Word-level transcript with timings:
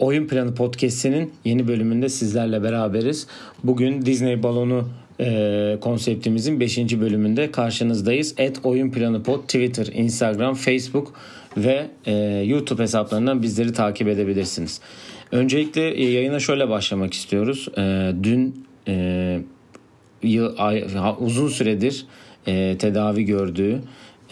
Oyun 0.00 0.26
Planı 0.26 0.54
Podcast'inin 0.54 1.32
yeni 1.44 1.68
bölümünde 1.68 2.08
sizlerle 2.08 2.62
beraberiz. 2.62 3.26
Bugün 3.64 4.06
Disney 4.06 4.42
Balonu 4.42 4.88
e, 5.20 5.78
konseptimizin 5.80 6.60
5. 6.60 6.78
bölümünde 6.78 7.50
karşınızdayız. 7.50 8.34
Et 8.38 8.60
Oyun 8.64 8.90
Planı 8.90 9.22
Pod 9.22 9.42
Twitter, 9.42 9.86
Instagram, 9.86 10.54
Facebook 10.54 11.14
ve 11.56 11.86
e, 12.06 12.12
YouTube 12.46 12.82
hesaplarından 12.82 13.42
bizleri 13.42 13.72
takip 13.72 14.08
edebilirsiniz. 14.08 14.80
Öncelikle 15.32 15.90
e, 15.90 16.10
yayına 16.10 16.40
şöyle 16.40 16.68
başlamak 16.68 17.14
istiyoruz. 17.14 17.68
E, 17.78 18.12
dün 18.22 18.66
e, 18.88 19.38
yıl, 20.22 20.54
ay, 20.58 20.86
uzun 21.18 21.48
süredir 21.48 22.06
e, 22.46 22.76
tedavi 22.78 23.24
gördüğü 23.24 23.80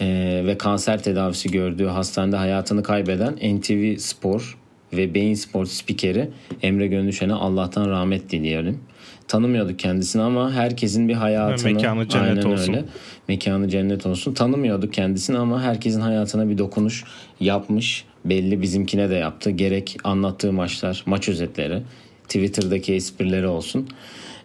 e, 0.01 0.07
ve 0.45 0.57
kanser 0.57 1.03
tedavisi 1.03 1.51
gördüğü 1.51 1.85
hastanede 1.85 2.35
hayatını 2.35 2.83
kaybeden 2.83 3.35
NTV 3.35 3.97
Spor 3.97 4.59
ve 4.93 5.13
Beyin 5.13 5.33
Spor 5.33 5.65
spikeri 5.65 6.29
Emre 6.61 6.87
Gönlüşen'e 6.87 7.33
Allah'tan 7.33 7.89
rahmet 7.89 8.29
dileyelim. 8.29 8.79
Tanımıyorduk 9.27 9.79
kendisini 9.79 10.21
ama 10.21 10.51
herkesin 10.51 11.07
bir 11.07 11.13
hayatını 11.13 11.73
mekanı 11.73 12.09
cennet 12.09 12.29
aynen 12.29 12.51
olsun. 12.51 12.73
öyle. 12.73 12.85
Mekanı 13.27 13.69
cennet 13.69 14.05
olsun. 14.05 14.33
Tanımıyorduk 14.33 14.93
kendisini 14.93 15.37
ama 15.37 15.61
herkesin 15.61 16.01
hayatına 16.01 16.49
bir 16.49 16.57
dokunuş 16.57 17.03
yapmış. 17.39 18.05
Belli 18.25 18.61
bizimkine 18.61 19.09
de 19.09 19.15
yaptı. 19.15 19.49
Gerek 19.49 19.97
anlattığı 20.03 20.53
maçlar, 20.53 21.03
maç 21.05 21.29
özetleri, 21.29 21.81
Twitter'daki 22.23 22.93
esprileri 22.93 23.47
olsun. 23.47 23.87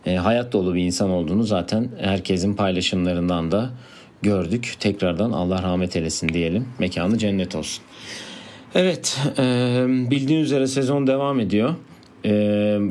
E, 0.06 0.14
hayat 0.16 0.52
dolu 0.52 0.74
bir 0.74 0.82
insan 0.82 1.10
olduğunu 1.10 1.42
zaten 1.42 1.88
herkesin 2.00 2.54
paylaşımlarından 2.54 3.52
da 3.52 3.70
gördük. 4.22 4.74
Tekrardan 4.80 5.30
Allah 5.30 5.62
rahmet 5.62 5.96
eylesin 5.96 6.28
diyelim. 6.28 6.68
Mekanı 6.78 7.18
cennet 7.18 7.54
olsun. 7.54 7.84
Evet, 8.74 9.18
e, 9.38 9.42
bildiğiniz 9.88 10.46
üzere 10.46 10.66
sezon 10.66 11.06
devam 11.06 11.40
ediyor. 11.40 11.74
E, 12.24 12.30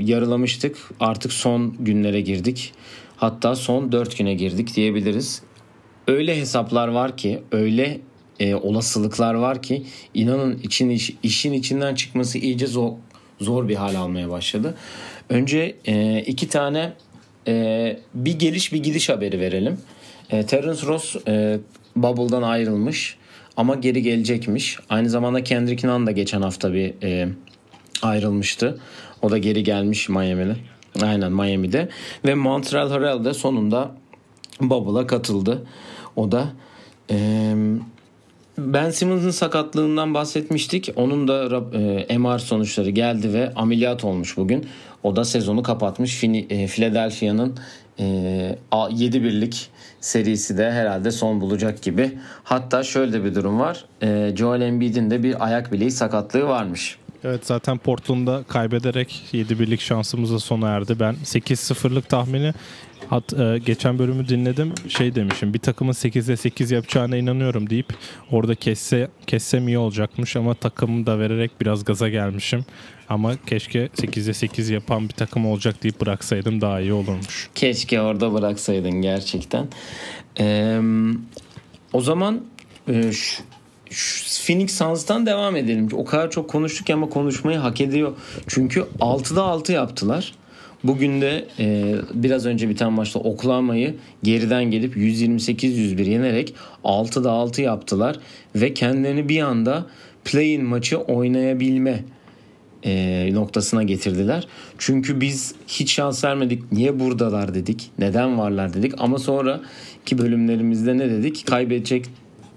yarılamıştık. 0.02 0.78
Artık 1.00 1.34
son 1.34 1.76
günlere 1.80 2.22
girdik. 2.22 2.74
Hatta 3.18 3.56
son 3.56 3.92
4 3.92 4.18
güne 4.18 4.34
girdik 4.34 4.76
diyebiliriz. 4.76 5.42
Öyle 6.08 6.38
hesaplar 6.38 6.88
var 6.88 7.18
ki, 7.18 7.42
öyle 7.52 8.00
e, 8.40 8.56
olasılıklar 8.56 9.34
var 9.34 9.62
ki 9.62 9.84
inanın 10.14 10.58
için 10.58 10.90
iş, 10.90 11.14
işin 11.24 11.54
içinden 11.54 11.96
çıkması 11.96 12.38
iyice 12.38 12.68
zor, 12.68 12.92
zor 13.42 13.68
bir 13.68 13.76
hal 13.76 13.96
almaya 13.96 14.30
başladı. 14.30 14.76
Önce 15.30 15.76
e, 15.86 16.22
iki 16.22 16.50
tane 16.50 16.94
bir 18.14 18.40
geliş 18.40 18.74
bir 18.74 18.84
gidiş 18.84 19.10
haberi 19.10 19.40
verelim. 19.40 19.78
Terence 20.30 20.88
Ross 20.88 21.16
e, 21.28 21.60
Bubble'dan 21.96 22.42
ayrılmış 22.42 23.18
ama 23.58 23.76
geri 23.76 24.02
gelecekmiş. 24.02 24.78
Aynı 24.90 25.10
zamanda 25.10 25.44
Kendrick 25.44 25.88
Nunn 25.88 26.08
da 26.08 26.12
geçen 26.12 26.42
hafta 26.42 26.74
bir 26.74 26.94
e, 27.04 27.30
ayrılmıştı. 28.02 28.80
O 29.22 29.30
da 29.32 29.38
geri 29.38 29.64
gelmiş 29.64 30.10
Miami'de. 30.10 30.56
Aynen 31.02 31.32
Miami'de. 31.32 31.90
Ve 32.26 32.34
Montreal 32.36 32.90
Harrell 32.90 33.26
de 33.26 33.34
sonunda 33.34 33.92
Bubble'a 34.62 35.08
katıldı. 35.08 35.66
O 36.16 36.32
da 36.32 36.48
e, 37.12 37.54
Ben 38.58 38.90
Simmons'ın 38.90 39.32
sakatlığından 39.32 40.14
bahsetmiştik. 40.14 40.90
Onun 40.96 41.28
da 41.28 41.64
e, 42.10 42.18
MR 42.18 42.40
sonuçları 42.40 42.90
geldi 42.90 43.34
ve 43.34 43.54
ameliyat 43.56 44.04
olmuş 44.04 44.38
bugün. 44.38 44.66
O 45.04 45.16
da 45.16 45.26
sezonu 45.26 45.64
kapatmış. 45.64 46.24
E, 46.24 46.68
Philadelphia'nın 46.68 47.58
e, 48.00 48.56
a- 48.72 48.90
7 48.92 49.24
birlik 49.24 49.70
serisi 50.04 50.58
de 50.58 50.72
herhalde 50.72 51.12
son 51.12 51.42
bulacak 51.42 51.82
gibi. 51.82 52.18
Hatta 52.44 52.84
şöyle 52.84 53.24
bir 53.24 53.36
durum 53.36 53.60
var. 53.60 53.86
E, 54.02 54.34
Joel 54.36 54.62
Embiid'in 54.62 55.10
de 55.10 55.24
bir 55.24 55.46
ayak 55.46 55.72
bileği 55.72 55.92
sakatlığı 55.92 56.48
varmış. 56.48 56.98
Evet 57.24 57.46
zaten 57.46 57.78
Portland'da 57.78 58.44
kaybederek 58.48 59.24
7 59.32 59.60
birlik 59.60 59.82
şansımıza 59.82 60.40
sona 60.40 60.70
erdi. 60.70 61.00
Ben 61.00 61.16
8-0'lık 61.24 62.10
tahmini 62.10 62.54
hat, 63.10 63.34
e, 63.34 63.58
geçen 63.66 64.00
bölümü 64.00 64.28
dinledim. 64.28 64.74
Şey 64.90 65.16
demişim 65.16 65.54
bir 65.54 65.60
takımın 65.60 65.94
8'de 65.94 66.38
8 66.38 66.72
yapacağına 66.72 67.18
inanıyorum 67.18 67.70
deyip 67.70 67.88
orada 68.32 68.56
kesse, 68.56 69.08
kessem 69.28 69.68
iyi 69.68 69.78
olacakmış 69.78 70.36
ama 70.36 70.54
takımı 70.54 71.06
da 71.06 71.20
vererek 71.20 71.52
biraz 71.62 71.86
gaza 71.86 72.10
gelmişim. 72.10 72.66
Ama 73.14 73.38
keşke 73.46 73.86
8'de 73.86 74.34
8 74.34 74.70
yapan 74.70 75.10
bir 75.10 75.14
takım 75.14 75.46
olacak 75.46 75.84
deyip 75.84 76.02
bıraksaydım 76.02 76.62
daha 76.62 76.80
iyi 76.80 76.94
olurmuş. 76.94 77.50
Keşke 77.56 78.02
orada 78.02 78.34
bıraksaydın 78.34 79.02
gerçekten. 79.02 79.68
Ee, 80.40 80.80
o 81.94 82.02
zaman 82.02 82.42
e, 82.88 83.12
şu, 83.12 83.44
şu 83.90 84.46
Phoenix 84.46 84.78
Suns'tan 84.78 85.26
devam 85.26 85.56
edelim. 85.56 85.90
O 85.94 86.06
kadar 86.06 86.32
çok 86.32 86.50
konuştuk 86.50 86.90
ama 86.90 87.10
konuşmayı 87.10 87.58
hak 87.58 87.82
ediyor. 87.82 88.14
Çünkü 88.48 88.80
6'da 89.00 89.44
6 89.44 89.72
yaptılar. 89.72 90.34
Bugün 90.84 91.22
de 91.22 91.46
e, 91.60 91.96
biraz 92.14 92.46
önce 92.46 92.70
biten 92.70 92.94
maçta 92.94 93.20
Oklahoma'yı 93.20 93.96
geriden 94.24 94.64
gelip 94.64 94.98
128-101 94.98 96.10
yenerek 96.10 96.56
6'da 96.84 97.32
6 97.32 97.62
yaptılar. 97.62 98.20
Ve 98.56 98.74
kendilerini 98.74 99.30
bir 99.30 99.42
anda 99.42 99.86
play-in 100.26 100.66
maçı 100.66 100.98
oynayabilme 100.98 102.04
e, 102.86 103.34
noktasına 103.34 103.84
getirdiler. 103.84 104.48
Çünkü 104.78 105.22
biz 105.22 105.56
hiç 105.68 105.92
şans 105.92 106.24
vermedik. 106.24 106.72
Niye 106.72 107.00
buradalar 107.00 107.54
dedik. 107.54 107.92
Neden 108.00 108.38
varlar 108.38 108.74
dedik. 108.74 108.94
Ama 108.98 109.20
sonraki 109.20 110.18
bölümlerimizde 110.18 110.98
ne 110.98 111.10
dedik? 111.10 111.48
Kaybedecek 111.48 112.06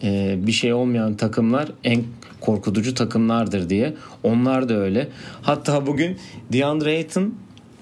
e, 0.02 0.38
bir 0.46 0.52
şey 0.52 0.72
olmayan 0.72 1.16
takımlar 1.16 1.72
en 1.84 2.04
korkutucu 2.40 2.94
takımlardır 2.94 3.70
diye. 3.70 3.94
Onlar 4.22 4.68
da 4.68 4.74
öyle. 4.74 5.08
Hatta 5.42 5.86
bugün 5.86 6.16
DeAndre 6.52 6.96
Ayton 6.96 7.34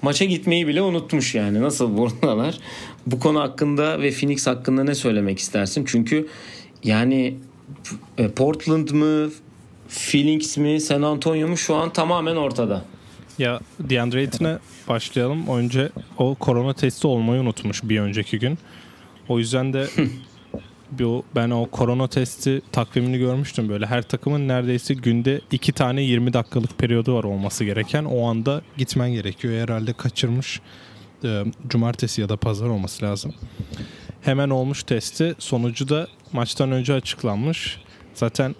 maça 0.02 0.24
gitmeyi 0.24 0.66
bile 0.66 0.82
unutmuş 0.82 1.34
yani. 1.34 1.62
Nasıl 1.62 1.96
buradalar? 1.96 2.58
Bu 3.06 3.20
konu 3.20 3.40
hakkında 3.40 4.00
ve 4.00 4.10
Phoenix 4.10 4.46
hakkında 4.46 4.84
ne 4.84 4.94
söylemek 4.94 5.38
istersin? 5.38 5.84
Çünkü 5.86 6.26
yani 6.84 7.36
e, 8.18 8.28
Portland 8.28 8.88
mı 8.90 9.30
Phoenix 9.88 10.56
mi 10.56 10.80
San 10.80 11.02
Antonio 11.02 11.48
mu 11.48 11.56
şu 11.56 11.74
an 11.74 11.92
tamamen 11.92 12.36
ortada. 12.36 12.84
Ya 13.38 13.60
DeAndre 13.80 14.18
Ayton'a 14.18 14.58
başlayalım. 14.88 15.48
Önce 15.48 15.90
o 16.18 16.34
korona 16.34 16.72
testi 16.72 17.06
olmayı 17.06 17.40
unutmuş 17.40 17.82
bir 17.84 18.00
önceki 18.00 18.38
gün. 18.38 18.58
O 19.28 19.38
yüzden 19.38 19.72
de 19.72 19.86
bu 20.90 21.24
ben 21.34 21.50
o 21.50 21.66
korona 21.66 22.08
testi 22.08 22.62
takvimini 22.72 23.18
görmüştüm 23.18 23.68
böyle. 23.68 23.86
Her 23.86 24.02
takımın 24.02 24.48
neredeyse 24.48 24.94
günde 24.94 25.40
iki 25.50 25.72
tane 25.72 26.02
20 26.02 26.32
dakikalık 26.32 26.78
periyodu 26.78 27.14
var 27.14 27.24
olması 27.24 27.64
gereken. 27.64 28.04
O 28.04 28.26
anda 28.26 28.62
gitmen 28.76 29.12
gerekiyor. 29.12 29.62
Herhalde 29.62 29.92
kaçırmış. 29.92 30.60
Ee, 31.24 31.44
Cumartesi 31.68 32.20
ya 32.20 32.28
da 32.28 32.36
pazar 32.36 32.66
olması 32.66 33.04
lazım. 33.04 33.34
Hemen 34.22 34.50
olmuş 34.50 34.82
testi. 34.82 35.34
Sonucu 35.38 35.88
da 35.88 36.06
maçtan 36.32 36.72
önce 36.72 36.94
açıklanmış. 36.94 37.80
Zaten 38.14 38.54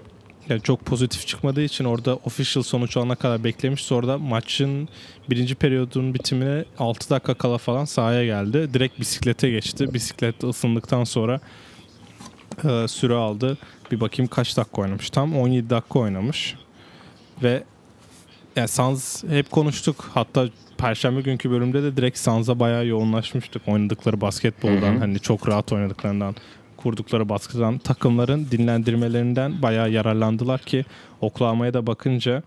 yani 0.49 0.63
çok 0.63 0.85
pozitif 0.85 1.27
çıkmadığı 1.27 1.63
için 1.63 1.85
orada 1.85 2.17
official 2.17 2.63
sonuç 2.63 2.97
alana 2.97 3.15
kadar 3.15 3.45
beklemiş. 3.45 3.85
Sonra 3.85 4.09
da 4.09 4.19
maçın 4.19 4.89
birinci 5.31 5.55
periyodun 5.55 6.15
bitimine 6.15 6.65
6 6.79 7.11
dakika 7.11 7.35
kala 7.35 7.59
falan 7.59 7.85
sahaya 7.85 8.25
geldi. 8.25 8.75
Direkt 8.75 9.01
bisiklete 9.01 9.51
geçti. 9.51 9.95
Bisiklette 9.95 10.47
ısındıktan 10.47 11.05
sonra 11.05 11.41
e, 12.65 12.89
süre 12.89 13.15
aldı. 13.15 13.59
Bir 13.91 14.01
bakayım 14.01 14.29
kaç 14.29 14.57
dakika 14.57 14.83
oynamış. 14.83 15.11
Tam 15.11 15.37
17 15.37 15.71
dakika 15.71 15.99
oynamış. 15.99 16.55
Ve 17.43 17.65
yani 18.57 18.69
Suns 18.69 19.25
hep 19.25 19.51
konuştuk. 19.51 20.11
Hatta 20.15 20.49
Perşembe 20.79 21.21
günkü 21.21 21.51
bölümde 21.51 21.83
de 21.83 21.97
direkt 21.97 22.19
Suns'a 22.19 22.61
bayağı 22.61 22.87
yoğunlaşmıştık. 22.87 23.63
Oynadıkları 23.69 24.21
basketboldan 24.21 24.93
Hı 24.93 24.97
hı. 24.97 24.99
hani 24.99 25.21
çok 25.21 25.49
rahat 25.49 25.73
oynadıklarından 25.73 26.37
kurdukları 26.85 27.29
baskıdan 27.29 27.79
takımların 27.79 28.47
dinlendirmelerinden 28.51 29.63
bayağı 29.63 29.91
yararlandılar 29.91 30.61
ki 30.61 30.85
Oklahoma'ya 31.21 31.75
da 31.75 31.87
bakınca 31.87 32.43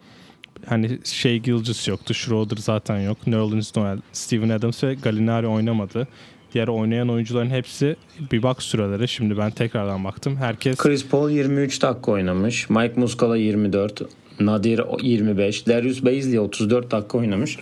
hani 0.65 0.99
şey 1.03 1.39
Gilgis 1.39 1.87
yoktu. 1.87 2.13
Schroeder 2.13 2.57
zaten 2.57 2.99
yok. 2.99 3.27
Nerlens 3.27 3.75
Noel, 3.75 3.97
Steven 4.13 4.49
Adams 4.49 4.83
ve 4.83 4.93
Gallinari 4.93 5.47
oynamadı. 5.47 6.07
Diğer 6.53 6.67
oynayan 6.67 7.09
oyuncuların 7.09 7.49
hepsi 7.49 7.95
bir 8.31 8.43
bak 8.43 8.63
süreleri. 8.63 9.07
Şimdi 9.07 9.37
ben 9.37 9.51
tekrardan 9.51 10.03
baktım. 10.03 10.37
Herkes 10.37 10.77
Chris 10.77 11.05
Paul 11.07 11.29
23 11.29 11.81
dakika 11.81 12.11
oynamış. 12.11 12.69
Mike 12.69 12.93
Muscala 12.95 13.37
24. 13.37 14.01
Nadir 14.39 14.81
25. 15.01 15.67
Darius 15.67 16.05
Baisley 16.05 16.39
34 16.39 16.91
dakika 16.91 17.17
oynamış. 17.17 17.57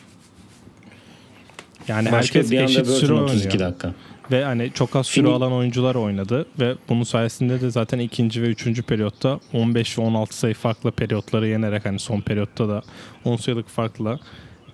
yani 1.88 2.06
Başka 2.12 2.18
herkes 2.18 2.52
bir 2.52 2.58
anda 2.58 2.72
eşit 2.72 2.88
süre 2.88 3.12
Burton 3.14 3.24
32 3.24 3.48
oynuyor. 3.48 3.70
dakika. 3.70 3.94
Ve 4.32 4.44
hani 4.44 4.72
çok 4.74 4.96
az 4.96 5.08
süre 5.08 5.28
alan 5.28 5.54
oyuncular 5.54 5.96
oynadı 5.96 6.46
ve 6.60 6.76
bunun 6.90 7.04
sayesinde 7.04 7.62
de 7.62 7.70
zaten 7.70 8.00
ikinci 8.00 8.42
ve 8.42 8.48
üçüncü 8.48 8.84
periyotta 8.84 9.40
15 9.54 9.98
ve 9.98 10.02
16 10.02 10.38
sayı 10.38 10.54
farklı 10.54 10.92
periyotları 10.92 11.48
yenerek 11.48 11.86
hani 11.86 12.00
son 12.00 12.22
periyotta 12.22 12.70
da 12.70 12.82
10 13.26 13.36
sayılık 13.36 13.70
farkla 13.70 14.20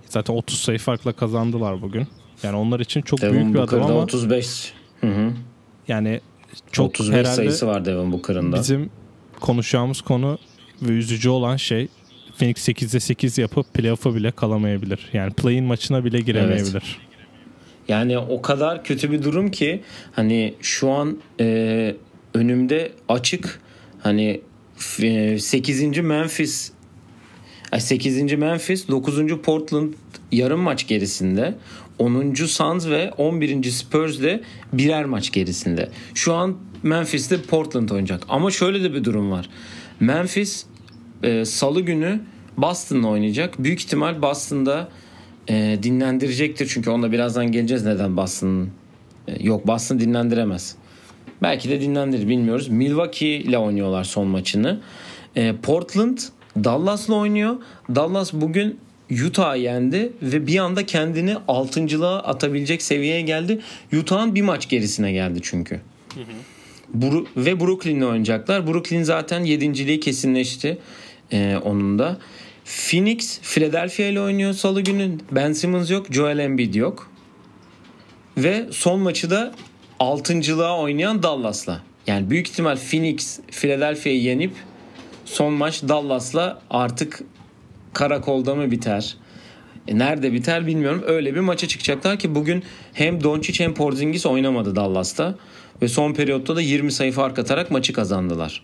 zaten 0.06 0.34
30 0.34 0.60
sayı 0.60 0.80
farkla 0.80 1.14
kazandılar 1.14 1.82
bugün. 1.82 2.08
Yani 2.44 2.56
onlar 2.56 2.80
için 2.80 3.02
çok 3.02 3.22
büyük 3.22 3.34
Devin 3.34 3.54
bir 3.54 3.60
adım 3.60 3.84
ama 3.84 3.94
35. 3.94 4.74
Hı 5.02 5.08
hı. 5.08 5.34
yani 5.88 6.22
çok 6.72 6.86
35 6.86 7.16
herhalde 7.16 7.36
sayısı 7.36 7.68
var 7.68 7.86
Devin 7.86 8.12
Booker'ın 8.12 8.52
da. 8.52 8.56
bizim 8.58 8.90
konuşacağımız 9.40 10.02
konu 10.02 10.38
ve 10.82 10.92
üzücü 10.92 11.30
olan 11.30 11.58
şey 11.58 11.88
Phoenix 12.38 12.70
8'de 12.70 13.00
8 13.00 13.38
yapıp 13.38 13.74
playoff'a 13.74 14.16
bile 14.16 14.32
kalamayabilir. 14.32 15.10
Yani 15.14 15.34
play-in 15.34 15.64
maçına 15.64 16.06
bile 16.06 16.20
giremeyebilir. 16.20 17.00
Yani 17.92 18.18
o 18.18 18.42
kadar 18.42 18.84
kötü 18.84 19.12
bir 19.12 19.24
durum 19.24 19.52
ki 19.52 19.82
hani 20.12 20.54
şu 20.62 20.90
an 20.90 21.18
e, 21.40 21.96
önümde 22.34 22.92
açık 23.10 23.62
hani 24.00 24.42
e, 25.02 25.40
8. 25.40 25.98
Memphis 25.98 26.72
ay 27.72 27.82
8. 27.82 28.34
Memphis 28.34 28.88
9. 28.88 29.28
Portland 29.38 29.94
yarım 30.32 30.60
maç 30.60 30.88
gerisinde 30.88 31.56
10. 32.00 32.34
Suns 32.34 32.88
ve 32.88 33.12
11. 33.18 33.64
Spurs 33.64 34.22
de 34.22 34.42
birer 34.74 35.06
maç 35.06 35.32
gerisinde. 35.32 35.90
Şu 36.14 36.34
an 36.34 36.58
Memphis'te 36.84 37.42
Portland 37.42 37.90
oynayacak. 37.90 38.24
Ama 38.30 38.52
şöyle 38.52 38.84
de 38.84 38.94
bir 38.94 39.04
durum 39.04 39.32
var. 39.32 39.50
Memphis 40.00 40.66
e, 41.24 41.46
salı 41.46 41.82
günü 41.82 42.22
Boston'la 42.58 43.08
oynayacak. 43.08 43.64
Büyük 43.64 43.80
ihtimal 43.80 44.22
Boston'da 44.22 44.90
e, 45.50 45.80
dinlendirecektir. 45.84 46.68
Çünkü 46.68 46.90
onda 46.90 47.12
birazdan 47.12 47.52
geleceğiz 47.52 47.86
neden 47.86 48.18
Boston 48.18 48.70
e, 49.28 49.44
yok 49.44 49.68
Boston 49.68 50.00
dinlendiremez. 50.00 50.76
Belki 51.42 51.70
de 51.70 51.82
dinlendirir 51.82 52.28
bilmiyoruz. 52.28 52.68
Milwaukee 52.68 53.28
ile 53.28 53.58
oynuyorlar 53.58 54.04
son 54.04 54.28
maçını. 54.28 54.80
E, 55.36 55.56
Portland 55.64 56.18
Dallas'la 56.64 57.16
oynuyor. 57.16 57.56
Dallas 57.96 58.34
bugün 58.34 58.80
Utah'ı 59.28 59.58
yendi 59.58 60.14
ve 60.22 60.48
bir 60.48 60.58
anda 60.58 60.86
kendini 60.86 61.36
altıncılığa 61.48 62.20
atabilecek 62.20 62.82
seviyeye 62.82 63.22
geldi. 63.22 63.60
Utah'ın 64.00 64.36
bir 64.36 64.42
maç 64.42 64.70
gerisine 64.70 65.12
geldi 65.12 65.40
çünkü. 65.44 65.82
Bru- 66.98 67.26
ve 67.38 67.60
Brooklyn'le 67.60 68.02
oynayacaklar. 68.02 68.68
Brooklyn 68.68 69.04
zaten 69.04 69.44
yedinciliği 69.44 70.00
kesinleşti 70.00 70.78
e, 71.32 71.58
onun 71.64 72.00
da. 72.00 72.18
Phoenix 72.66 73.40
Philadelphia 73.42 74.04
ile 74.04 74.22
oynuyor 74.22 74.54
salı 74.54 74.82
günü. 74.82 75.18
Ben 75.32 75.54
Simmons 75.54 75.92
yok, 75.92 76.08
Joel 76.12 76.40
Embiid 76.40 76.74
yok. 76.74 77.12
Ve 78.38 78.66
son 78.72 79.00
maçı 79.00 79.30
da 79.30 79.54
altıncılığa 80.00 80.80
oynayan 80.80 81.24
Dallas'la. 81.24 81.82
Yani 82.08 82.30
büyük 82.30 82.48
ihtimal 82.48 82.78
Phoenix 82.78 83.40
Philadelphia'yı 83.52 84.22
yenip 84.22 84.52
son 85.26 85.54
maç 85.54 85.84
Dallas'la 85.84 86.62
artık 86.70 87.22
karakolda 87.94 88.56
mı 88.56 88.72
biter? 88.72 89.18
E 89.88 89.98
nerede 89.98 90.34
biter 90.34 90.68
bilmiyorum. 90.68 91.04
Öyle 91.08 91.36
bir 91.36 91.40
maça 91.40 91.68
çıkacaklar 91.68 92.20
ki 92.20 92.36
bugün 92.36 92.64
hem 92.94 93.24
Doncic 93.24 93.64
hem 93.64 93.74
Porzingis 93.74 94.26
oynamadı 94.26 94.76
Dallas'ta. 94.76 95.36
Ve 95.82 95.88
son 95.88 96.14
periyotta 96.14 96.56
da 96.56 96.62
20 96.62 96.92
sayı 96.92 97.12
fark 97.12 97.40
atarak 97.40 97.72
maçı 97.72 97.94
kazandılar. 97.94 98.62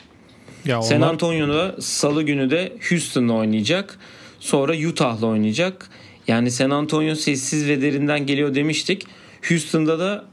Ya 0.67 0.81
San 0.81 0.97
onlar- 0.97 1.09
Antonio'da 1.09 1.75
salı 1.81 2.23
günü 2.23 2.49
de 2.49 2.73
Houston'la 2.89 3.33
oynayacak. 3.33 3.99
Sonra 4.39 4.73
Utah'la 4.89 5.27
oynayacak. 5.27 5.89
Yani 6.27 6.51
San 6.51 6.69
Antonio 6.69 7.15
sessiz 7.15 7.67
ve 7.67 7.81
derinden 7.81 8.25
geliyor 8.25 8.55
demiştik. 8.55 9.03
Houston'da 9.49 9.99
da 9.99 10.25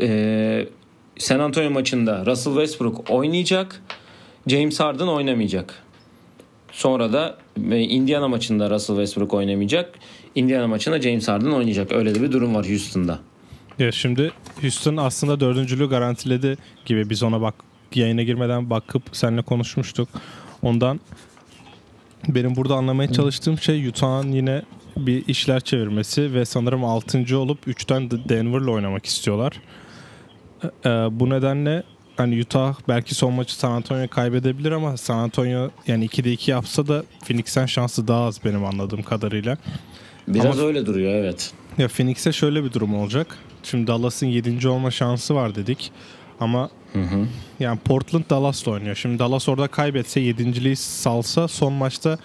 e, 0.00 0.66
San 1.18 1.38
Antonio 1.40 1.70
maçında 1.70 2.26
Russell 2.26 2.52
Westbrook 2.52 3.10
oynayacak. 3.10 3.82
James 4.46 4.80
Harden 4.80 5.06
oynamayacak. 5.06 5.82
Sonra 6.72 7.12
da 7.12 7.38
e, 7.70 7.78
Indiana 7.80 8.28
maçında 8.28 8.70
Russell 8.70 8.96
Westbrook 8.96 9.34
oynamayacak. 9.34 9.94
Indiana 10.34 10.66
maçında 10.66 11.00
James 11.00 11.28
Harden 11.28 11.50
oynayacak. 11.50 11.92
Öyle 11.92 12.14
de 12.14 12.22
bir 12.22 12.32
durum 12.32 12.54
var 12.54 12.68
Houston'da. 12.68 13.18
Ya 13.78 13.92
şimdi 13.92 14.32
Houston 14.60 14.96
aslında 14.96 15.40
dördüncülüğü 15.40 15.88
garantiledi 15.88 16.58
gibi 16.84 17.10
biz 17.10 17.22
ona 17.22 17.40
bak 17.40 17.54
yayına 17.94 18.22
girmeden 18.22 18.70
bakıp 18.70 19.02
seninle 19.12 19.42
konuşmuştuk. 19.42 20.08
Ondan 20.62 21.00
benim 22.28 22.56
burada 22.56 22.74
anlamaya 22.74 23.12
çalıştığım 23.12 23.58
şey 23.58 23.88
Utah'ın 23.88 24.32
yine 24.32 24.62
bir 24.96 25.28
işler 25.28 25.60
çevirmesi 25.60 26.34
ve 26.34 26.44
sanırım 26.44 26.84
6. 26.84 27.38
olup 27.38 27.66
3'ten 27.68 28.10
de 28.10 28.28
Denver'la 28.28 28.70
oynamak 28.70 29.06
istiyorlar. 29.06 29.60
Ee, 30.64 30.88
bu 30.90 31.30
nedenle 31.30 31.82
hani 32.16 32.40
Utah 32.40 32.74
belki 32.88 33.14
son 33.14 33.32
maçı 33.32 33.54
San 33.58 33.70
Antonio 33.70 34.08
kaybedebilir 34.08 34.72
ama 34.72 34.96
San 34.96 35.18
Antonio 35.18 35.70
yani 35.86 36.06
2'de 36.06 36.32
2 36.32 36.50
yapsa 36.50 36.86
da 36.88 37.04
Phoenix'ten 37.24 37.66
şansı 37.66 38.08
daha 38.08 38.24
az 38.24 38.44
benim 38.44 38.64
anladığım 38.64 39.02
kadarıyla. 39.02 39.56
Biraz 40.28 40.58
Ama- 40.58 40.68
öyle 40.68 40.86
duruyor 40.86 41.14
evet. 41.14 41.52
Ya 41.78 41.88
Phoenix'e 41.88 42.32
şöyle 42.32 42.64
bir 42.64 42.72
durum 42.72 42.94
olacak. 42.94 43.38
Şimdi 43.62 43.86
Dallas'ın 43.86 44.26
7. 44.26 44.68
olma 44.68 44.90
şansı 44.90 45.34
var 45.34 45.54
dedik. 45.54 45.92
Ama 46.40 46.70
yani 47.60 47.78
Portland 47.78 48.24
Dallas'la 48.30 48.72
oynuyor. 48.72 48.96
Şimdi 48.96 49.18
Dallas 49.18 49.48
orada 49.48 49.68
kaybetse 49.68 50.20
7.liği 50.20 50.76
salsa 50.76 51.48
son 51.48 51.72
maçta 51.72 52.18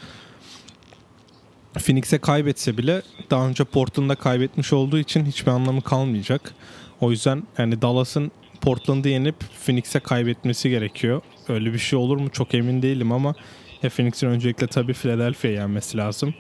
Phoenix'e 1.73 2.17
kaybetse 2.17 2.77
bile 2.77 3.01
daha 3.29 3.47
önce 3.47 3.63
Portland'da 3.63 4.15
kaybetmiş 4.15 4.73
olduğu 4.73 4.99
için 4.99 5.25
hiçbir 5.25 5.51
anlamı 5.51 5.81
kalmayacak. 5.81 6.53
O 7.01 7.11
yüzden 7.11 7.43
yani 7.57 7.81
Dallas'ın 7.81 8.31
Portland'ı 8.61 9.09
yenip 9.09 9.35
Phoenix'e 9.65 9.99
kaybetmesi 9.99 10.69
gerekiyor. 10.69 11.21
Öyle 11.49 11.73
bir 11.73 11.79
şey 11.79 11.99
olur 11.99 12.17
mu 12.17 12.29
çok 12.29 12.53
emin 12.53 12.81
değilim 12.81 13.11
ama 13.11 13.35
ya 13.83 13.89
Phoenix'in 13.89 14.27
öncelikle 14.27 14.67
tabii 14.67 14.93
Philadelphia'yı 14.93 15.57
yenmesi 15.57 15.97
lazım. 15.97 16.33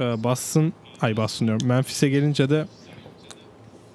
Ee, 0.00 0.24
Boston, 0.24 0.72
ay 1.00 1.16
Boston 1.16 1.48
diyorum. 1.48 1.66
Memphis'e 1.68 2.08
gelince 2.08 2.50
de 2.50 2.66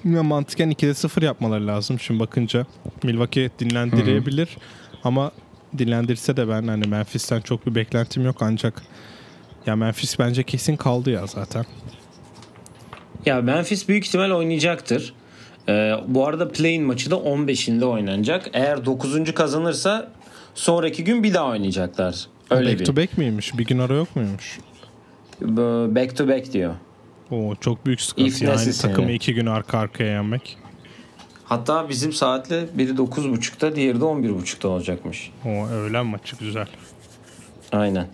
bilmiyorum, 0.06 0.28
mantıken 0.28 0.72
2'de 0.72 0.94
0 0.94 1.22
yapmaları 1.22 1.68
lazım. 1.68 2.00
Şimdi 2.00 2.20
bakınca 2.20 2.66
Milwaukee 3.04 3.50
dinlendirebilir 3.60 4.58
ama 5.04 5.32
dinlendirse 5.78 6.38
de 6.38 6.50
ben 6.50 6.68
hani 6.68 6.88
Memphis'ten 6.88 7.42
çok 7.42 7.66
bir 7.66 7.76
beklentim 7.76 8.26
yok 8.26 8.36
ancak 8.40 8.82
ya 9.66 9.76
Memphis 9.76 10.20
bence 10.20 10.44
kesin 10.44 10.76
kaldı 10.76 11.12
ya 11.12 11.28
zaten. 11.28 11.66
Ya 13.26 13.42
Memphis 13.42 13.90
büyük 13.90 14.06
ihtimal 14.08 14.32
oynayacaktır. 14.32 15.14
Ee, 15.70 15.94
bu 16.08 16.28
arada 16.28 16.52
play-in 16.52 16.84
maçı 16.84 17.12
da 17.12 17.16
15'inde 17.16 17.86
oynanacak. 17.86 18.50
Eğer 18.54 18.86
9. 18.86 19.34
kazanırsa 19.34 20.12
sonraki 20.56 21.04
gün 21.04 21.24
bir 21.24 21.34
daha 21.34 21.46
oynayacaklar. 21.46 22.28
Öyle 22.50 22.70
back 22.70 22.80
bir. 22.80 22.86
to 22.86 22.96
back 22.96 23.18
miymiş? 23.18 23.58
Bir 23.58 23.66
gün 23.66 23.80
ara 23.80 23.94
yok 23.94 24.16
muymuş? 24.16 24.60
Back 25.96 26.18
to 26.18 26.28
back 26.28 26.54
diyor. 26.54 26.74
Oo 27.34 27.56
çok 27.56 27.86
büyük 27.86 28.02
sıkıntı 28.02 28.46
yani 28.46 28.72
takımı 28.72 29.12
iki 29.12 29.34
gün 29.34 29.46
arka 29.46 29.78
arkaya 29.78 30.12
yenmek. 30.12 30.58
Hatta 31.44 31.90
bizim 31.90 32.14
saatle 32.14 32.66
biri 32.74 32.92
9.30'da 32.92 33.76
diğeri 33.76 34.02
de 34.02 34.04
11.30'da 34.04 34.68
olacakmış. 34.68 35.32
O 35.46 35.68
öğlen 35.68 36.06
maçı 36.06 36.36
güzel. 36.36 36.68
Aynen. 37.72 38.08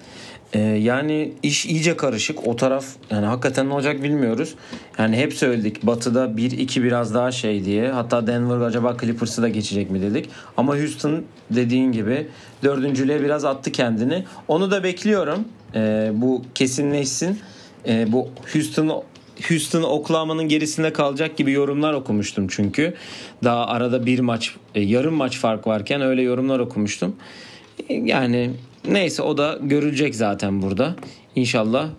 Ee, 0.53 0.59
yani 0.59 1.33
iş 1.43 1.65
iyice 1.65 1.97
karışık. 1.97 2.47
O 2.47 2.55
taraf 2.55 2.85
yani 3.09 3.25
hakikaten 3.25 3.69
ne 3.69 3.73
olacak 3.73 4.03
bilmiyoruz. 4.03 4.55
Yani 4.97 5.17
hep 5.17 5.33
söyledik 5.33 5.83
Batı'da 5.83 6.25
1-2 6.25 6.83
biraz 6.83 7.13
daha 7.13 7.31
şey 7.31 7.65
diye. 7.65 7.91
Hatta 7.91 8.27
Denver 8.27 8.61
acaba 8.61 8.97
Clippers'ı 9.01 9.41
da 9.41 9.49
geçecek 9.49 9.91
mi 9.91 10.01
dedik. 10.01 10.29
Ama 10.57 10.77
Houston 10.77 11.23
dediğin 11.51 11.91
gibi 11.91 12.27
dördüncülüğe 12.63 13.21
biraz 13.23 13.45
attı 13.45 13.71
kendini. 13.71 14.25
Onu 14.47 14.71
da 14.71 14.83
bekliyorum. 14.83 15.45
Ee, 15.75 16.11
bu 16.13 16.43
kesinleşsin. 16.55 17.39
Ee, 17.87 18.11
bu 18.11 18.29
Houston 18.53 19.03
Houston 19.47 19.83
Oklahoma'nın 19.83 20.47
gerisinde 20.47 20.93
kalacak 20.93 21.37
gibi 21.37 21.51
yorumlar 21.51 21.93
okumuştum 21.93 22.47
çünkü. 22.47 22.93
Daha 23.43 23.67
arada 23.67 24.05
bir 24.05 24.19
maç, 24.19 24.55
e, 24.75 24.81
yarım 24.81 25.13
maç 25.13 25.37
fark 25.37 25.67
varken 25.67 26.01
öyle 26.01 26.21
yorumlar 26.21 26.59
okumuştum. 26.59 27.15
E, 27.89 27.93
Yani 27.93 28.51
neyse 28.87 29.21
o 29.21 29.37
da 29.37 29.59
görülecek 29.61 30.15
zaten 30.15 30.61
burada. 30.61 30.95
İnşallah 31.35 31.89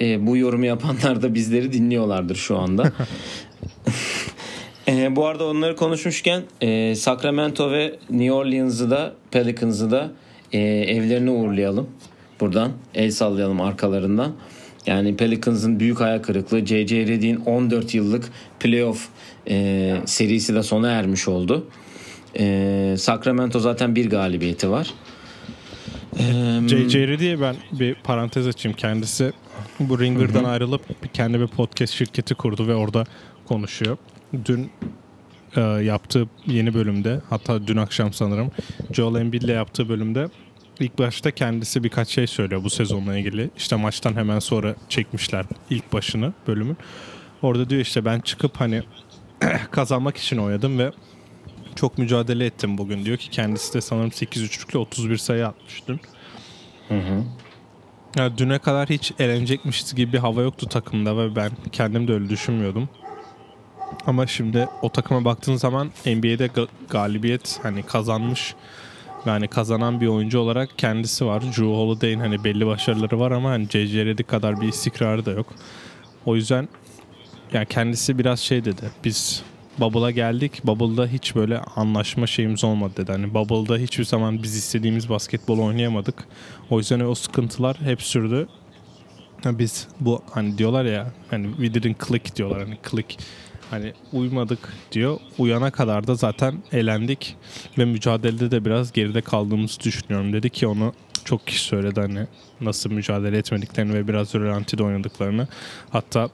e, 0.00 0.26
bu 0.26 0.36
yorumu 0.36 0.64
yapanlar 0.64 1.22
da 1.22 1.34
bizleri 1.34 1.72
dinliyorlardır 1.72 2.36
şu 2.36 2.58
anda. 2.58 2.92
E, 4.88 5.16
bu 5.16 5.26
arada 5.26 5.44
onları 5.46 5.76
konuşmuşken 5.76 6.42
e, 6.60 6.94
Sacramento 6.94 7.70
ve 7.70 7.94
New 8.10 8.32
Orleans'ı 8.32 8.90
da 8.90 9.14
Pelicans'ı 9.30 9.90
da 9.90 10.10
e, 10.52 10.58
evlerine 10.60 11.30
uğurlayalım. 11.30 11.90
Buradan 12.40 12.72
el 12.94 13.10
sallayalım 13.10 13.60
arkalarından. 13.60 14.32
Yani 14.86 15.16
Pelicans'ın 15.16 15.80
büyük 15.80 16.00
hayal 16.00 16.18
kırıklığı 16.18 16.66
J.J. 16.66 16.96
Redick'in 17.06 17.36
14 17.36 17.94
yıllık 17.94 18.24
playoff 18.60 19.08
e, 19.48 19.96
serisi 20.06 20.54
de 20.54 20.62
sona 20.62 20.90
ermiş 20.90 21.28
oldu. 21.28 21.66
E, 22.38 22.94
Sacramento 22.98 23.58
zaten 23.60 23.94
bir 23.94 24.10
galibiyeti 24.10 24.70
var. 24.70 24.90
E, 26.18 26.68
JJ 26.68 27.18
diye 27.20 27.40
ben 27.40 27.56
bir 27.72 27.94
parantez 27.94 28.46
açayım. 28.46 28.76
Kendisi 28.76 29.32
bu 29.80 30.00
Ringer'dan 30.00 30.44
ayrılıp 30.44 31.02
bir- 31.04 31.08
kendi 31.08 31.40
bir 31.40 31.46
podcast 31.46 31.94
şirketi 31.94 32.34
kurdu 32.34 32.66
ve 32.68 32.74
orada 32.74 33.04
konuşuyor. 33.46 33.96
Dün 34.44 34.70
e, 35.56 35.60
yaptığı 35.60 36.28
yeni 36.46 36.74
bölümde 36.74 37.20
hatta 37.30 37.66
dün 37.66 37.76
akşam 37.76 38.12
sanırım 38.12 38.50
Joel 38.92 39.20
Embiid'le 39.20 39.48
yaptığı 39.48 39.88
bölümde 39.88 40.28
ilk 40.80 40.98
başta 40.98 41.30
kendisi 41.30 41.84
birkaç 41.84 42.08
şey 42.08 42.26
söylüyor 42.26 42.64
bu 42.64 42.70
sezonla 42.70 43.18
ilgili. 43.18 43.50
İşte 43.56 43.76
maçtan 43.76 44.16
hemen 44.16 44.38
sonra 44.38 44.74
çekmişler 44.88 45.44
ilk 45.70 45.92
başını 45.92 46.32
bölümün. 46.46 46.76
Orada 47.42 47.70
diyor 47.70 47.80
işte 47.80 48.04
ben 48.04 48.20
çıkıp 48.20 48.60
hani 48.60 48.82
kazanmak 49.70 50.16
için 50.16 50.36
oynadım 50.36 50.78
ve 50.78 50.92
çok 51.76 51.98
mücadele 51.98 52.46
ettim 52.46 52.78
bugün 52.78 53.04
diyor 53.04 53.16
ki 53.16 53.30
kendisi 53.30 53.74
de 53.74 53.80
sanırım 53.80 54.12
8 54.12 54.42
üçlükle 54.42 54.78
31 54.78 55.16
sayı 55.16 55.46
atmış 55.46 55.82
dün. 55.88 56.00
Ya 58.16 58.38
düne 58.38 58.58
kadar 58.58 58.88
hiç 58.88 59.12
elenecekmişiz 59.18 59.94
gibi 59.94 60.12
bir 60.12 60.18
hava 60.18 60.42
yoktu 60.42 60.68
takımda 60.68 61.16
ve 61.16 61.36
ben 61.36 61.50
kendim 61.72 62.08
de 62.08 62.12
öyle 62.12 62.28
düşünmüyordum. 62.28 62.88
Ama 64.06 64.26
şimdi 64.26 64.68
o 64.82 64.88
takıma 64.88 65.24
baktığın 65.24 65.56
zaman 65.56 65.86
NBA'de 66.06 66.46
ga- 66.46 66.68
galibiyet 66.90 67.60
hani 67.62 67.82
kazanmış 67.82 68.54
yani 69.26 69.48
kazanan 69.48 70.00
bir 70.00 70.06
oyuncu 70.06 70.38
olarak 70.38 70.78
kendisi 70.78 71.26
var. 71.26 71.42
Drew 71.42 71.64
Holiday'in 71.64 72.20
hani 72.20 72.44
belli 72.44 72.66
başarıları 72.66 73.20
var 73.20 73.30
ama 73.30 73.50
hani 73.50 73.64
JJ 73.64 73.94
Redick 73.94 74.28
kadar 74.28 74.60
bir 74.60 74.68
istikrarı 74.68 75.26
da 75.26 75.30
yok. 75.30 75.46
O 76.26 76.36
yüzden 76.36 76.68
yani 77.52 77.66
kendisi 77.66 78.18
biraz 78.18 78.40
şey 78.40 78.64
dedi. 78.64 78.90
Biz 79.04 79.42
Bubble'a 79.78 80.10
geldik. 80.10 80.64
Bubble'da 80.64 81.06
hiç 81.06 81.34
böyle 81.34 81.58
anlaşma 81.58 82.26
şeyimiz 82.26 82.64
olmadı 82.64 82.92
dedi. 82.96 83.12
Hani 83.12 83.34
Bubble'da 83.34 83.76
hiçbir 83.76 84.04
zaman 84.04 84.42
biz 84.42 84.56
istediğimiz 84.56 85.08
basketbol 85.08 85.58
oynayamadık. 85.58 86.24
O 86.70 86.78
yüzden 86.78 87.00
o 87.00 87.14
sıkıntılar 87.14 87.80
hep 87.80 88.02
sürdü. 88.02 88.48
Ha 89.44 89.58
Biz 89.58 89.88
bu 90.00 90.22
hani 90.30 90.58
diyorlar 90.58 90.84
ya 90.84 91.12
hani 91.30 91.50
we 91.56 91.74
didn't 91.74 92.08
click 92.08 92.36
diyorlar 92.36 92.58
hani 92.58 92.78
click 92.90 93.18
hani 93.70 93.92
uymadık 94.12 94.72
diyor. 94.92 95.18
Uyana 95.38 95.70
kadar 95.70 96.06
da 96.06 96.14
zaten 96.14 96.62
elendik 96.72 97.36
ve 97.78 97.84
mücadelede 97.84 98.50
de 98.50 98.64
biraz 98.64 98.92
geride 98.92 99.20
kaldığımızı 99.20 99.80
düşünüyorum 99.80 100.32
dedi 100.32 100.50
ki 100.50 100.66
onu 100.66 100.92
çok 101.24 101.46
kişi 101.46 101.64
söyledi 101.64 102.00
hani 102.00 102.26
nasıl 102.60 102.90
mücadele 102.90 103.38
etmediklerini 103.38 103.94
ve 103.94 104.08
biraz 104.08 104.34
rölantide 104.34 104.82
oynadıklarını. 104.82 105.48
Hatta 105.90 106.28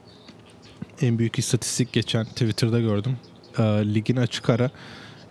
en 1.01 1.19
büyük 1.19 1.39
istatistik 1.39 1.93
geçen 1.93 2.25
Twitter'da 2.25 2.79
gördüm. 2.79 3.17
Ee, 3.59 3.63
ligin 3.63 4.15
açık 4.15 4.49
ara 4.49 4.71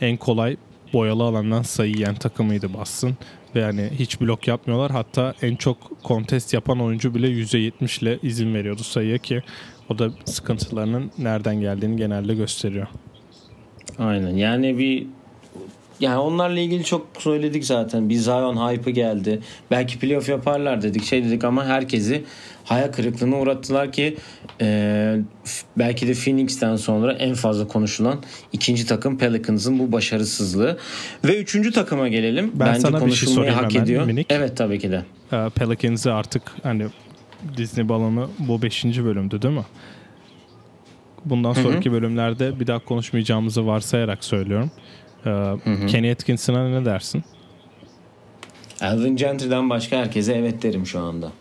en 0.00 0.16
kolay 0.16 0.56
boyalı 0.92 1.22
alandan 1.22 1.62
sayı 1.62 1.92
yiyen 1.92 2.14
takımıydı 2.14 2.75
Boston. 2.75 3.16
Yani 3.54 3.90
hiç 3.99 4.21
blok 4.21 4.49
yapmıyorlar. 4.49 4.90
Hatta 4.90 5.35
en 5.42 5.57
çok 5.57 6.02
kontest 6.02 6.54
yapan 6.54 6.80
oyuncu 6.80 7.14
bile 7.14 7.26
%70 7.26 8.02
ile 8.02 8.19
izin 8.23 8.54
veriyordu 8.54 8.83
sayıya 8.83 9.19
ki 9.19 9.42
o 9.88 9.99
da 9.99 10.11
sıkıntılarının 10.25 11.11
nereden 11.19 11.61
geldiğini 11.61 11.97
genelde 11.97 12.35
gösteriyor. 12.35 12.87
Aynen. 13.99 14.37
Yani 14.37 14.78
bir 14.78 15.07
yani 16.00 16.19
onlarla 16.19 16.61
ilgili 16.61 16.85
çok 16.85 17.07
söyledik 17.19 17.64
zaten. 17.64 18.09
Bir 18.09 18.14
Zion 18.14 18.57
hype'ı 18.57 18.95
geldi. 18.95 19.40
Belki 19.71 19.99
playoff 19.99 20.28
yaparlar 20.28 20.83
dedik, 20.83 21.04
şey 21.04 21.25
dedik 21.25 21.45
ama 21.45 21.66
herkesi 21.66 22.25
hayal 22.71 22.93
kırıklığına 22.93 23.39
uğrattılar 23.39 23.93
ki 23.93 24.17
e, 24.61 25.17
belki 25.79 26.09
de 26.09 26.12
Phoenix'ten 26.12 26.77
sonra 26.77 27.12
en 27.12 27.35
fazla 27.35 27.69
konuşulan 27.69 28.23
ikinci 28.53 28.87
takım 28.87 29.19
Pelicans'ın 29.19 29.79
bu 29.79 29.93
başarısızlığı. 29.93 30.79
Ve 31.25 31.41
üçüncü 31.41 31.73
takıma 31.73 32.09
gelelim. 32.09 32.53
Ben 32.55 32.69
Bence 32.69 32.81
sana 32.81 33.07
bir 33.07 33.12
şey 33.12 33.29
sorayım 33.29 33.55
hak 33.55 33.73
hemen, 33.73 33.85
ediyor. 33.85 34.05
minik. 34.07 34.27
Evet 34.31 34.57
tabii 34.57 34.79
ki 34.79 34.91
de. 34.91 35.05
Ee, 35.33 35.49
Pelicans'ı 35.55 36.15
artık 36.15 36.43
hani 36.62 36.87
Disney 37.57 37.89
balonu 37.89 38.31
bu 38.39 38.62
5. 38.62 38.85
bölümdü 38.85 39.43
değil 39.43 39.55
mi? 39.55 39.67
Bundan 41.25 41.53
sonraki 41.53 41.93
bölümlerde 41.93 42.61
bir 42.61 42.67
daha 42.67 42.79
konuşmayacağımızı 42.79 43.67
varsayarak 43.67 44.25
söylüyorum. 44.25 44.71
Ee, 45.27 45.87
Kenny 45.87 46.11
Atkinson'a 46.11 46.69
ne 46.69 46.85
dersin? 46.85 47.25
Alvin 48.81 49.17
Gentry'den 49.17 49.71
başka 49.71 49.97
herkese 49.97 50.33
evet 50.33 50.62
derim 50.62 50.87
şu 50.87 51.00
anda. 51.00 51.33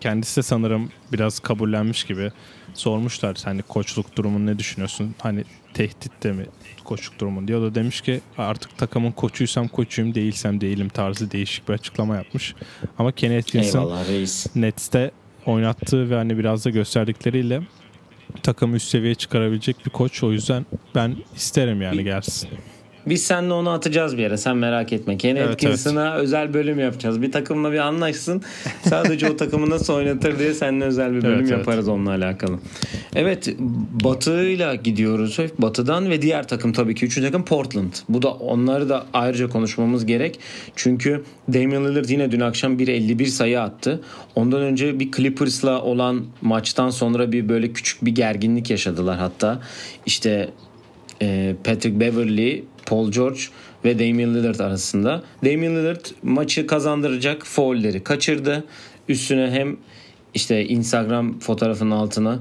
Kendisi 0.00 0.36
de 0.36 0.42
sanırım 0.42 0.90
biraz 1.12 1.40
kabullenmiş 1.40 2.04
gibi 2.04 2.32
sormuşlar 2.74 3.36
hani 3.44 3.62
koçluk 3.62 4.16
durumun 4.16 4.46
ne 4.46 4.58
düşünüyorsun? 4.58 5.14
Hani 5.18 5.44
tehdit 5.74 6.22
de 6.22 6.32
mi 6.32 6.46
koçluk 6.84 7.18
durumun 7.18 7.48
diyor. 7.48 7.62
Da 7.62 7.74
demiş 7.74 8.00
ki 8.00 8.20
artık 8.38 8.78
takımın 8.78 9.12
koçuysam 9.12 9.68
koçuyum 9.68 10.14
değilsem 10.14 10.60
değilim 10.60 10.88
tarzı 10.88 11.30
değişik 11.30 11.68
bir 11.68 11.74
açıklama 11.74 12.16
yapmış. 12.16 12.54
Ama 12.98 13.12
Kenny 13.12 13.38
Atkinson. 13.38 13.84
Nets'te 14.56 15.10
oynattığı 15.46 16.10
ve 16.10 16.14
hani 16.14 16.38
biraz 16.38 16.64
da 16.64 16.70
gösterdikleriyle 16.70 17.62
takımı 18.42 18.76
üst 18.76 18.88
seviyeye 18.88 19.14
çıkarabilecek 19.14 19.86
bir 19.86 19.90
koç. 19.90 20.22
O 20.22 20.32
yüzden 20.32 20.66
ben 20.94 21.16
isterim 21.36 21.82
yani 21.82 22.04
gelsin. 22.04 22.48
Biz 23.06 23.22
seninle 23.22 23.52
onu 23.52 23.70
atacağız 23.70 24.16
bir 24.16 24.22
yere 24.22 24.36
sen 24.36 24.56
merak 24.56 24.92
etme. 24.92 25.16
Kenny 25.16 25.38
Evet, 25.38 25.50
Atkinson'a 25.50 26.14
özel 26.14 26.54
bölüm 26.54 26.78
yapacağız. 26.78 27.22
Bir 27.22 27.32
takımla 27.32 27.72
bir 27.72 27.78
anlaşsın. 27.78 28.42
Sadece 28.82 29.30
o 29.30 29.36
takımı 29.36 29.70
nasıl 29.70 29.94
oynatır 29.94 30.38
diye 30.38 30.54
seninle 30.54 30.84
özel 30.84 31.12
bir 31.12 31.22
bölüm 31.22 31.38
Evet, 31.38 31.40
evet. 31.40 31.58
yaparız 31.58 31.88
onunla 31.88 32.10
alakalı. 32.10 32.58
Evet 33.14 33.54
Batı'yla 34.04 34.74
gidiyoruz. 34.74 35.38
Batı'dan 35.58 36.10
ve 36.10 36.22
diğer 36.22 36.48
takım 36.48 36.72
tabii 36.72 36.94
ki. 36.94 37.06
Üçüncü 37.06 37.26
takım 37.26 37.44
Portland. 37.44 37.92
Bu 38.08 38.22
da 38.22 38.30
onları 38.30 38.88
da 38.88 39.06
ayrıca 39.12 39.48
konuşmamız 39.48 40.06
gerek. 40.06 40.40
Çünkü 40.76 41.24
Damian 41.52 41.84
Lillard 41.84 42.08
yine 42.08 42.32
dün 42.32 42.40
akşam 42.40 42.78
1.51 42.78 43.26
sayı 43.26 43.60
attı. 43.60 44.00
Ondan 44.34 44.62
önce 44.62 45.00
bir 45.00 45.12
Clippers'la 45.12 45.82
olan 45.82 46.26
maçtan 46.42 46.90
sonra 46.90 47.32
bir 47.32 47.48
böyle 47.48 47.72
küçük 47.72 48.04
bir 48.04 48.14
gerginlik 48.14 48.70
yaşadılar 48.70 49.18
hatta. 49.18 49.60
İşte 50.06 50.48
e, 51.22 51.54
Patrick 51.64 52.00
Beverly, 52.00 52.64
Paul 52.88 53.10
George 53.10 53.40
ve 53.84 53.98
Damian 53.98 54.34
Lillard 54.34 54.58
arasında. 54.58 55.22
Damian 55.44 55.76
Lillard 55.76 56.06
maçı 56.22 56.66
kazandıracak 56.66 57.46
foulleri 57.46 58.02
kaçırdı. 58.02 58.64
Üstüne 59.08 59.50
hem 59.50 59.76
işte 60.34 60.64
Instagram 60.66 61.38
fotoğrafının 61.38 61.90
altına 61.90 62.38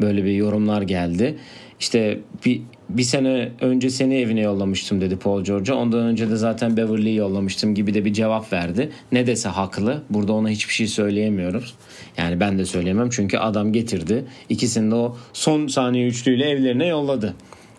böyle 0.00 0.24
bir 0.24 0.32
yorumlar 0.32 0.82
geldi. 0.82 1.38
İşte 1.80 2.18
bir, 2.46 2.60
bir 2.88 3.02
sene 3.02 3.52
önce 3.60 3.90
seni 3.90 4.14
evine 4.14 4.40
yollamıştım 4.40 5.00
dedi 5.00 5.16
Paul 5.16 5.44
George'a. 5.44 5.76
Ondan 5.76 6.06
önce 6.06 6.30
de 6.30 6.36
zaten 6.36 6.76
Beverly'yi 6.76 7.16
yollamıştım 7.16 7.74
gibi 7.74 7.94
de 7.94 8.04
bir 8.04 8.12
cevap 8.12 8.52
verdi. 8.52 8.90
Ne 9.12 9.26
dese 9.26 9.48
haklı. 9.48 10.02
Burada 10.10 10.32
ona 10.32 10.48
hiçbir 10.48 10.74
şey 10.74 10.86
söyleyemiyoruz. 10.86 11.74
Yani 12.16 12.40
ben 12.40 12.58
de 12.58 12.64
söyleyemem 12.64 13.10
çünkü 13.10 13.38
adam 13.38 13.72
getirdi. 13.72 14.24
İkisini 14.48 14.90
de 14.90 14.94
o 14.94 15.16
son 15.32 15.66
saniye 15.66 16.06
üçlüyle 16.06 16.50
evlerine 16.50 16.86
yolladı. 16.86 17.34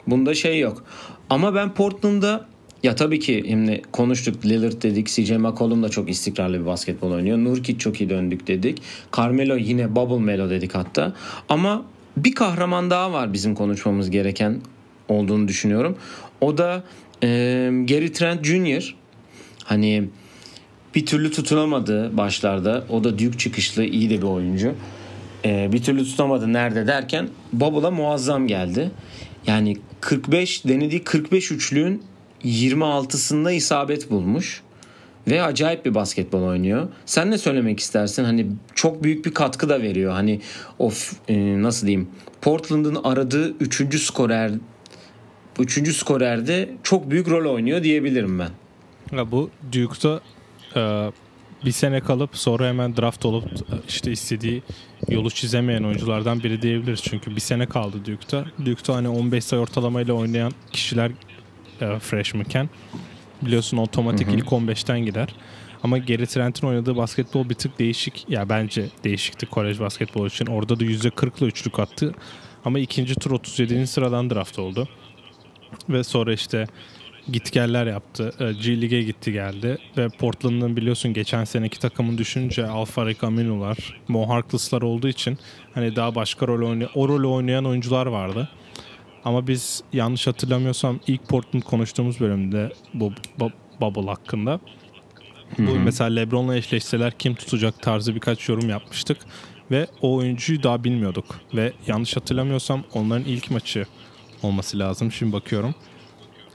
Bunda 0.07 0.33
şey 0.33 0.59
yok. 0.59 0.83
Ama 1.29 1.55
ben 1.55 1.73
Portland'da 1.73 2.45
ya 2.83 2.95
tabii 2.95 3.19
ki 3.19 3.43
şimdi 3.47 3.81
konuştuk 3.91 4.45
Lillard 4.45 4.83
dedik, 4.83 5.07
CJ 5.07 5.31
McCollum 5.31 5.83
da 5.83 5.89
çok 5.89 6.09
istikrarlı 6.09 6.61
bir 6.61 6.65
basketbol 6.65 7.11
oynuyor. 7.11 7.37
Nurkic 7.37 7.77
çok 7.77 8.01
iyi 8.01 8.09
döndük 8.09 8.47
dedik. 8.47 8.81
Carmelo 9.17 9.55
yine 9.55 9.95
Bubble 9.95 10.25
Melo 10.25 10.49
dedik 10.49 10.75
hatta. 10.75 11.13
Ama 11.49 11.85
bir 12.17 12.35
kahraman 12.35 12.89
daha 12.89 13.13
var 13.13 13.33
bizim 13.33 13.55
konuşmamız 13.55 14.09
gereken 14.09 14.61
olduğunu 15.09 15.47
düşünüyorum. 15.47 15.97
O 16.41 16.57
da 16.57 16.83
e, 17.23 17.27
Gary 17.87 18.11
Trent 18.11 18.45
Jr. 18.45 18.95
Hani 19.63 20.09
bir 20.95 21.05
türlü 21.05 21.31
tutunamadı 21.31 22.17
başlarda. 22.17 22.83
O 22.89 23.03
da 23.03 23.19
Duke 23.19 23.37
çıkışlı 23.37 23.83
iyi 23.83 24.09
de 24.09 24.17
bir 24.17 24.27
oyuncu. 24.27 24.75
Ee, 25.45 25.69
bir 25.73 25.83
türlü 25.83 26.03
tutamadı 26.03 26.53
nerede 26.53 26.87
derken 26.87 27.29
Bubble'a 27.53 27.91
muazzam 27.91 28.47
geldi. 28.47 28.91
Yani 29.47 29.77
45 30.01 30.65
denediği 30.65 31.03
45 31.03 31.51
üçlüğün 31.51 32.03
26'sında 32.43 33.53
isabet 33.53 34.11
bulmuş. 34.11 34.61
Ve 35.27 35.43
acayip 35.43 35.85
bir 35.85 35.95
basketbol 35.95 36.41
oynuyor. 36.41 36.87
Sen 37.05 37.31
ne 37.31 37.37
söylemek 37.37 37.79
istersin? 37.79 38.23
Hani 38.23 38.47
çok 38.75 39.03
büyük 39.03 39.25
bir 39.25 39.33
katkı 39.33 39.69
da 39.69 39.81
veriyor. 39.81 40.13
Hani 40.13 40.41
of 40.79 41.13
e, 41.27 41.61
nasıl 41.61 41.87
diyeyim? 41.87 42.09
Portland'ın 42.41 42.97
aradığı 43.03 43.53
3. 43.59 44.01
skorer 44.01 44.51
3. 45.59 45.95
skorerde 45.95 46.69
çok 46.83 47.11
büyük 47.11 47.29
rol 47.29 47.53
oynuyor 47.53 47.83
diyebilirim 47.83 48.39
ben. 48.39 48.49
Ya 49.17 49.31
bu 49.31 49.49
Duke'da 49.71 50.21
e, 50.75 51.11
bir 51.65 51.71
sene 51.71 51.99
kalıp 51.99 52.37
sonra 52.37 52.67
hemen 52.67 52.97
draft 52.97 53.25
olup 53.25 53.45
e, 53.45 53.75
işte 53.87 54.11
istediği 54.11 54.63
yolu 55.07 55.31
çizemeyen 55.31 55.83
oyunculardan 55.83 56.43
biri 56.43 56.61
diyebiliriz. 56.61 57.01
Çünkü 57.03 57.35
bir 57.35 57.41
sene 57.41 57.65
kaldı 57.65 57.97
Duke'da. 58.05 58.45
Duke'da 58.65 58.95
hani 58.95 59.09
15 59.09 59.43
sayı 59.43 59.61
ortalamayla 59.61 60.13
oynayan 60.13 60.51
kişiler 60.71 61.11
e, 61.81 61.99
freshmanken 61.99 62.69
biliyorsun 63.41 63.77
otomatik 63.77 64.27
ilk 64.27 64.45
15'ten 64.45 64.99
gider. 64.99 65.35
Ama 65.83 65.97
Gary 65.97 66.25
Trent'in 66.25 66.67
oynadığı 66.67 66.97
basketbol 66.97 67.49
bir 67.49 67.55
tık 67.55 67.79
değişik. 67.79 68.25
Ya 68.29 68.49
bence 68.49 68.85
değişikti 69.03 69.45
kolej 69.45 69.79
basketbol 69.79 70.27
için. 70.27 70.45
Orada 70.45 70.79
da 70.79 70.83
%40'la 70.83 71.47
üçlük 71.47 71.79
attı. 71.79 72.15
Ama 72.65 72.79
ikinci 72.79 73.15
tur 73.15 73.31
37. 73.31 73.87
sıradan 73.87 74.29
draft 74.29 74.59
oldu. 74.59 74.87
Ve 75.89 76.03
sonra 76.03 76.33
işte 76.33 76.67
gitgeller 77.31 77.87
yaptı. 77.87 78.33
E, 78.39 78.53
G 78.53 78.81
League'e 78.81 79.01
gitti 79.03 79.31
geldi. 79.31 79.77
Ve 79.97 80.09
Portland'ın 80.09 80.77
biliyorsun 80.77 81.13
geçen 81.13 81.43
seneki 81.43 81.79
takımın 81.79 82.17
düşünce 82.17 82.67
Alfarik 82.67 83.23
Aminu'lar, 83.23 83.77
Mo 84.07 84.29
Harkless'lar 84.29 84.81
olduğu 84.81 85.07
için 85.07 85.37
hani 85.73 85.95
daha 85.95 86.15
başka 86.15 86.47
rol 86.47 86.69
oynayan, 86.69 86.89
o 86.95 87.07
rolü 87.07 87.27
oynayan 87.27 87.65
oyuncular 87.65 88.05
vardı. 88.05 88.49
Ama 89.25 89.47
biz 89.47 89.83
yanlış 89.93 90.27
hatırlamıyorsam 90.27 90.99
ilk 91.07 91.27
Portland 91.29 91.63
konuştuğumuz 91.63 92.19
bölümde 92.19 92.71
bu 92.93 93.13
bu- 93.39 93.51
bubble 93.81 94.09
hakkında 94.09 94.59
bu 95.57 95.71
mesela 95.71 96.09
LeBron'la 96.09 96.55
eşleşseler 96.55 97.11
kim 97.17 97.35
tutacak 97.35 97.81
tarzı 97.81 98.15
birkaç 98.15 98.49
yorum 98.49 98.69
yapmıştık 98.69 99.17
ve 99.71 99.87
o 100.01 100.15
oyuncuyu 100.15 100.63
daha 100.63 100.83
bilmiyorduk 100.83 101.25
ve 101.55 101.73
yanlış 101.87 102.15
hatırlamıyorsam 102.15 102.83
onların 102.93 103.23
ilk 103.25 103.51
maçı 103.51 103.85
olması 104.43 104.79
lazım. 104.79 105.11
Şimdi 105.11 105.33
bakıyorum. 105.33 105.75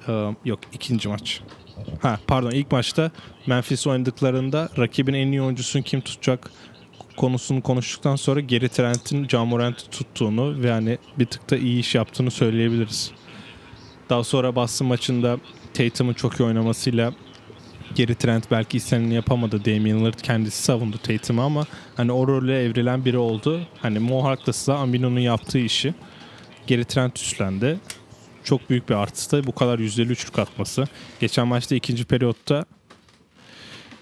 Ee, 0.09 0.35
yok 0.45 0.59
ikinci 0.73 1.09
maç. 1.09 1.41
Ha 2.03 2.19
pardon 2.27 2.51
ilk 2.51 2.73
maçta 2.73 3.11
Memphis 3.47 3.87
oynadıklarında 3.87 4.69
rakibin 4.79 5.15
en 5.15 5.27
iyi 5.27 5.43
oyuncusunu 5.43 5.83
kim 5.83 6.01
tutacak 6.01 6.51
konusunu 7.17 7.63
konuştuktan 7.63 8.17
sonra 8.17 8.41
geri 8.41 8.69
Trent'in 8.69 9.27
Camorant'ı 9.27 9.91
tuttuğunu 9.91 10.63
ve 10.63 10.71
hani 10.71 10.99
bir 11.19 11.27
tık 11.27 11.51
da 11.51 11.57
iyi 11.57 11.81
iş 11.81 11.95
yaptığını 11.95 12.31
söyleyebiliriz. 12.31 13.11
Daha 14.11 14.25
sonra 14.25 14.57
Boston 14.57 14.89
maçında 14.89 15.39
Tatum'un 15.75 16.13
çok 16.13 16.41
iyi 16.41 16.45
oynamasıyla 16.45 17.13
geri 17.95 18.15
Trent 18.15 18.51
belki 18.51 18.77
isteneni 18.77 19.15
yapamadı. 19.15 19.65
Damian 19.65 19.99
Lillard 19.99 20.21
kendisi 20.21 20.63
savundu 20.63 20.99
Tatum'u 20.99 21.43
ama 21.43 21.67
hani 21.97 22.13
o 22.13 22.27
role 22.27 22.63
evrilen 22.63 23.05
biri 23.05 23.19
oldu. 23.19 23.61
Hani 23.83 23.99
Mo 23.99 24.25
Harkless 24.25 24.69
da 24.69 24.77
Amino'nun 24.77 25.21
yaptığı 25.21 25.59
işi 25.59 25.95
geri 26.67 26.85
Trent 26.85 27.19
üstlendi. 27.19 27.79
Çok 28.45 28.71
büyük 28.71 28.89
bir 28.89 28.95
artısı 28.95 29.37
da 29.37 29.47
bu 29.47 29.55
kadar 29.55 29.79
yüzdeli 29.79 30.13
üçlük 30.13 30.39
atması. 30.39 30.85
Geçen 31.21 31.49
maçta 31.49 31.75
ikinci 31.75 32.05
periyotta 32.05 32.65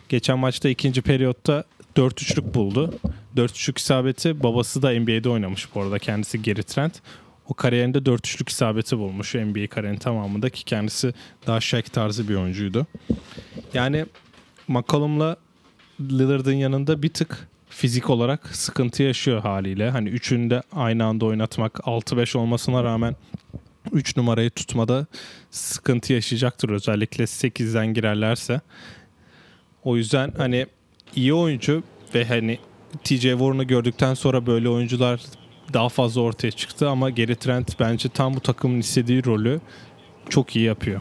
geçen 0.08 0.38
maçta 0.38 0.68
ikinci 0.68 1.02
periyotta 1.02 1.64
4 1.96 2.22
üçlük 2.22 2.54
buldu. 2.54 2.94
4 3.36 3.50
üçlük 3.50 3.78
isabeti 3.78 4.42
babası 4.42 4.82
da 4.82 5.00
NBA'de 5.00 5.28
oynamış 5.28 5.74
bu 5.74 5.82
arada. 5.82 5.98
Kendisi 5.98 6.42
Gary 6.42 6.62
Trent. 6.62 7.00
O 7.48 7.54
kariyerinde 7.54 8.06
4 8.06 8.26
üçlük 8.26 8.48
isabeti 8.48 8.98
bulmuş 8.98 9.34
NBA 9.34 9.66
kariyerinin 9.66 9.98
tamamında 9.98 10.50
ki 10.50 10.64
kendisi 10.64 11.14
daha 11.46 11.60
Shaq 11.60 11.82
tarzı 11.82 12.28
bir 12.28 12.34
oyuncuydu. 12.34 12.86
Yani 13.74 14.06
McCollum'la 14.68 15.36
Lillard'ın 16.00 16.52
yanında 16.52 17.02
bir 17.02 17.08
tık 17.08 17.48
fizik 17.68 18.10
olarak 18.10 18.56
sıkıntı 18.56 19.02
yaşıyor 19.02 19.40
haliyle. 19.40 19.90
Hani 19.90 20.08
üçünü 20.08 20.50
de 20.50 20.62
aynı 20.72 21.04
anda 21.04 21.24
oynatmak 21.24 21.72
6-5 21.74 22.38
olmasına 22.38 22.84
rağmen 22.84 23.16
3 23.92 24.16
numarayı 24.16 24.50
tutmada 24.50 25.06
sıkıntı 25.50 26.12
yaşayacaktır. 26.12 26.68
Özellikle 26.68 27.24
8'den 27.24 27.94
girerlerse. 27.94 28.60
O 29.84 29.96
yüzden 29.96 30.32
hani 30.36 30.66
iyi 31.16 31.34
oyuncu 31.34 31.82
ve 32.14 32.24
hani 32.24 32.58
TJ 33.04 33.22
Warren'ı 33.22 33.64
gördükten 33.64 34.14
sonra 34.14 34.46
böyle 34.46 34.68
oyuncular 34.68 35.20
daha 35.72 35.88
fazla 35.88 36.20
ortaya 36.20 36.50
çıktı 36.50 36.88
ama 36.88 37.10
Gary 37.10 37.34
Trent 37.34 37.80
bence 37.80 38.08
tam 38.08 38.34
bu 38.34 38.40
takımın 38.40 38.80
istediği 38.80 39.24
rolü 39.24 39.60
çok 40.28 40.56
iyi 40.56 40.64
yapıyor. 40.64 41.00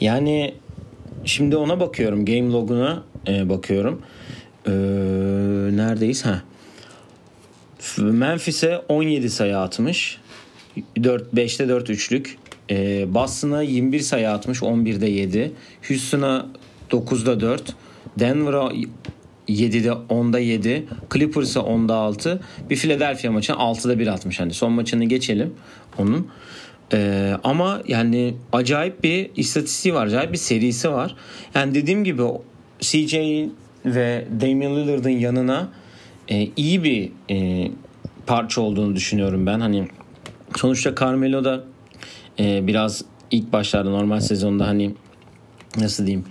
Yani 0.00 0.54
şimdi 1.24 1.56
ona 1.56 1.80
bakıyorum. 1.80 2.24
Game 2.24 2.52
log'una 2.52 3.02
e, 3.28 3.48
bakıyorum. 3.48 4.02
Ee, 4.66 4.70
neredeyiz? 5.76 6.26
Ha. 6.26 6.42
Memphis'e 7.98 8.78
17 8.88 9.30
sayı 9.30 9.58
atmış. 9.58 10.18
4 11.02 11.32
5'te 11.34 11.68
4 11.68 11.90
üçlük. 11.90 12.38
Ee, 12.70 13.14
Boston'a 13.14 13.62
21 13.62 14.00
sayı 14.00 14.30
atmış. 14.30 14.58
11'de 14.58 15.06
7. 15.06 15.52
Houston'a 15.88 16.46
9'da 16.90 17.40
4. 17.40 17.74
Denver'a 18.18 18.72
7'de 19.48 19.88
10'da 19.88 20.38
7. 20.38 20.86
Clippers'a 21.12 21.60
10'da 21.60 21.94
6. 21.94 22.40
Bir 22.70 22.76
Philadelphia 22.76 23.30
maçına 23.30 23.56
6'da 23.56 23.98
1 23.98 24.06
atmış. 24.06 24.40
Hani 24.40 24.54
son 24.54 24.72
maçını 24.72 25.04
geçelim 25.04 25.54
onun. 25.98 26.28
Ee, 26.92 27.32
ama 27.44 27.82
yani 27.88 28.34
acayip 28.52 29.04
bir 29.04 29.30
istatistiği 29.36 29.94
var. 29.94 30.06
Acayip 30.06 30.32
bir 30.32 30.38
serisi 30.38 30.90
var. 30.90 31.16
Yani 31.54 31.74
dediğim 31.74 32.04
gibi 32.04 32.22
CJ 32.80 33.14
ve 33.84 34.24
Damian 34.40 34.76
Lillard'ın 34.76 35.10
yanına 35.10 35.68
e, 36.28 36.48
iyi 36.56 36.84
bir 36.84 37.10
e, 37.30 37.68
parça 38.26 38.60
olduğunu 38.60 38.96
düşünüyorum 38.96 39.46
ben. 39.46 39.60
Hani 39.60 39.88
sonuçta 40.58 40.94
Carmelo 41.00 41.44
da 41.44 41.64
e, 42.38 42.66
biraz 42.66 43.04
ilk 43.30 43.52
başlarda 43.52 43.90
normal 43.90 44.20
sezonda 44.20 44.66
hani 44.66 44.94
nasıl 45.76 46.06
diyeyim 46.06 46.24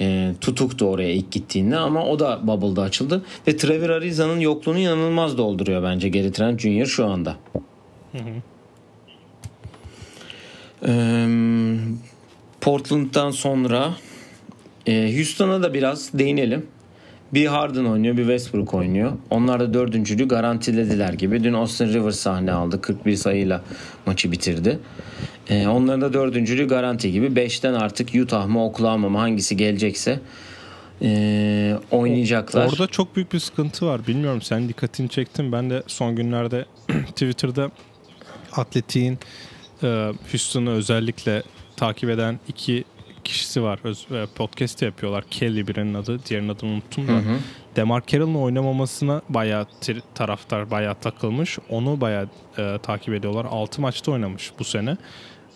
e, 0.00 0.34
tutuktu 0.40 0.86
oraya 0.86 1.12
ilk 1.12 1.32
gittiğinde 1.32 1.76
ama 1.76 2.06
o 2.06 2.18
da 2.18 2.46
Bubble'da 2.46 2.82
açıldı 2.82 3.22
ve 3.48 3.56
Trevor 3.56 3.90
Ariza'nın 3.90 4.40
yokluğunu 4.40 4.78
inanılmaz 4.78 5.38
dolduruyor 5.38 5.82
bence 5.82 6.08
Gary 6.08 6.32
Trent 6.32 6.60
Jr. 6.60 6.86
şu 6.86 7.06
anda. 7.06 7.36
Hı 8.12 8.18
hı. 8.18 8.42
Ee, 10.86 11.26
Portland'dan 12.60 13.30
sonra 13.30 13.94
e, 14.86 15.16
Houston'a 15.16 15.62
da 15.62 15.74
biraz 15.74 16.12
değinelim. 16.12 16.66
Bir 17.34 17.46
Harden 17.46 17.84
oynuyor, 17.84 18.16
bir 18.16 18.22
Westbrook 18.22 18.74
oynuyor. 18.74 19.12
Onlar 19.30 19.60
da 19.60 19.74
dördüncülüğü 19.74 20.28
garantilediler 20.28 21.12
gibi. 21.12 21.44
Dün 21.44 21.52
Austin 21.52 21.88
Rivers 21.88 22.16
sahne 22.16 22.52
aldı. 22.52 22.80
41 22.80 23.16
sayıyla 23.16 23.62
maçı 24.06 24.32
bitirdi. 24.32 24.78
Ee, 25.50 25.68
onların 25.68 26.00
da 26.00 26.12
dördüncülüğü 26.12 26.68
garanti 26.68 27.12
gibi. 27.12 27.36
Beşten 27.36 27.74
artık 27.74 28.14
Utah 28.14 28.46
mı 28.46 28.64
Oklahoma 28.64 29.08
mı 29.08 29.18
hangisi 29.18 29.56
gelecekse 29.56 30.20
e, 31.02 31.78
oynayacaklar. 31.90 32.66
Orada 32.66 32.86
çok 32.86 33.16
büyük 33.16 33.32
bir 33.32 33.38
sıkıntı 33.38 33.86
var. 33.86 34.06
Bilmiyorum 34.06 34.42
sen 34.42 34.68
dikkatini 34.68 35.08
çektin. 35.08 35.52
Ben 35.52 35.70
de 35.70 35.82
son 35.86 36.16
günlerde 36.16 36.64
Twitter'da 37.06 37.70
Atletik'in 38.52 39.18
e, 39.82 40.12
Houston'u 40.32 40.70
özellikle 40.70 41.42
takip 41.76 42.10
eden 42.10 42.40
iki 42.48 42.84
kişisi 43.26 43.62
var. 43.62 43.78
Öz, 43.84 44.06
e, 44.10 44.26
podcast 44.34 44.82
yapıyorlar. 44.82 45.24
Kelly 45.30 45.66
birinin 45.66 45.94
adı. 45.94 46.24
Diğerinin 46.24 46.48
adını 46.48 46.70
unuttum 46.70 47.08
da. 47.08 47.12
Hı 47.12 47.16
hı. 47.16 47.38
Demar 47.76 48.02
Carroll'ın 48.06 48.34
oynamamasına 48.34 49.22
bayağı 49.28 49.66
taraftar 50.14 50.70
bayağı 50.70 50.94
takılmış. 50.94 51.58
Onu 51.70 52.00
bayağı 52.00 52.28
e, 52.58 52.78
takip 52.82 53.14
ediyorlar. 53.14 53.46
6 53.50 53.80
maçta 53.80 54.12
oynamış 54.12 54.52
bu 54.58 54.64
sene. 54.64 54.96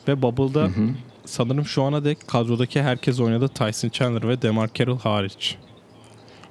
Ve 0.09 0.23
Bubble'da 0.23 0.63
hı 0.63 0.67
hı. 0.67 0.91
sanırım 1.25 1.65
şu 1.65 1.83
ana 1.83 2.05
dek 2.05 2.29
kadrodaki 2.29 2.83
herkes 2.83 3.21
oynadı. 3.21 3.49
Tyson 3.49 3.89
Chandler 3.89 4.29
ve 4.29 4.43
Demar 4.43 4.71
Carroll 4.75 4.99
hariç. 4.99 5.57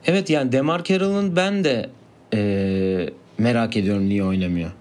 Evet 0.06 0.30
yani 0.30 0.52
Demar 0.52 0.84
Carroll'ın 0.84 1.36
ben 1.36 1.64
de 1.64 1.90
e, 2.34 3.10
merak 3.38 3.78
ediyorum 3.78 4.10
niye 4.10 4.24
oynamıyor. 4.24 4.72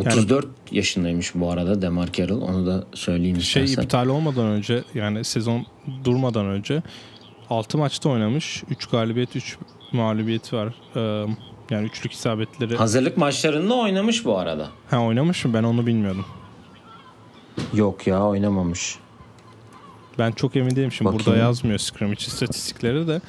34 0.00 0.44
yani, 0.44 0.54
yaşındaymış 0.70 1.34
bu 1.34 1.50
arada 1.50 1.82
Demar 1.82 2.12
Carroll. 2.12 2.40
Onu 2.40 2.66
da 2.66 2.84
söyleyeyim 2.94 3.40
şey 3.40 3.64
istersen. 3.64 3.82
iptal 3.82 4.06
olmadan 4.06 4.46
önce 4.46 4.82
yani 4.94 5.24
sezon 5.24 5.66
durmadan 6.04 6.46
önce 6.46 6.82
6 7.50 7.78
maçta 7.78 8.08
oynamış. 8.08 8.62
3 8.70 8.86
galibiyet 8.86 9.36
3 9.36 9.58
mağlubiyet 9.92 10.52
var. 10.52 10.74
Ee, 10.96 11.26
yani 11.70 11.86
üçlük 11.86 12.12
isabetleri. 12.12 12.76
Hazırlık 12.76 13.16
maçlarında 13.16 13.74
oynamış 13.74 14.24
bu 14.24 14.38
arada. 14.38 14.68
Ha 14.90 15.00
oynamış 15.00 15.44
mı? 15.44 15.54
Ben 15.54 15.62
onu 15.62 15.86
bilmiyordum. 15.86 16.24
Yok 17.74 18.06
ya 18.06 18.26
oynamamış. 18.26 18.98
Ben 20.18 20.32
çok 20.32 20.56
emin 20.56 20.76
değilim 20.76 20.92
şimdi. 20.92 21.08
Bakayım. 21.08 21.26
Burada 21.26 21.38
yazmıyor 21.38 21.78
scrimmage 21.78 22.20
istatistikleri 22.26 23.08
de. 23.08 23.20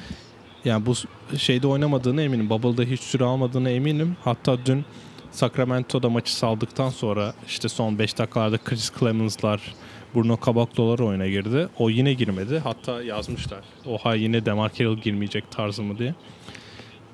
Yani 0.64 0.86
bu 0.86 0.94
şeyde 1.38 1.66
oynamadığını 1.66 2.22
eminim. 2.22 2.50
Bubble'da 2.50 2.82
hiç 2.82 3.00
süre 3.00 3.24
almadığını 3.24 3.70
eminim. 3.70 4.16
Hatta 4.24 4.58
dün 4.66 4.84
Sacramento'da 5.32 6.08
maçı 6.08 6.36
saldıktan 6.36 6.90
sonra 6.90 7.34
işte 7.46 7.68
son 7.68 7.98
5 7.98 8.18
dakikalarda 8.18 8.58
Chris 8.58 8.92
Clemens'lar, 9.00 9.74
Bruno 10.14 10.38
Caboclo'lar 10.46 10.98
oyuna 10.98 11.28
girdi. 11.28 11.68
O 11.78 11.90
yine 11.90 12.12
girmedi. 12.12 12.58
Hatta 12.58 13.02
yazmışlar. 13.02 13.60
Oha 13.86 14.14
yine 14.14 14.46
Demar 14.46 14.72
Carroll 14.72 14.98
girmeyecek 14.98 15.50
tarzı 15.50 15.82
mı 15.82 15.98
diye. 15.98 16.14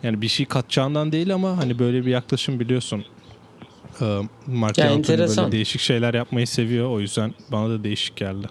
Yani 0.02 0.22
bir 0.22 0.28
şey 0.28 0.46
katacağından 0.46 1.12
değil 1.12 1.34
ama 1.34 1.56
hani 1.56 1.78
böyle 1.78 2.06
bir 2.06 2.10
yaklaşım 2.10 2.60
biliyorsun. 2.60 3.04
Ee, 4.00 4.18
Mark 4.46 4.78
yani 4.78 5.08
böyle 5.08 5.52
değişik 5.52 5.80
şeyler 5.80 6.14
yapmayı 6.14 6.46
seviyor. 6.46 6.90
O 6.90 7.00
yüzden 7.00 7.34
bana 7.52 7.70
da 7.70 7.84
değişik 7.84 8.16
geldi. 8.16 8.46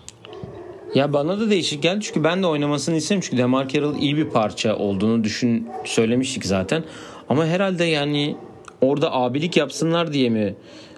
Ya 0.96 1.14
bana 1.14 1.40
da 1.40 1.50
değişik 1.50 1.84
geldi 1.84 2.00
çünkü 2.02 2.24
ben 2.24 2.44
de 2.44 2.48
oynamasını 2.48 2.96
istedim 2.96 3.22
çünkü 3.22 3.38
Demar 3.38 3.70
Carroll 3.70 3.96
iyi 3.96 4.18
bir 4.18 4.26
parça 4.26 4.76
olduğunu 4.76 5.24
düşün 5.24 5.70
söylemiştik 5.86 6.46
zaten. 6.46 6.84
Ama 7.30 7.46
herhalde 7.46 7.84
yani 7.84 8.36
orada 8.82 9.14
abilik 9.14 9.58
yapsınlar 9.58 10.14
diye 10.14 10.30
mi 10.30 10.56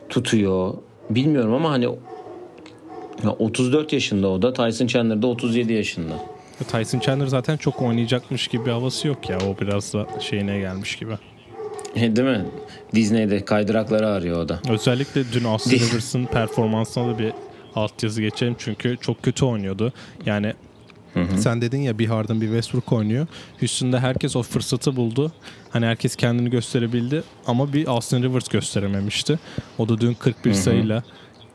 tutuyor 0.09 0.73
bilmiyorum 1.09 1.53
ama 1.53 1.71
hani 1.71 1.87
34 3.39 3.93
yaşında 3.93 4.29
o 4.29 4.41
da 4.41 4.53
Tyson 4.53 4.87
Chandler 4.87 5.21
da 5.21 5.27
37 5.27 5.73
yaşında. 5.73 6.13
Tyson 6.71 6.99
Chandler 6.99 7.27
zaten 7.27 7.57
çok 7.57 7.81
oynayacakmış 7.81 8.47
gibi 8.47 8.69
havası 8.69 9.07
yok 9.07 9.29
ya. 9.29 9.37
O 9.37 9.61
biraz 9.61 9.93
da 9.93 10.07
şeyine 10.19 10.59
gelmiş 10.59 10.95
gibi. 10.95 11.13
E, 11.95 12.15
değil 12.15 12.27
mi? 12.27 12.45
Disney'de 12.95 13.45
kaydırakları 13.45 14.07
arıyor 14.07 14.41
o 14.41 14.49
da. 14.49 14.59
Özellikle 14.69 15.23
dün 15.33 15.43
Austin 15.43 15.79
Rivers'ın 15.79 16.25
performansına 16.25 17.07
da 17.07 17.19
bir 17.19 17.33
altyazı 17.75 18.21
geçelim. 18.21 18.55
Çünkü 18.59 18.97
çok 19.01 19.23
kötü 19.23 19.45
oynuyordu. 19.45 19.93
Yani 20.25 20.53
Hı 21.13 21.19
hı. 21.19 21.37
Sen 21.37 21.61
dedin 21.61 21.81
ya 21.81 21.99
bir 21.99 22.07
Harden 22.07 22.41
bir 22.41 22.45
Westbrook 22.45 22.93
oynuyor. 22.93 23.27
Houston'da 23.59 23.99
herkes 23.99 24.35
o 24.35 24.43
fırsatı 24.43 24.95
buldu. 24.95 25.31
Hani 25.69 25.85
herkes 25.85 26.15
kendini 26.15 26.49
gösterebildi 26.49 27.23
ama 27.47 27.73
bir 27.73 27.87
Austin 27.87 28.23
Rivers 28.23 28.47
gösterememişti. 28.47 29.39
O 29.77 29.89
da 29.89 30.01
dün 30.01 30.13
41 30.13 30.51
hı 30.51 30.53
hı. 30.53 30.59
sayıyla 30.59 31.03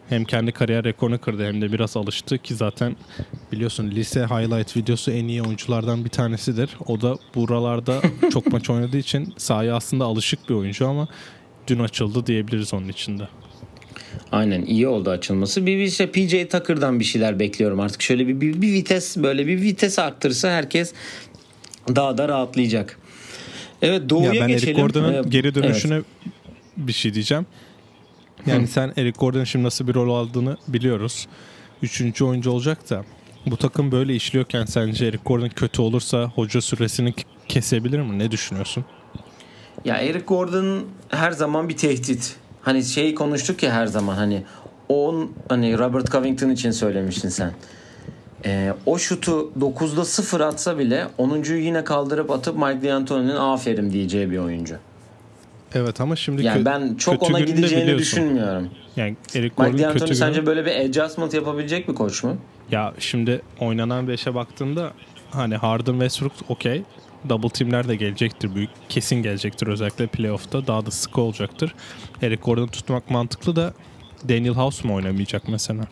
hem 0.08 0.24
kendi 0.24 0.52
kariyer 0.52 0.84
rekorunu 0.84 1.18
kırdı 1.18 1.46
hem 1.46 1.62
de 1.62 1.72
biraz 1.72 1.96
alıştı 1.96 2.38
ki 2.38 2.54
zaten 2.54 2.96
biliyorsun 3.52 3.90
lise 3.90 4.24
highlight 4.24 4.76
videosu 4.76 5.10
en 5.10 5.28
iyi 5.28 5.42
oyunculardan 5.42 6.04
bir 6.04 6.10
tanesidir. 6.10 6.76
O 6.86 7.00
da 7.00 7.16
buralarda 7.34 8.00
çok 8.32 8.52
maç 8.52 8.70
oynadığı 8.70 8.96
için 8.96 9.34
sahaya 9.36 9.76
aslında 9.76 10.04
alışık 10.04 10.48
bir 10.48 10.54
oyuncu 10.54 10.88
ama 10.88 11.08
dün 11.66 11.78
açıldı 11.78 12.26
diyebiliriz 12.26 12.74
onun 12.74 12.88
içinde. 12.88 13.28
Aynen 14.32 14.64
iyi 14.64 14.88
oldu 14.88 15.10
açılması. 15.10 15.66
Bir, 15.66 15.78
bir 15.78 15.84
işte 15.84 16.10
PJ 16.10 16.30
Tucker'dan 16.30 17.00
bir 17.00 17.04
şeyler 17.04 17.38
bekliyorum 17.38 17.80
artık. 17.80 18.02
Şöyle 18.02 18.28
bir, 18.28 18.40
bir, 18.40 18.62
bir 18.62 18.72
vites 18.72 19.16
böyle 19.16 19.46
bir 19.46 19.62
vites 19.62 19.98
arttırsa 19.98 20.50
herkes 20.50 20.92
daha 21.88 22.18
da 22.18 22.28
rahatlayacak. 22.28 22.98
Evet 23.82 24.10
Doğu'ya 24.10 24.32
Ya 24.32 24.40
ben 24.40 24.48
geçelim. 24.48 24.68
Eric 24.68 24.82
Gordon'ın 24.82 25.24
Ee, 25.24 25.28
geri 25.28 25.54
dönüşüne 25.54 25.94
evet. 25.94 26.04
bir 26.76 26.92
şey 26.92 27.14
diyeceğim. 27.14 27.46
Yani 28.46 28.66
sen 28.66 28.92
Eric 28.96 29.18
Gordon'ın 29.18 29.44
şimdi 29.44 29.64
nasıl 29.64 29.88
bir 29.88 29.94
rol 29.94 30.14
aldığını 30.14 30.56
biliyoruz. 30.68 31.26
Üçüncü 31.82 32.24
oyuncu 32.24 32.50
olacak 32.50 32.90
da 32.90 33.04
bu 33.46 33.56
takım 33.56 33.92
böyle 33.92 34.14
işliyorken 34.14 34.64
sence 34.64 35.06
Eric 35.06 35.22
Gordon 35.24 35.48
kötü 35.48 35.82
olursa 35.82 36.24
hoca 36.34 36.60
süresini 36.60 37.14
kesebilir 37.48 37.98
mi? 37.98 38.18
Ne 38.18 38.30
düşünüyorsun? 38.30 38.84
Ya 39.84 39.96
Eric 39.96 40.24
Gordon 40.24 40.84
her 41.08 41.30
zaman 41.32 41.68
bir 41.68 41.76
tehdit. 41.76 42.36
Hani 42.64 42.84
şey 42.84 43.14
konuştuk 43.14 43.62
ya 43.62 43.72
her 43.72 43.86
zaman 43.86 44.14
hani 44.14 44.42
on 44.88 45.30
hani 45.48 45.78
Robert 45.78 46.12
Covington 46.12 46.50
için 46.50 46.70
söylemiştin 46.70 47.28
sen. 47.28 47.50
Ee, 48.44 48.74
o 48.86 48.98
şutu 48.98 49.52
9'da 49.60 50.04
0 50.04 50.40
atsa 50.40 50.78
bile 50.78 51.06
10.yu 51.18 51.58
yine 51.58 51.84
kaldırıp 51.84 52.30
atıp 52.30 52.56
Mike 52.58 52.88
D'Antoni'nin 52.88 53.36
aferin 53.36 53.92
diyeceği 53.92 54.30
bir 54.30 54.38
oyuncu. 54.38 54.74
Evet 55.74 56.00
ama 56.00 56.16
şimdi 56.16 56.42
Yani 56.42 56.64
ben 56.64 56.94
çok 56.94 57.20
kötü 57.20 57.32
ona 57.32 57.40
gideceğini 57.40 57.82
biliyorsun. 57.82 57.98
düşünmüyorum. 57.98 58.70
Yani 58.96 59.16
Eric 59.34 59.54
Mike 59.58 59.78
D'Antoni 59.78 59.92
kötü 59.92 60.04
günü. 60.04 60.14
sence 60.14 60.46
böyle 60.46 60.66
bir 60.66 60.76
adjustment 60.76 61.34
yapabilecek 61.34 61.88
bir 61.88 61.94
koç 61.94 62.24
mu? 62.24 62.36
Ya 62.70 62.94
şimdi 62.98 63.42
oynanan 63.60 64.06
5'e 64.06 64.34
baktığında 64.34 64.92
hani 65.30 65.56
Harden 65.56 65.92
Westbrook 65.92 66.32
okey. 66.48 66.82
Double 67.28 67.48
teamler 67.48 67.88
de 67.88 67.96
gelecektir 67.96 68.54
büyük. 68.54 68.70
Kesin 68.88 69.16
gelecektir 69.16 69.66
özellikle 69.66 70.06
playoff'ta. 70.06 70.66
Daha 70.66 70.86
da 70.86 70.90
sıkı 70.90 71.20
olacaktır. 71.20 71.74
Eric 72.22 72.42
Gordon'u 72.42 72.68
tutmak 72.70 73.10
mantıklı 73.10 73.56
da 73.56 73.74
Daniel 74.28 74.54
House 74.54 74.88
mu 74.88 74.94
oynamayacak 74.94 75.48
mesela? 75.48 75.84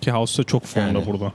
Ki 0.00 0.10
House 0.10 0.42
da 0.42 0.46
çok 0.46 0.64
formda 0.64 0.98
Yani. 0.98 1.06
burada. 1.06 1.32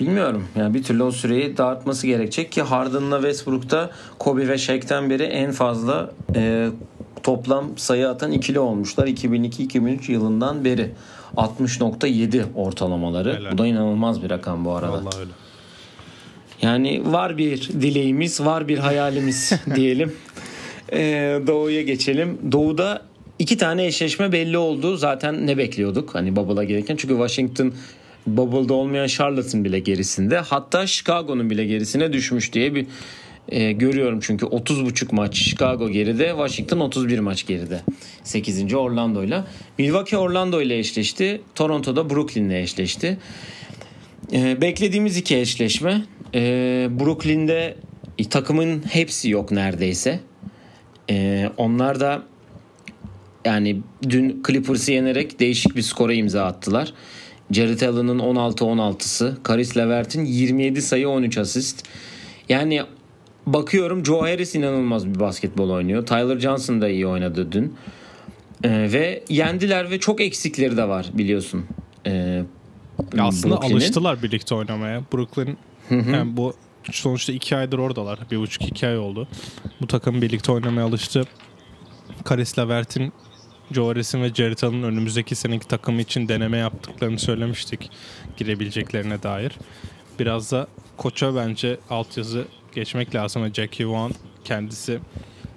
Bilmiyorum. 0.00 0.48
Yani 0.56 0.74
bir 0.74 0.82
türlü 0.82 1.02
o 1.02 1.10
süreyi 1.10 1.56
dağıtması 1.56 2.06
gerekecek 2.06 2.52
ki 2.52 2.62
Harden'la 2.62 3.16
Westbrook'ta 3.16 3.90
Kobe 4.18 4.48
ve 4.48 4.58
Shaq'ten 4.58 5.10
beri 5.10 5.22
en 5.22 5.52
fazla 5.52 6.12
e, 6.34 6.68
toplam 7.22 7.78
sayı 7.78 8.08
atan 8.08 8.32
ikili 8.32 8.58
olmuşlar 8.58 9.06
2002-2003 9.06 10.12
yılından 10.12 10.64
beri. 10.64 10.90
60.7 11.36 12.42
ortalamaları. 12.54 13.34
Helal. 13.34 13.52
Bu 13.52 13.58
da 13.58 13.66
inanılmaz 13.66 14.22
bir 14.22 14.30
rakam 14.30 14.64
bu 14.64 14.72
arada. 14.72 14.92
Vallahi 14.92 15.18
öyle. 15.20 15.30
Yani 16.62 17.12
var 17.12 17.38
bir 17.38 17.68
dileğimiz, 17.68 18.40
var 18.40 18.68
bir 18.68 18.78
hayalimiz 18.78 19.52
diyelim. 19.74 20.12
Ee, 20.92 21.40
Doğu'ya 21.46 21.82
geçelim. 21.82 22.38
Doğu'da 22.52 23.02
iki 23.38 23.56
tane 23.56 23.86
eşleşme 23.86 24.32
belli 24.32 24.58
oldu. 24.58 24.96
Zaten 24.96 25.46
ne 25.46 25.58
bekliyorduk 25.58 26.14
hani 26.14 26.36
Bubble'a 26.36 26.64
gelirken. 26.64 26.96
Çünkü 26.96 27.14
Washington 27.14 27.74
Bubble'da 28.26 28.74
olmayan 28.74 29.06
Charlotte'ın 29.06 29.64
bile 29.64 29.78
gerisinde. 29.78 30.38
Hatta 30.38 30.86
Chicago'nun 30.86 31.50
bile 31.50 31.64
gerisine 31.64 32.12
düşmüş 32.12 32.52
diye 32.52 32.74
bir 32.74 32.86
e, 33.48 33.72
görüyorum. 33.72 34.20
Çünkü 34.22 34.46
30.5 34.46 35.14
maç 35.14 35.36
Chicago 35.36 35.90
geride, 35.90 36.28
Washington 36.28 36.80
31 36.80 37.18
maç 37.18 37.46
geride. 37.46 37.80
8. 38.24 38.74
Orlando'yla. 38.74 39.46
Milwaukee 39.78 40.16
Orlando 40.18 40.62
ile 40.62 40.78
eşleşti. 40.78 41.40
Toronto'da 41.54 42.10
Brooklyn'le 42.10 42.50
eşleşti. 42.50 43.18
Ee, 44.32 44.60
beklediğimiz 44.60 45.16
iki 45.16 45.36
eşleşme. 45.36 46.02
Ee, 46.34 46.88
Brooklyn'de 47.00 47.76
e, 48.18 48.28
takımın 48.28 48.82
hepsi 48.90 49.30
yok 49.30 49.50
neredeyse. 49.50 50.20
Ee, 51.10 51.50
onlar 51.56 52.00
da 52.00 52.22
yani 53.44 53.80
dün 54.08 54.42
Clippers'ı 54.46 54.92
yenerek 54.92 55.40
değişik 55.40 55.76
bir 55.76 55.82
skora 55.82 56.12
imza 56.14 56.44
attılar. 56.44 56.92
Jared 57.50 57.80
Allen'ın 57.80 58.18
16-16'sı, 58.18 59.36
Karis 59.42 59.76
Levert'in 59.76 60.24
27 60.24 60.82
sayı 60.82 61.08
13 61.08 61.38
asist. 61.38 61.84
Yani 62.48 62.82
bakıyorum 63.46 64.04
Joe 64.04 64.20
Harris 64.22 64.54
inanılmaz 64.54 65.06
bir 65.14 65.20
basketbol 65.20 65.70
oynuyor. 65.70 66.06
Tyler 66.06 66.38
Johnson 66.40 66.80
da 66.80 66.88
iyi 66.88 67.06
oynadı 67.06 67.52
dün. 67.52 67.74
Ee, 68.64 68.68
ve 68.92 69.22
yendiler 69.28 69.90
ve 69.90 70.00
çok 70.00 70.20
eksikleri 70.20 70.76
de 70.76 70.88
var 70.88 71.06
biliyorsun. 71.14 71.64
Ee, 72.06 72.10
Ya 73.16 73.24
aslında 73.24 73.54
Brooklyn'in. 73.54 73.74
alıştılar 73.74 74.22
birlikte 74.22 74.54
oynamaya. 74.54 75.02
Brooklyn 75.12 75.56
yani 75.90 76.36
bu 76.36 76.54
sonuçta 76.90 77.32
iki 77.32 77.56
aydır 77.56 77.78
oradalar. 77.78 78.18
Bir 78.30 78.38
buçuk 78.38 78.62
iki 78.62 78.86
ay 78.86 78.98
oldu. 78.98 79.28
Bu 79.80 79.86
takım 79.86 80.22
birlikte 80.22 80.52
oynamaya 80.52 80.86
alıştı. 80.86 81.24
Karis 82.24 82.58
Levert'in 82.58 83.12
Joe 83.72 83.88
Harris'in 83.88 84.22
ve 84.22 84.26
Allen'ın 84.62 84.82
önümüzdeki 84.82 85.34
seneki 85.34 85.68
takımı 85.68 86.00
için 86.00 86.28
deneme 86.28 86.58
yaptıklarını 86.58 87.18
söylemiştik. 87.18 87.90
Girebileceklerine 88.36 89.22
dair. 89.22 89.52
Biraz 90.18 90.52
da 90.52 90.66
koça 90.96 91.34
bence 91.34 91.78
altyazı 91.90 92.44
geçmek 92.74 93.14
lazım. 93.14 93.54
Jackie 93.54 93.88
Vaughn 93.88 94.12
kendisi 94.44 95.00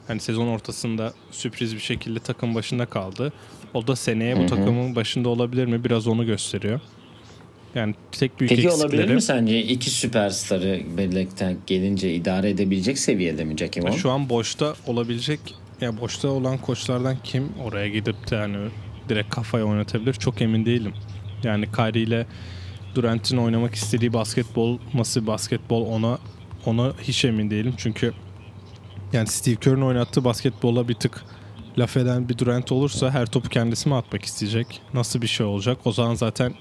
hani 0.08 0.20
sezon 0.20 0.48
ortasında 0.48 1.14
sürpriz 1.32 1.76
bir 1.76 1.80
şekilde 1.80 2.20
takım 2.20 2.56
başında 2.56 2.86
kaldı. 2.86 3.34
O 3.74 3.88
da 3.88 3.96
seneye 3.96 4.38
bu 4.38 4.46
takımın 4.46 4.96
başında 4.96 5.30
olabilir 5.30 5.66
mi? 5.66 5.84
Biraz 5.84 6.08
onu 6.08 6.26
gösteriyor. 6.26 6.80
Yani 7.76 7.96
tek 8.12 8.40
büyük 8.40 8.50
Peki 8.50 8.68
eksikleri. 8.68 8.86
olabilir 8.86 9.14
mi 9.16 9.22
sence 9.22 9.64
iki 9.64 9.90
süperstarı 9.90 10.82
birlikte 10.98 11.58
gelince 11.68 12.14
idare 12.14 12.50
edebilecek 12.50 13.00
seviyede 13.00 13.46
mi 13.46 13.58
Jackie 13.58 13.84
Ya 13.84 13.90
Vaughn? 13.90 14.00
Şu 14.00 14.12
an 14.12 14.30
boşta 14.30 14.74
olabilecek 14.88 15.40
ya 15.82 16.02
boşta 16.02 16.28
olan 16.28 16.58
koçlardan 16.58 17.18
kim 17.24 17.50
oraya 17.64 17.88
gidip 17.88 18.32
de 18.32 18.36
yani 18.36 18.58
direkt 19.10 19.36
kafaya 19.36 19.66
oynatabilir 19.66 20.14
çok 20.14 20.42
emin 20.42 20.66
değilim. 20.66 20.94
Yani 21.44 21.72
Kyrie 21.72 22.02
ile 22.04 22.28
Durant'in 22.96 23.38
oynamak 23.38 23.76
istediği 23.76 24.14
basketbol 24.14 24.80
nasıl 24.94 25.28
basketbol 25.28 25.86
ona 25.86 26.18
ona 26.66 26.94
hiç 27.02 27.26
emin 27.26 27.50
değilim. 27.50 27.74
Çünkü 27.78 28.14
yani 29.14 29.28
Steve 29.28 29.56
Kerr'ın 29.56 29.82
oynattığı 29.82 30.24
basketbola 30.24 30.88
bir 30.88 30.94
tık 30.94 31.24
laf 31.78 31.98
eden 31.98 32.30
bir 32.30 32.38
Durant 32.38 32.72
olursa 32.72 33.12
her 33.12 33.26
topu 33.26 33.50
kendisi 33.50 33.90
mi 33.90 33.96
atmak 33.96 34.26
isteyecek? 34.26 34.82
Nasıl 34.94 35.22
bir 35.22 35.28
şey 35.28 35.46
olacak? 35.46 35.78
O 35.86 35.92
zaman 35.92 36.16
zaten 36.16 36.54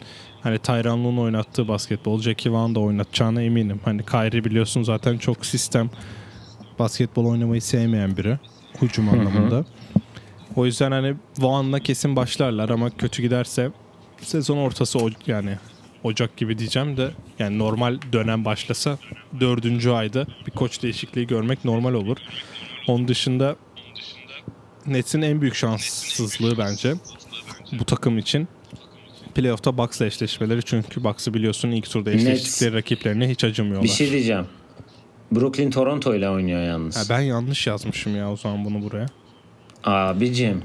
hani 0.44 0.58
Tyronn 0.58 1.04
Lue'nun 1.04 1.18
oynattığı 1.18 1.68
basketbol 1.68 2.20
Jackie 2.20 2.52
Vaughn 2.52 2.74
da 2.74 2.80
oynatacağına 2.80 3.42
eminim. 3.42 3.80
Hani 3.84 4.04
Kyrie 4.04 4.44
biliyorsun 4.44 4.82
zaten 4.82 5.18
çok 5.18 5.46
sistem 5.46 5.90
basketbol 6.78 7.26
oynamayı 7.26 7.62
sevmeyen 7.62 8.16
biri 8.16 8.38
hücum 8.82 9.08
anlamında. 9.08 9.64
O 10.56 10.66
yüzden 10.66 10.90
hani 10.90 11.14
Vaughn'la 11.38 11.80
kesin 11.80 12.16
başlarlar 12.16 12.68
ama 12.68 12.90
kötü 12.90 13.22
giderse 13.22 13.70
sezon 14.20 14.56
ortası 14.56 14.98
o, 14.98 15.08
yani 15.26 15.58
Ocak 16.04 16.36
gibi 16.36 16.58
diyeceğim 16.58 16.96
de 16.96 17.10
yani 17.38 17.58
normal 17.58 17.98
dönem 18.12 18.44
başlasa 18.44 18.98
dördüncü 19.40 19.90
ayda 19.90 20.26
bir 20.46 20.50
koç 20.50 20.82
değişikliği 20.82 21.26
görmek 21.26 21.64
normal 21.64 21.94
olur. 21.94 22.16
Onun 22.88 23.08
dışında 23.08 23.56
Nets'in 24.86 25.22
en 25.22 25.40
büyük 25.40 25.54
şanssızlığı 25.54 26.58
bence 26.58 26.94
bu 27.72 27.84
takım 27.84 28.18
için 28.18 28.48
playoff'ta 29.34 29.78
Bucks'la 29.78 30.06
eşleşmeleri 30.06 30.62
çünkü 30.62 31.04
Bucks'ı 31.04 31.34
biliyorsun 31.34 31.70
ilk 31.70 31.90
turda 31.90 32.10
eşleştikleri 32.10 32.74
rakiplerine 32.74 33.30
hiç 33.30 33.44
acımıyorlar. 33.44 33.84
Bir 33.84 33.88
şey 33.88 34.10
diyeceğim. 34.10 34.46
Brooklyn 35.32 35.70
Toronto 35.70 36.14
ile 36.14 36.30
oynuyor 36.30 36.62
yalnız. 36.62 36.96
Ha, 36.96 37.02
ben 37.10 37.20
yanlış 37.20 37.66
yazmışım 37.66 38.16
ya 38.16 38.32
o 38.32 38.36
zaman 38.36 38.64
bunu 38.64 38.82
buraya. 38.82 39.06
Abicim. 39.84 40.62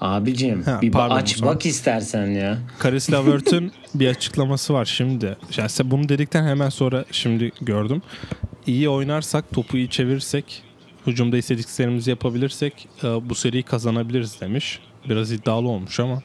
Abicim 0.00 0.62
Ha, 0.62 0.82
bir 0.82 0.92
pardon, 0.92 1.16
aç 1.16 1.42
bak 1.42 1.66
istersen 1.66 2.26
ya. 2.26 2.58
Karis 2.78 3.12
Levert'ün 3.12 3.72
bir 3.94 4.08
açıklaması 4.08 4.74
var 4.74 4.84
şimdi. 4.84 5.36
Yani 5.56 5.70
bunu 5.84 6.08
dedikten 6.08 6.46
hemen 6.46 6.68
sonra 6.68 7.04
şimdi 7.10 7.52
gördüm. 7.60 8.02
İyi 8.66 8.88
oynarsak, 8.88 9.52
topu 9.52 9.76
iyi 9.76 9.90
çevirirsek, 9.90 10.62
hücumda 11.06 11.36
istediklerimizi 11.36 12.10
yapabilirsek 12.10 12.88
e, 13.04 13.28
bu 13.28 13.34
seriyi 13.34 13.62
kazanabiliriz 13.62 14.40
demiş. 14.40 14.80
Biraz 15.08 15.32
iddialı 15.32 15.68
olmuş 15.68 16.00
ama. 16.00 16.22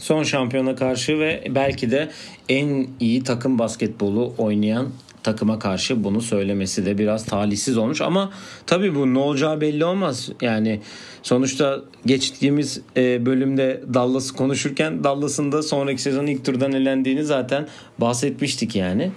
Son 0.00 0.22
şampiyona 0.22 0.74
karşı 0.74 1.18
ve 1.18 1.44
belki 1.50 1.90
de 1.90 2.10
en 2.48 2.88
iyi 3.00 3.22
takım 3.24 3.58
basketbolu 3.58 4.34
oynayan 4.38 4.88
takıma 5.22 5.58
karşı 5.58 6.04
bunu 6.04 6.20
söylemesi 6.20 6.86
de 6.86 6.98
biraz 6.98 7.24
talihsiz 7.24 7.78
olmuş 7.78 8.00
ama 8.00 8.32
tabii 8.66 8.94
bu 8.94 9.14
ne 9.14 9.18
olacağı 9.18 9.60
belli 9.60 9.84
olmaz. 9.84 10.30
Yani 10.40 10.80
sonuçta 11.22 11.80
geçtiğimiz 12.06 12.80
e, 12.96 13.26
bölümde 13.26 13.82
Dallas'ı 13.94 14.36
konuşurken 14.36 15.04
Dallas'ın 15.04 15.52
da 15.52 15.62
sonraki 15.62 16.02
sezon 16.02 16.26
ilk 16.26 16.44
turdan 16.44 16.72
elendiğini 16.72 17.24
zaten 17.24 17.68
bahsetmiştik 17.98 18.76
yani. 18.76 19.10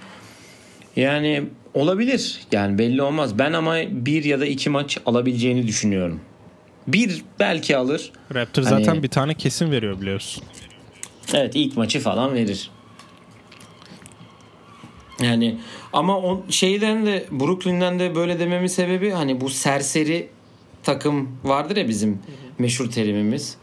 Yani 0.96 1.42
olabilir. 1.74 2.40
Yani 2.52 2.78
belli 2.78 3.02
olmaz. 3.02 3.38
Ben 3.38 3.52
ama 3.52 3.76
bir 3.90 4.24
ya 4.24 4.40
da 4.40 4.46
iki 4.46 4.70
maç 4.70 4.98
alabileceğini 5.06 5.66
düşünüyorum. 5.66 6.20
Bir 6.88 7.22
belki 7.40 7.76
alır. 7.76 8.12
Raptor 8.34 8.62
Hani- 8.62 8.84
zaten 8.84 9.02
bir 9.02 9.08
tane 9.08 9.34
kesin 9.34 9.70
veriyor 9.70 10.00
biliyorsun. 10.00 10.44
Evet 11.32 11.52
ilk 11.56 11.76
maçı 11.76 12.00
falan 12.00 12.34
verir. 12.34 12.70
Yani 15.22 15.58
ama 15.92 16.18
o 16.18 16.42
şeyden 16.50 17.06
de 17.06 17.26
Brooklyn'den 17.30 17.98
de 17.98 18.14
böyle 18.14 18.38
dememin 18.38 18.66
sebebi 18.66 19.10
hani 19.10 19.40
bu 19.40 19.50
serseri 19.50 20.28
takım 20.82 21.38
vardır 21.44 21.76
ya 21.76 21.88
bizim 21.88 22.18
meşhur 22.58 22.90
terimimiz. 22.90 23.56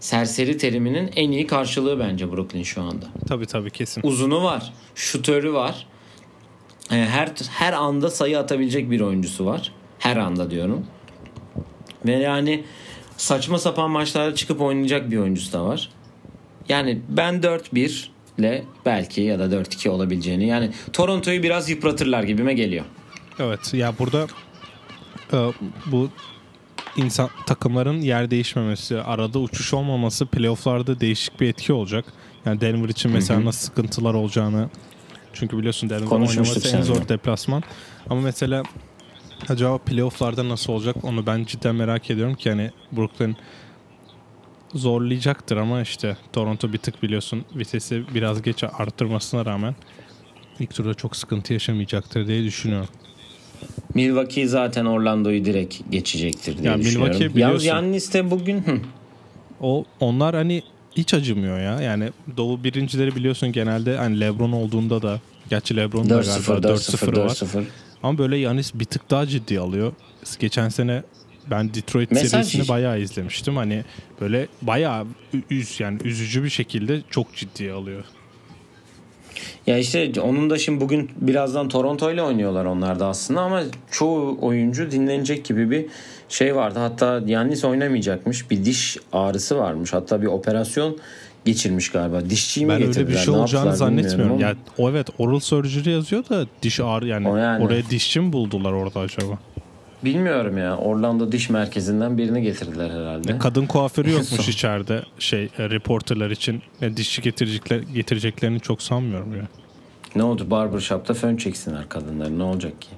Serseri 0.00 0.58
teriminin 0.58 1.10
en 1.16 1.30
iyi 1.30 1.46
karşılığı 1.46 1.98
bence 1.98 2.32
Brooklyn 2.32 2.62
şu 2.62 2.82
anda. 2.82 3.06
Tabii 3.28 3.46
tabii 3.46 3.70
kesin. 3.70 4.00
Uzunu 4.04 4.42
var, 4.42 4.72
şutörü 4.94 5.52
var. 5.52 5.86
e, 6.90 6.94
her 6.94 7.32
her 7.50 7.72
anda 7.72 8.10
sayı 8.10 8.38
atabilecek 8.38 8.90
bir 8.90 9.00
oyuncusu 9.00 9.46
var. 9.46 9.72
Her 9.98 10.16
anda 10.16 10.50
diyorum. 10.50 10.86
Ve 12.06 12.12
yani 12.12 12.64
saçma 13.16 13.58
sapan 13.58 13.90
maçlarda 13.90 14.34
çıkıp 14.34 14.60
oynayacak 14.60 15.10
bir 15.10 15.16
oyuncusu 15.16 15.52
da 15.52 15.64
var. 15.64 15.90
Yani 16.68 16.98
ben 17.08 17.34
4-1 17.34 18.08
ile 18.38 18.64
belki 18.86 19.20
ya 19.20 19.38
da 19.38 19.44
4-2 19.46 19.88
olabileceğini 19.88 20.46
yani 20.46 20.70
Toronto'yu 20.92 21.42
biraz 21.42 21.70
yıpratırlar 21.70 22.22
gibime 22.22 22.54
geliyor. 22.54 22.84
Evet 23.38 23.74
ya 23.74 23.98
burada 23.98 24.26
e, 25.32 25.52
bu 25.86 26.10
insan 26.96 27.30
takımların 27.46 28.00
yer 28.00 28.30
değişmemesi, 28.30 29.00
arada 29.00 29.38
uçuş 29.38 29.74
olmaması 29.74 30.26
playofflarda 30.26 31.00
değişik 31.00 31.40
bir 31.40 31.48
etki 31.48 31.72
olacak. 31.72 32.04
Yani 32.46 32.60
Denver 32.60 32.88
için 32.88 33.10
mesela 33.10 33.44
nasıl 33.44 33.66
sıkıntılar 33.66 34.14
olacağını 34.14 34.68
çünkü 35.32 35.58
biliyorsun 35.58 35.90
Denver 35.90 36.10
oynaması 36.10 36.76
en 36.76 36.82
zor 36.82 36.94
seninle. 36.94 37.08
deplasman. 37.08 37.62
Ama 38.10 38.20
mesela 38.20 38.62
acaba 39.48 39.78
playofflarda 39.78 40.48
nasıl 40.48 40.72
olacak 40.72 40.96
onu 41.02 41.26
ben 41.26 41.44
cidden 41.44 41.74
merak 41.74 42.10
ediyorum 42.10 42.34
ki 42.34 42.48
yani 42.48 42.70
Brooklyn 42.92 43.36
zorlayacaktır 44.76 45.56
ama 45.56 45.80
işte 45.80 46.16
Toronto 46.32 46.72
bir 46.72 46.78
tık 46.78 47.02
biliyorsun 47.02 47.44
vitesi 47.56 48.02
biraz 48.14 48.42
geç 48.42 48.64
arttırmasına 48.64 49.44
rağmen 49.46 49.74
ilk 50.60 50.74
turda 50.74 50.94
çok 50.94 51.16
sıkıntı 51.16 51.52
yaşamayacaktır 51.52 52.26
diye 52.26 52.44
düşünüyorum. 52.44 52.88
Milwaukee 53.94 54.46
zaten 54.46 54.84
Orlando'yu 54.84 55.44
direkt 55.44 55.80
geçecektir 55.90 56.58
diye 56.58 56.70
Ya 56.70 56.78
düşünüyorum. 56.78 57.02
Milwaukee 57.04 57.24
Yalnız 57.24 57.36
biliyorsun. 57.36 57.66
Yannis 57.66 58.14
de 58.14 58.30
bugün 58.30 58.58
hı, 58.60 58.78
O 59.60 59.84
onlar 60.00 60.34
hani 60.34 60.62
hiç 60.96 61.14
acımıyor 61.14 61.60
ya. 61.60 61.80
Yani 61.80 62.10
Doğu 62.36 62.64
birincileri 62.64 63.16
biliyorsun 63.16 63.52
genelde 63.52 63.96
hani 63.96 64.20
LeBron 64.20 64.52
olduğunda 64.52 65.02
da 65.02 65.20
gerçi 65.50 65.76
LeBron 65.76 66.10
da 66.10 66.14
4-0 66.20 66.46
galiba 66.46 66.68
4-0 66.68 67.06
4-0 67.12 67.18
var. 67.24 67.28
4-0. 67.28 67.64
Ama 68.02 68.18
böyle 68.18 68.36
Yanis 68.36 68.74
bir 68.74 68.84
tık 68.84 69.10
daha 69.10 69.26
ciddi 69.26 69.60
alıyor. 69.60 69.92
Geçen 70.38 70.68
sene 70.68 71.02
ben 71.50 71.74
Detroit 71.74 72.10
Mesaj 72.10 72.30
serisini 72.30 72.68
bayağı 72.68 73.00
izlemiştim. 73.00 73.56
Hani 73.56 73.84
böyle 74.20 74.46
bayağı 74.62 75.06
üz 75.50 75.80
yani 75.80 75.98
üzücü 76.04 76.44
bir 76.44 76.50
şekilde 76.50 77.02
çok 77.10 77.34
ciddiye 77.34 77.72
alıyor. 77.72 78.04
Ya 79.66 79.78
işte 79.78 80.20
onun 80.20 80.50
da 80.50 80.58
şimdi 80.58 80.80
bugün 80.80 81.10
birazdan 81.20 81.68
Toronto 81.68 82.12
ile 82.12 82.22
oynuyorlar 82.22 82.64
onlar 82.64 83.00
da 83.00 83.06
aslında 83.06 83.40
ama 83.40 83.62
çoğu 83.90 84.38
oyuncu 84.40 84.90
dinlenecek 84.90 85.44
gibi 85.44 85.70
bir 85.70 85.86
şey 86.28 86.56
vardı. 86.56 86.78
Hatta 86.78 87.22
Yannis 87.26 87.64
oynamayacakmış. 87.64 88.50
Bir 88.50 88.64
diş 88.64 88.98
ağrısı 89.12 89.58
varmış. 89.58 89.92
Hatta 89.92 90.22
bir 90.22 90.26
operasyon 90.26 90.98
geçirmiş 91.44 91.90
galiba. 91.90 92.30
Dişçiyi 92.30 92.66
mi 92.66 92.70
Ben 92.70 92.76
öyle 92.76 92.86
getirdiler? 92.86 93.18
bir 93.18 93.24
şey 93.24 93.34
ne 93.34 93.38
olacağını 93.38 93.76
zannetmiyorum. 93.76 94.40
Ya 94.40 94.54
o 94.78 94.90
evet 94.90 95.06
oral 95.18 95.40
surgery 95.40 95.90
yazıyor 95.90 96.28
da 96.28 96.46
diş 96.62 96.80
ağrı 96.80 97.06
yani, 97.06 97.28
O 97.28 97.36
yani. 97.36 97.64
oraya 97.64 97.90
dişçi 97.90 98.20
mi 98.20 98.32
buldular 98.32 98.72
orada 98.72 99.00
acaba? 99.00 99.38
Bilmiyorum 100.06 100.58
ya. 100.58 100.76
Orlando 100.76 101.32
Diş 101.32 101.50
Merkezi'nden 101.50 102.18
birini 102.18 102.42
getirdiler 102.42 102.90
herhalde. 102.90 103.38
Kadın 103.38 103.66
kuaförü 103.66 104.10
yokmuş 104.12 104.48
içeride 104.48 105.02
şey 105.18 105.44
e, 105.58 105.70
reporterlar 105.70 106.30
için. 106.30 106.62
E, 106.82 106.96
dişçi 106.96 107.22
getirecekler, 107.22 107.78
getireceklerini 107.78 108.60
çok 108.60 108.82
sanmıyorum 108.82 109.36
ya. 109.36 109.42
Ne 110.16 110.22
oldu? 110.22 110.50
Barbershop'ta 110.50 111.14
fön 111.14 111.36
çeksinler 111.36 111.88
kadınlar. 111.88 112.38
Ne 112.38 112.42
olacak 112.42 112.82
ki? 112.82 112.88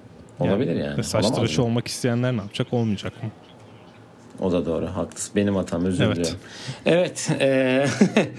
Olabilir 0.41 0.77
yani. 0.77 1.01
E, 1.01 1.03
Saç 1.03 1.31
tıraşı 1.31 1.63
olmak 1.63 1.89
isteyenler 1.89 2.33
ne 2.33 2.37
yapacak? 2.37 2.73
Olmayacak 2.73 3.23
mı? 3.23 3.31
O 4.41 4.53
da 4.53 4.67
doğru. 4.67 4.87
Haklısın. 4.87 5.33
Benim 5.37 5.57
hatam. 5.57 5.85
Özür 5.85 6.05
Evet. 6.05 6.17
diliyorum. 6.17 6.39
Evet. 6.87 7.31
eee, 7.41 7.87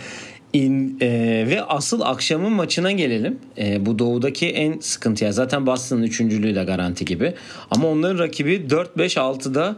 in, 0.53 0.97
eee, 1.01 1.47
ve 1.47 1.63
asıl 1.63 2.01
akşamın 2.01 2.51
maçına 2.51 2.91
gelelim. 2.91 3.39
Eee, 3.57 3.77
bu 3.81 3.99
doğudaki 3.99 4.47
en 4.47 4.79
sıkıntı 4.79 5.23
ya. 5.23 5.31
Zaten 5.31 5.65
Boston'ın 5.65 6.03
üçüncülüğü 6.03 6.55
de 6.55 6.63
garanti 6.63 7.05
gibi. 7.05 7.33
Ama 7.71 7.87
onların 7.87 8.19
rakibi 8.19 8.69
4-5-6'da 8.69 9.75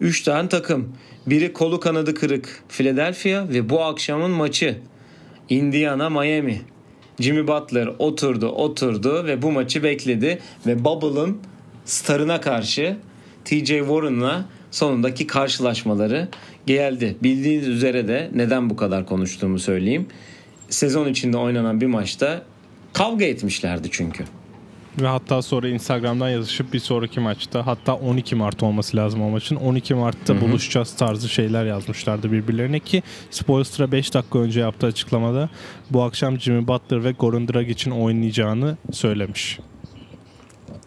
3 0.00 0.22
tane 0.22 0.48
takım. 0.48 0.92
Biri 1.26 1.52
kolu 1.52 1.80
kanadı 1.80 2.14
kırık 2.14 2.62
Philadelphia 2.68 3.48
ve 3.48 3.70
bu 3.70 3.82
akşamın 3.82 4.30
maçı 4.30 4.78
Indiana 5.48 6.10
Miami. 6.10 6.60
Jimmy 7.20 7.48
Butler 7.48 7.88
oturdu 7.98 8.48
oturdu 8.48 9.24
ve 9.26 9.42
bu 9.42 9.52
maçı 9.52 9.82
bekledi 9.82 10.38
ve 10.66 10.84
Bubble'ın 10.84 11.38
starına 11.84 12.40
karşı 12.40 12.96
TJ 13.44 13.66
Warren'la 13.66 14.44
sonundaki 14.70 15.26
karşılaşmaları 15.26 16.28
geldi. 16.66 17.16
Bildiğiniz 17.22 17.68
üzere 17.68 18.08
de 18.08 18.30
neden 18.34 18.70
bu 18.70 18.76
kadar 18.76 19.06
konuştuğumu 19.06 19.58
söyleyeyim. 19.58 20.06
Sezon 20.68 21.08
içinde 21.08 21.36
oynanan 21.36 21.80
bir 21.80 21.86
maçta 21.86 22.42
kavga 22.92 23.24
etmişlerdi 23.24 23.88
çünkü. 23.90 24.24
Ve 25.00 25.06
hatta 25.06 25.42
sonra 25.42 25.68
Instagram'dan 25.68 26.28
yazışıp 26.28 26.72
bir 26.72 26.78
sonraki 26.78 27.20
maçta 27.20 27.66
hatta 27.66 27.94
12 27.94 28.34
Mart 28.34 28.62
olması 28.62 28.96
lazım 28.96 29.22
o 29.22 29.30
maçın. 29.30 29.56
12 29.56 29.94
Mart'ta 29.94 30.40
buluşacağız 30.40 30.96
tarzı 30.96 31.28
şeyler 31.28 31.64
yazmışlardı 31.64 32.32
birbirlerine 32.32 32.80
ki 32.80 33.02
Spoelstra 33.30 33.92
5 33.92 34.14
dakika 34.14 34.38
önce 34.38 34.60
yaptığı 34.60 34.86
açıklamada 34.86 35.48
bu 35.90 36.02
akşam 36.02 36.40
Jimmy 36.40 36.66
Butler 36.66 37.04
ve 37.04 37.12
Goran 37.12 37.48
Dragic'in 37.48 37.90
oynayacağını 37.90 38.76
söylemiş. 38.92 39.58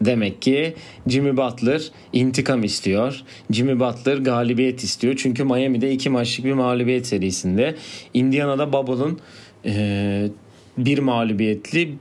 Demek 0.00 0.42
ki 0.42 0.74
Jimmy 1.08 1.36
Butler 1.36 1.82
intikam 2.12 2.64
istiyor. 2.64 3.22
Jimmy 3.50 3.80
Butler 3.80 4.16
galibiyet 4.16 4.84
istiyor. 4.84 5.14
Çünkü 5.18 5.44
Miami'de 5.44 5.92
iki 5.92 6.10
maçlık 6.10 6.46
bir 6.46 6.52
mağlubiyet 6.52 7.06
serisinde. 7.06 7.74
Indiana'da 8.14 8.72
Bubble'ın 8.72 9.18
eee, 9.64 10.30
bir 10.78 10.98
mağlubiyetli 10.98 11.94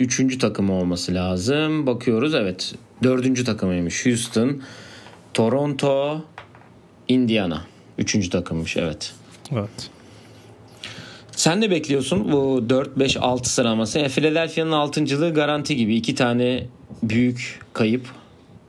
üçüncü 0.00 0.38
takımı 0.38 0.72
olması 0.72 1.14
lazım. 1.14 1.86
Bakıyoruz 1.86 2.34
evet. 2.34 2.74
Dördüncü 3.02 3.44
takımıymış. 3.44 4.06
Houston, 4.06 4.62
Toronto, 5.34 6.24
Indiana. 7.08 7.64
Üçüncü 7.98 8.30
takımmış 8.30 8.76
evet. 8.76 9.12
Evet. 9.52 9.90
Sen 11.32 11.62
de 11.62 11.70
bekliyorsun 11.70 12.32
bu 12.32 12.64
4-5-6 12.68 13.44
sıralaması. 13.44 13.98
Yani 13.98 14.08
Philadelphia'nın 14.08 14.72
6.lığı 14.72 15.34
garanti 15.34 15.76
gibi. 15.76 15.96
iki 15.96 16.14
tane 16.14 16.66
büyük 17.02 17.60
kayıp. 17.72 18.06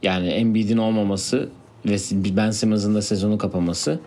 Yani 0.04 0.28
Embiid'in 0.28 0.78
olmaması 0.78 1.50
ve 1.86 1.96
Ben 2.38 2.52
Simmons'ın 2.52 2.96
da 2.96 3.02
sezonu 3.02 3.38
kapaması. 3.38 4.00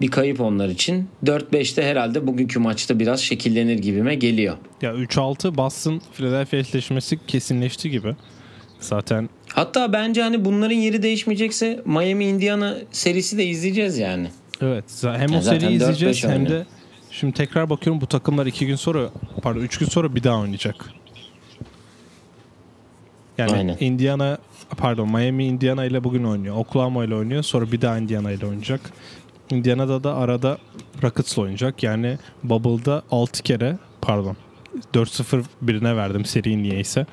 Bir 0.00 0.10
kayıp 0.10 0.40
onlar 0.40 0.68
için. 0.68 1.08
4-5'te 1.24 1.82
herhalde 1.82 2.26
bugünkü 2.26 2.58
maçta 2.58 2.98
biraz 2.98 3.20
şekillenir 3.20 3.78
gibime 3.78 4.14
geliyor. 4.14 4.56
Ya 4.82 4.92
3-6 4.94 5.56
Boston 5.56 6.02
Philadelphia 6.12 6.56
eşleşmesi 6.56 7.18
kesinleşti 7.26 7.90
gibi. 7.90 8.16
Zaten 8.80 9.28
Hatta 9.52 9.92
bence 9.92 10.22
hani 10.22 10.44
bunların 10.44 10.74
yeri 10.76 11.02
değişmeyecekse 11.02 11.82
Miami 11.84 12.24
Indiana 12.24 12.76
serisi 12.92 13.38
de 13.38 13.46
izleyeceğiz 13.46 13.98
yani. 13.98 14.28
Evet. 14.60 14.84
Hem 15.02 15.32
Ya 15.32 15.38
o 15.38 15.42
seriyi 15.42 15.70
4-5 15.70 15.74
izleyeceğiz 15.74 16.24
hem 16.24 16.30
oynuyor. 16.32 16.50
de 16.50 16.66
şimdi 17.10 17.34
tekrar 17.34 17.70
bakıyorum 17.70 18.00
bu 18.00 18.06
takımlar 18.06 18.46
iki 18.46 18.66
gün 18.66 18.76
sonra 18.76 19.10
pardon 19.42 19.60
üç 19.60 19.78
gün 19.78 19.86
sonra 19.86 20.14
bir 20.14 20.22
daha 20.22 20.38
oynayacak. 20.40 20.90
Yani 23.38 23.52
Aynen. 23.52 23.76
Indiana 23.80 24.38
pardon 24.76 25.08
Miami 25.08 25.46
Indiana 25.46 25.84
ile 25.84 26.04
bugün 26.04 26.24
oynuyor. 26.24 26.56
Oklahoma 26.56 27.04
ile 27.04 27.14
oynuyor. 27.14 27.42
Sonra 27.42 27.72
bir 27.72 27.80
daha 27.80 27.98
Indiana 27.98 28.30
ile 28.32 28.46
oynayacak. 28.46 28.80
Indiana'da 29.50 30.04
da 30.04 30.16
arada 30.16 30.58
Rockets'la 31.02 31.42
oynayacak. 31.42 31.82
Yani 31.82 32.18
Bubble'da 32.42 33.02
6 33.10 33.42
kere 33.42 33.78
pardon 34.02 34.36
4-0 34.94 35.44
birine 35.62 35.96
verdim 35.96 36.24
seri 36.24 36.62
niyeyse. 36.62 37.06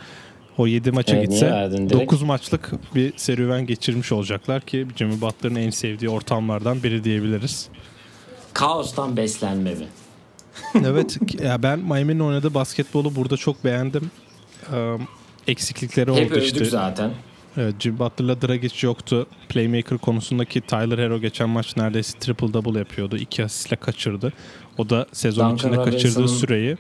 O 0.58 0.68
7 0.68 0.92
maça 0.92 1.16
Evet, 1.16 1.30
gitse 1.30 1.52
verdin 1.52 1.90
direkt? 1.90 2.12
9 2.12 2.22
maçlık 2.24 2.72
bir 2.96 3.18
serüven 3.18 3.66
geçirmiş 3.66 4.12
olacaklar 4.12 4.62
ki 4.62 4.88
Jimmy 4.96 5.22
Butler'ın 5.22 5.56
en 5.56 5.70
sevdiği 5.70 6.10
ortamlardan 6.10 6.84
biri 6.84 7.04
diyebiliriz. 7.04 7.70
Kaostan 8.54 9.18
beslenme 9.18 9.74
mi? 9.74 9.86
evet 10.86 11.18
ya 11.44 11.64
ben 11.64 11.80
Miami'nin 11.80 12.20
oynadığı 12.20 12.54
basketbolu 12.54 13.16
burada 13.16 13.38
çok 13.38 13.64
beğendim. 13.64 14.12
Ee, 14.74 14.98
eksiklikleri 15.48 16.16
Hep 16.16 16.32
oldu 16.32 16.40
işte. 16.40 16.66
zaten. 16.66 17.12
Evet, 17.58 17.76
Jimmy 17.80 18.00
Butler'la 18.00 18.42
Dragic 18.42 18.88
yoktu. 18.88 19.28
Playmaker 19.50 19.98
konusundaki 19.98 20.62
Tyler 20.62 20.98
Hero 20.98 21.20
geçen 21.20 21.50
maç 21.50 21.78
neredeyse 21.78 22.20
triple 22.20 22.54
double 22.54 22.80
yapıyordu. 22.80 23.18
İki 23.18 23.44
asistle 23.46 23.76
kaçırdı. 23.76 24.34
O 24.78 24.90
da 24.90 25.06
sezon 25.12 25.52
Duncan 25.52 25.72
içinde 25.74 25.84
kaçırdığı 25.92 26.28
süreyi 26.28 26.78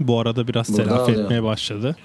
bu 0.00 0.20
arada 0.20 0.48
biraz 0.48 0.68
Burada 0.68 0.84
telafi 0.84 1.02
alıyor. 1.12 1.24
etmeye 1.24 1.42
başladı. 1.42 1.96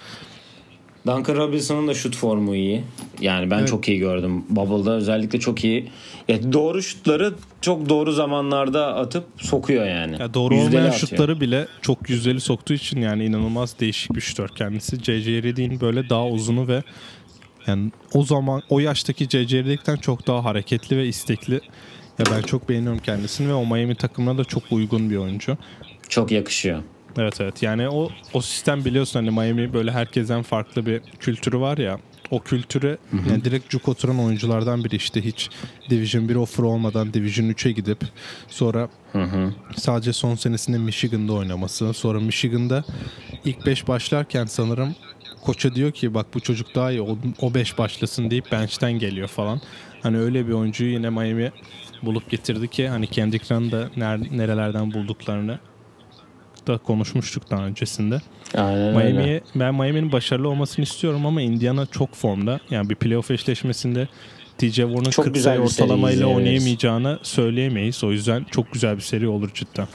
Duncan 1.07 1.35
Robinson'ın 1.35 1.87
da 1.87 1.93
şut 1.93 2.15
formu 2.15 2.55
iyi. 2.55 2.83
Yani 3.21 3.51
ben 3.51 3.59
Evet. 3.59 3.67
çok 3.69 3.87
iyi 3.89 3.99
gördüm. 3.99 4.43
Bubble'da 4.49 4.91
özellikle 4.95 5.39
çok 5.39 5.63
iyi. 5.63 5.89
Ya 6.27 6.53
doğru 6.53 6.81
şutları 6.81 7.33
çok 7.61 7.89
doğru 7.89 8.11
zamanlarda 8.11 8.95
atıp 8.95 9.23
sokuyor 9.37 9.85
yani. 9.87 10.15
Ya 10.19 10.33
doğru 10.33 10.53
Yüzdeli 10.53 10.69
olmayan 10.69 10.85
atıyor. 10.91 11.09
şutları 11.09 11.41
bile 11.41 11.67
çok 11.81 12.09
yüzdeli 12.09 12.39
soktuğu 12.39 12.73
için 12.73 13.01
yani 13.01 13.25
inanılmaz 13.25 13.79
değişik 13.79 14.15
bir 14.15 14.21
şutör 14.21 14.47
kendisi. 14.49 15.03
J.J. 15.03 15.43
Redick'in 15.43 15.81
böyle 15.81 16.09
daha 16.09 16.27
uzunu 16.27 16.67
ve 16.67 16.83
yani 17.67 17.91
o 18.13 18.23
zaman 18.23 18.61
o 18.69 18.79
yaştaki 18.79 19.29
J.J. 19.29 19.57
Redick'ten 19.63 19.95
çok 19.95 20.27
daha 20.27 20.43
hareketli 20.45 20.97
ve 20.97 21.07
istekli. 21.07 21.61
Ya 22.19 22.25
ben 22.35 22.41
çok 22.41 22.69
beğeniyorum 22.69 22.99
kendisini 22.99 23.47
ve 23.49 23.53
o 23.53 23.65
Miami 23.65 23.95
takımına 23.95 24.37
da 24.37 24.43
çok 24.43 24.63
uygun 24.71 25.09
bir 25.09 25.15
oyuncu. 25.17 25.57
Çok 26.09 26.31
yakışıyor. 26.31 26.83
Evet 27.19 27.41
evet. 27.41 27.63
Yani 27.63 27.89
o 27.89 28.09
o 28.33 28.41
sistem 28.41 28.85
biliyorsun 28.85 29.19
hani 29.19 29.31
Miami 29.31 29.73
böyle 29.73 29.91
herkesten 29.91 30.41
farklı 30.43 30.85
bir 30.85 31.01
kültürü 31.19 31.59
var 31.59 31.77
ya. 31.77 31.99
O 32.31 32.39
kültüre 32.39 32.97
yani 33.29 33.43
direkt 33.45 33.69
cuk 33.69 33.87
oturan 33.87 34.19
oyunculardan 34.19 34.83
biri 34.83 34.95
işte 34.95 35.25
hiç 35.25 35.49
Division 35.89 36.29
1 36.29 36.35
offer 36.35 36.63
olmadan 36.63 37.13
Division 37.13 37.45
3'e 37.45 37.71
gidip 37.71 37.97
sonra 38.47 38.89
sadece 39.75 40.13
son 40.13 40.35
senesinde 40.35 40.77
Michigan'da 40.77 41.33
oynaması. 41.33 41.93
Sonra 41.93 42.19
Michigan'da 42.19 42.83
ilk 43.45 43.65
5 43.65 43.87
başlarken 43.87 44.45
sanırım 44.45 44.95
koça 45.41 45.75
diyor 45.75 45.91
ki 45.91 46.13
bak 46.13 46.25
bu 46.33 46.39
çocuk 46.39 46.75
daha 46.75 46.91
iyi 46.91 47.01
o 47.41 47.53
5 47.53 47.77
başlasın 47.77 48.31
deyip 48.31 48.51
bench'ten 48.51 48.91
geliyor 48.91 49.27
falan. 49.27 49.61
Hani 50.03 50.17
öyle 50.17 50.47
bir 50.47 50.53
oyuncuyu 50.53 50.91
yine 50.91 51.09
Miami 51.09 51.51
bulup 52.03 52.29
getirdi 52.29 52.67
ki 52.67 52.87
hani 52.89 53.07
Kendrick 53.07 53.49
da 53.49 53.89
ner- 53.97 54.37
nerelerden 54.37 54.93
bulduklarını 54.93 55.59
da 56.69 56.77
konuşmuştuk 56.77 57.51
daha 57.51 57.65
öncesinde. 57.65 58.21
Aynen. 58.55 58.95
Miami'ye 58.95 59.41
ben 59.55 59.75
Miami'nin 59.75 60.11
başarılı 60.11 60.49
olmasını 60.49 60.83
istiyorum 60.83 61.25
ama 61.25 61.41
Indiana 61.41 61.85
çok 61.85 62.15
formda. 62.15 62.59
Yani 62.69 62.89
bir 62.89 62.95
playoff 62.95 63.31
eşleşmesinde 63.31 64.07
TJ 64.57 64.75
Warren'ın 64.75 65.09
Çok 65.09 65.25
40 65.25 65.35
güzel 65.35 65.55
sayı 65.55 65.67
ortalamayla 65.67 66.27
oynayamayacağını 66.27 67.19
söyleyemeyiz. 67.23 68.03
O 68.03 68.11
yüzden 68.11 68.45
çok 68.51 68.71
güzel 68.73 68.95
bir 68.95 69.01
seri 69.01 69.27
olur 69.27 69.49
cidden. 69.53 69.87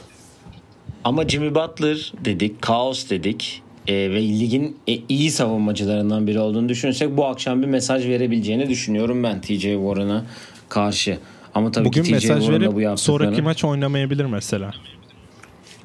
Ama 1.03 1.27
Jimmy 1.27 1.55
Butler 1.55 2.13
dedik, 2.25 2.61
kaos 2.61 3.09
dedik 3.09 3.61
e, 3.87 3.93
ve 3.93 4.21
ligin 4.21 4.77
e, 4.87 4.99
iyi 5.09 5.31
savunmacılarından 5.31 6.27
biri 6.27 6.39
olduğunu 6.39 6.69
düşünürsek 6.69 7.17
bu 7.17 7.25
akşam 7.25 7.61
bir 7.61 7.67
mesaj 7.67 8.07
verebileceğini 8.07 8.69
düşünüyorum 8.69 9.23
ben 9.23 9.41
TJ 9.41 9.61
Warren'a 9.61 10.25
karşı. 10.69 11.17
Ama 11.55 11.71
tabii 11.71 11.85
Bugün 11.85 12.03
ki 12.03 12.09
TJ 12.09 12.13
mesaj 12.13 12.39
Warren 12.39 12.61
da 12.61 12.65
bu 12.65 12.75
verip 12.75 12.83
yaptıklarını... 12.83 12.97
sonraki 12.97 13.41
maç 13.41 13.63
oynamayabilir 13.63 14.25
mesela. 14.25 14.71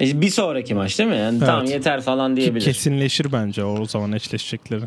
E, 0.01 0.21
Bir 0.21 0.29
sonraki 0.29 0.73
maç 0.75 0.99
değil 0.99 1.09
mi? 1.09 1.15
Yani 1.15 1.37
Evet. 1.37 1.47
tamam 1.47 1.65
yeter 1.65 2.01
falan 2.01 2.37
diyebilir. 2.37 2.65
kesinleşir 2.65 3.31
bence 3.31 3.63
o 3.63 3.85
zaman 3.85 4.11
eşleşecekleri. 4.11 4.83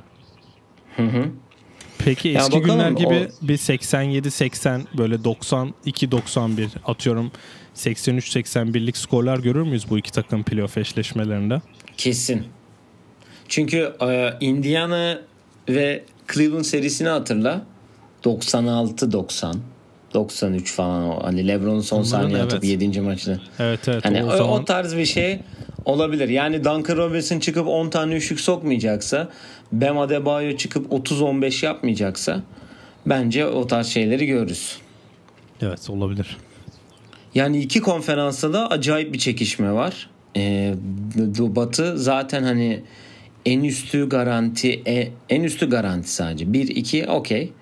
Peki 1.99 2.29
Ya 2.29 2.41
eski 2.41 2.53
bakalım, 2.57 2.77
günler 2.79 2.91
gibi 2.91 3.29
o- 3.43 3.49
bir 3.49 3.57
87-80 3.57 4.81
böyle 4.99 5.15
92-91 5.25 6.69
atıyorum 6.87 7.33
83-81'lik 7.75 8.97
skorlar 8.97 9.39
görür 9.39 9.63
müyüz 9.63 9.91
bu 9.91 9.99
iki 9.99 10.13
takım 10.13 10.43
playoff 10.43 10.79
eşleşmelerinde? 10.79 11.61
Kesin. 11.97 12.43
Çünkü 13.49 13.93
e, 14.03 14.31
Indiana 14.41 15.19
ve 15.69 16.05
Cleveland 16.35 16.65
serisini 16.65 17.09
hatırla. 17.09 17.65
96-90. 18.25 19.57
93 20.15 20.73
falan 20.73 21.09
o. 21.09 21.25
Hani 21.25 21.49
LeBron'un 21.49 21.81
son 21.81 21.97
Onların 21.97 22.11
saniye 22.11 22.39
evet. 22.39 22.53
atıp 22.53 22.65
7. 22.65 23.01
maçını. 23.01 23.41
Evet 23.59 23.89
evet 23.89 24.05
Hani 24.05 24.25
o, 24.25 24.27
o, 24.27 24.37
zaman 24.37 24.53
o 24.53 24.65
tarz 24.65 24.97
bir 24.97 25.07
şey 25.07 25.39
olabilir. 25.85 26.29
Yani 26.29 26.65
Duncan 26.65 26.97
Robinson 26.97 27.39
çıkıp 27.39 27.69
10 27.69 27.91
tane 27.91 28.15
üçlük 28.15 28.41
sokmayacaksa, 28.41 29.29
Bam 29.73 29.99
Adebayo 29.99 30.57
çıkıp 30.57 30.93
30-15 30.93 31.67
yapmayacaksa 31.67 32.43
bence 33.07 33.47
o 33.47 33.67
tarz 33.67 33.87
şeyleri 33.87 34.27
görürüz. 34.27 34.77
evet 35.63 35.91
olabilir. 35.91 36.37
Yani 37.35 37.59
iki 37.59 37.81
konferansta 37.81 38.53
da 38.53 38.71
acayip 38.71 39.13
bir 39.13 39.19
çekişme 39.19 39.73
var. 39.73 40.11
Ee, 40.37 40.75
Batı 41.39 41.99
zaten 41.99 42.43
hani 42.43 42.81
en 43.47 43.65
üstü 43.65 44.09
garanti 44.09 44.83
e- 44.87 45.11
en 45.31 45.43
üstü 45.43 45.71
garanti 45.71 46.13
sadece. 46.13 46.45
1-2 46.45 47.07
okey. 47.07 47.53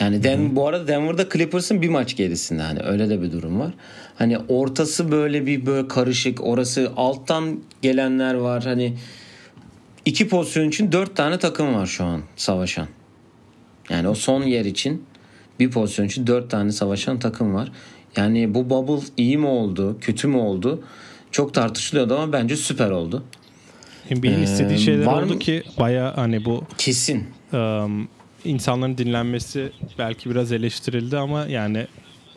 Yani 0.00 0.22
Den 0.22 0.56
bu 0.56 0.66
arada 0.68 0.88
Denver'da 0.88 1.28
Clippers'ın 1.28 1.82
bir 1.82 1.88
maç 1.88 2.16
gerisinde 2.16 2.62
hani 2.62 2.80
öyle 2.80 3.08
de 3.08 3.22
bir 3.22 3.32
durum 3.32 3.60
var. 3.60 3.74
Hani 4.18 4.38
ortası 4.48 5.10
böyle 5.12 5.46
bir 5.46 5.66
böyle 5.66 5.88
karışık. 5.88 6.44
Orası 6.44 6.92
alttan 6.96 7.60
gelenler 7.82 8.34
var. 8.34 8.64
Hani 8.64 8.94
iki 10.04 10.28
pozisyon 10.28 10.68
için 10.68 10.92
dört 10.92 11.16
tane 11.16 11.38
takım 11.38 11.74
var 11.74 11.86
şu 11.86 12.04
an 12.04 12.20
savaşan. 12.36 12.86
Yani 13.90 14.08
o 14.08 14.14
son 14.14 14.42
yer 14.42 14.64
için 14.64 15.04
bir 15.60 15.70
pozisyon 15.70 16.06
için 16.06 16.26
dört 16.26 16.50
tane 16.50 16.72
savaşan 16.72 17.18
takım 17.18 17.54
var. 17.54 17.72
Yani 18.16 18.54
bu 18.54 18.70
bubble 18.70 19.06
iyi 19.16 19.38
mi 19.38 19.46
oldu, 19.46 19.98
kötü 20.00 20.28
mü 20.28 20.36
oldu? 20.36 20.84
Çok 21.30 21.54
tartışılıyordu 21.54 22.14
ama 22.18 22.32
bence 22.32 22.56
süper 22.56 22.90
oldu. 22.90 23.24
NBA'in 24.10 24.40
Ee, 24.40 24.42
istediği 24.42 24.78
şeyler 24.78 25.06
oldu 25.06 25.32
mı- 25.32 25.38
ki 25.38 25.62
baya 25.78 26.16
hani 26.16 26.44
bu 26.44 26.64
Kesin. 26.78 27.24
um, 27.52 28.08
insanların 28.44 28.98
dinlenmesi 28.98 29.72
belki 29.98 30.30
biraz 30.30 30.52
eleştirildi 30.52 31.18
ama 31.18 31.46
yani 31.46 31.86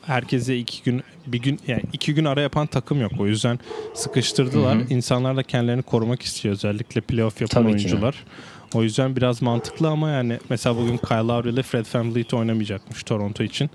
herkese 0.01 0.57
iki 0.57 0.83
gün 0.83 1.03
bir 1.27 1.41
gün 1.41 1.59
yani 1.67 1.83
iki 1.93 2.13
gün 2.13 2.25
ara 2.25 2.41
yapan 2.41 2.67
takım 2.67 3.01
yok. 3.01 3.12
O 3.19 3.27
yüzden 3.27 3.59
sıkıştırdılar. 3.93 4.77
İnsanlar 4.89 5.38
da 5.38 5.43
kendilerini 5.43 5.81
korumak 5.81 6.21
istiyor 6.21 6.53
özellikle 6.53 7.01
playoff 7.01 7.41
yapan 7.41 7.63
Tabii 7.63 7.77
ki 7.77 7.77
oyuncular. 7.77 8.25
O 8.73 8.83
yüzden 8.83 9.15
biraz 9.15 9.41
mantıklı 9.41 9.88
ama 9.89 10.09
yani 10.09 10.39
mesela 10.49 10.77
bugün 10.77 10.97
Kyle 10.97 11.17
Lowry 11.17 11.49
ile 11.49 11.63
Fred 11.63 11.85
VanVleet 11.95 12.33
oynamayacakmış 12.33 13.03
Toronto 13.03 13.43
için. 13.43 13.69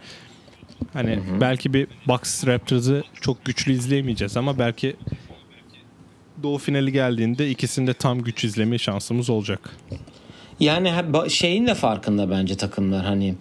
Hani 0.93 1.19
belki 1.41 1.75
bir 1.75 1.87
Bucks 2.09 2.47
Raptors'ı 2.47 3.03
çok 3.21 3.45
güçlü 3.45 3.73
izleyemeyeceğiz 3.73 4.37
ama 4.37 4.59
belki 4.59 4.97
Doğu 6.43 6.59
finali 6.59 6.93
geldiğinde 6.93 7.51
ikisinde 7.51 7.95
tam 7.95 8.23
güç 8.23 8.45
izleme 8.45 8.79
şansımız 8.79 9.31
olacak. 9.31 9.77
Yani 10.61 10.93
şeyin 11.29 11.67
de 11.67 11.75
farkında 11.75 12.31
bence 12.31 12.57
takımlar 12.57 13.05
hani 13.05 13.35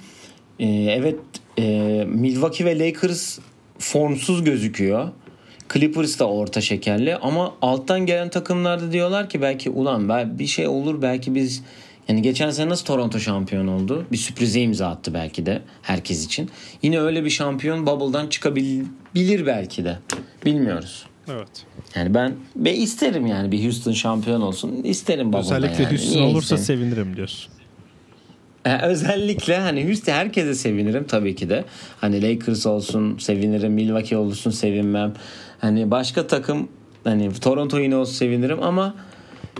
e, 0.60 0.68
evet 0.70 1.20
e, 1.60 1.64
Milwaukee 2.08 2.66
ve 2.66 2.80
Lakers 2.80 3.40
formsuz 3.80 4.44
gözüküyor. 4.44 5.10
Clippers 5.74 6.20
da 6.20 6.30
orta 6.30 6.62
şekerli 6.62 7.16
ama 7.16 7.54
alttan 7.62 8.06
gelen 8.06 8.30
takımlarda 8.30 8.92
diyorlar 8.92 9.30
ki 9.30 9.42
belki 9.42 9.70
ulan 9.70 10.10
bir 10.40 10.48
şey 10.48 10.68
olur 10.68 11.02
belki 11.02 11.36
biz 11.36 11.64
yani 12.08 12.22
geçen 12.22 12.50
sene 12.50 12.70
nasıl 12.70 12.86
Toronto 12.86 13.20
şampiyon 13.20 13.68
oldu? 13.68 14.06
Bir 14.12 14.18
sürprize 14.18 14.62
imza 14.62 14.88
attı 14.88 15.14
belki 15.14 15.46
de 15.46 15.62
herkes 15.82 16.26
için. 16.26 16.50
Yine 16.82 17.00
öyle 17.00 17.26
bir 17.26 17.30
şampiyon 17.30 17.86
bubble'dan 17.88 18.28
çıkabilir 18.28 19.46
belki 19.46 19.86
de. 19.86 19.98
Bilmiyoruz. 20.46 21.06
Evet. 21.28 21.66
Yani 21.96 22.14
ben 22.14 22.34
ben 22.56 22.74
isterim 22.76 23.28
yani 23.28 23.52
bir 23.52 23.64
Houston 23.64 23.92
şampiyon 23.92 24.42
olsun. 24.42 24.84
İsterim 24.84 25.28
bubble'da 25.28 25.40
Özellikle 25.40 25.84
yani. 25.84 25.92
Houston 25.92 26.12
Niye 26.20 26.24
olursa 26.24 26.56
istemeyeyim? 26.56 26.92
sevinirim 26.92 27.16
diyorsun. 27.16 27.54
E, 28.66 28.78
özellikle 28.78 29.58
hani 29.58 29.86
Houston 29.88 30.14
herkese 30.14 30.56
sevinirim 30.56 31.04
tabii 31.08 31.36
ki 31.36 31.50
de. 31.50 31.66
Hani 32.02 32.22
Lakers 32.22 32.66
olsun 32.66 33.18
sevinirim, 33.18 33.74
Milwaukee 33.74 34.18
olsun 34.18 34.52
sevinmem. 34.52 35.14
Hani 35.60 35.92
başka 35.92 36.28
takım 36.28 36.68
hani 37.04 37.34
Toronto 37.34 37.80
yine 37.80 37.96
olsun 37.96 38.14
sevinirim 38.14 38.64
ama 38.64 38.96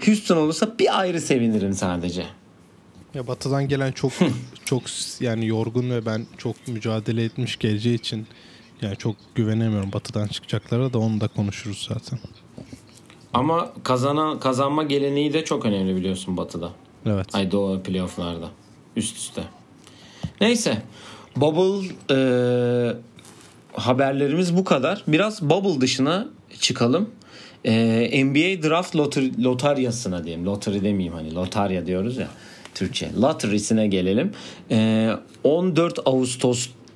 Houston 0.06 0.38
olursa 0.38 0.80
bir 0.80 1.00
ayrı 1.00 1.22
sevinirim 1.22 1.74
sadece. 1.74 2.24
Ya 3.14 3.28
batıdan 3.28 3.68
gelen 3.68 3.92
çok 3.92 4.12
çok 4.66 4.84
yani 5.20 5.48
yorgun 5.48 5.90
ve 5.90 6.06
ben 6.06 6.26
çok 6.38 6.68
mücadele 6.68 7.24
etmiş 7.24 7.60
geleceği 7.60 7.96
için 7.96 8.28
yani 8.84 8.98
çok 8.98 9.16
güvenemiyorum 9.36 9.94
batıdan 9.94 10.28
çıkacaklara 10.28 10.94
da 10.94 11.00
onu 11.00 11.22
da 11.22 11.28
konuşuruz 11.28 11.88
zaten. 11.90 12.20
Ama 13.34 13.72
kazanan 13.84 14.40
kazanma 14.40 14.84
geleneği 14.84 15.34
de 15.34 15.46
çok 15.46 15.66
önemli 15.66 15.96
biliyorsun 15.96 16.38
Batı'da. 16.38 16.70
Evet. 17.06 17.36
Ay 17.36 17.52
Doğu 17.52 17.84
playofflarda. 17.84 18.50
Üst 18.96 19.18
üste. 19.18 19.44
Neyse. 20.42 20.82
Bubble 21.36 21.88
e, 22.12 22.18
haberlerimiz 23.74 24.58
bu 24.58 24.64
kadar. 24.64 25.04
Biraz 25.08 25.42
bubble 25.42 25.82
dışına 25.82 26.28
çıkalım. 26.60 27.10
E, 27.66 28.26
NBA 28.26 28.70
draft 28.70 28.96
loter, 28.96 29.24
lotaryasına 29.44 30.24
diyeyim. 30.24 30.46
Lottery 30.46 30.76
demeyeyim 30.76 31.14
hani 31.14 31.36
lotarya 31.36 31.86
diyoruz 31.86 32.18
ya 32.18 32.28
Türkçe. 32.76 33.12
Lottery'sine 33.22 33.88
gelelim. 33.88 34.32
E, 34.72 35.10
14 35.44 36.00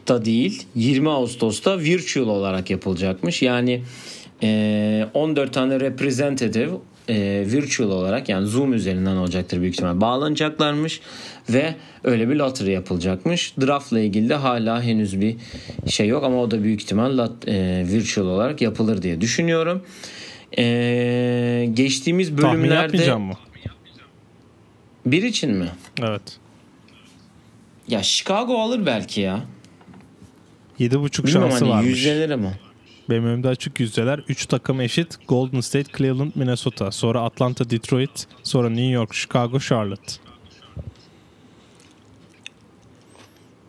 Ağustos'ta 0.08 0.26
değil 0.26 0.64
20 0.76 1.10
Ağustos'ta 1.10 1.80
virtual 1.80 2.28
olarak 2.28 2.70
yapılacakmış. 2.70 3.42
Yani 3.42 3.84
e, 4.44 5.08
14 5.14 5.54
tane 5.54 5.80
representative 5.80 6.72
e, 7.10 7.44
virtual 7.46 7.90
olarak 7.90 8.30
yani 8.30 8.48
Zoom 8.48 8.74
üzerinden 8.74 9.16
olacaktır 9.16 9.62
büyük 9.62 9.74
ihtimal 9.74 10.02
bağlanacaklarmış 10.02 11.02
ve 11.50 11.76
öyle 12.04 12.30
bir 12.30 12.36
lottery 12.36 12.72
yapılacakmış. 12.72 13.54
Draft'la 13.62 14.00
ilgili 14.00 14.30
de 14.30 14.36
hala 14.36 14.84
henüz 14.84 15.22
bir 15.22 15.36
şey 15.88 16.08
yok 16.08 16.24
ama 16.24 16.42
o 16.42 16.52
da 16.52 16.64
büyük 16.64 16.82
ihtimal 16.82 17.18
lot, 17.18 17.48
e, 17.48 17.84
virtual 17.88 18.26
olarak 18.26 18.62
yapılır 18.62 19.02
diye 19.02 19.22
düşünüyorum. 19.22 19.82
E, 20.58 21.70
geçtiğimiz 21.74 22.36
Tahmin 22.36 22.62
bölümlerde 22.62 22.84
yapmayacağım 22.84 23.24
mı? 23.24 23.34
bir 25.06 25.24
için 25.24 25.52
mi? 25.52 25.70
Evet. 26.02 26.38
Ya 27.88 28.04
Chicago 28.04 28.60
alır 28.60 28.86
belki 28.86 29.22
ya. 29.22 29.46
7.5 30.80 31.24
Bilmiyorum 31.24 31.52
şansı 31.52 31.66
hani 31.66 31.70
varmış. 31.74 31.90
yüzdeler 31.90 32.30
ama. 32.30 32.50
Benim 33.10 33.26
önümde 33.26 33.48
açık 33.48 33.80
yüzdeler. 33.80 34.20
3 34.28 34.46
takım 34.46 34.82
eşit. 34.82 35.18
Golden 35.28 35.60
State, 35.62 35.98
Cleveland, 35.98 36.32
Minnesota. 36.36 36.92
Sonra 36.92 37.22
Atlanta, 37.22 37.70
Detroit. 37.70 38.28
Sonra 38.44 38.70
New 38.70 38.86
York, 38.92 39.14
Chicago, 39.14 39.60
Charlotte. 39.60 40.14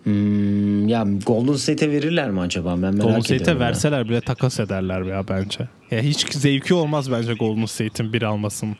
Hmm, 0.04 0.88
Ya 0.88 1.06
Golden 1.26 1.52
State'e 1.56 1.90
verirler 1.90 2.30
mi 2.30 2.40
acaba? 2.40 2.70
Ben 2.72 2.78
merak 2.78 3.02
Golden. 3.02 3.20
State'e 3.20 3.50
ya. 3.54 3.60
verseler 3.60 4.08
bile 4.08 4.20
takas 4.20 4.60
ederler 4.60 5.02
ya 5.02 5.28
bence. 5.28 5.68
Ya 5.90 6.00
hiç 6.00 6.32
zevki 6.34 6.74
olmaz 6.74 7.10
bence 7.12 7.34
Golden 7.34 7.64
State'in 7.66 8.12
bir 8.12 8.22
almasının. 8.22 8.76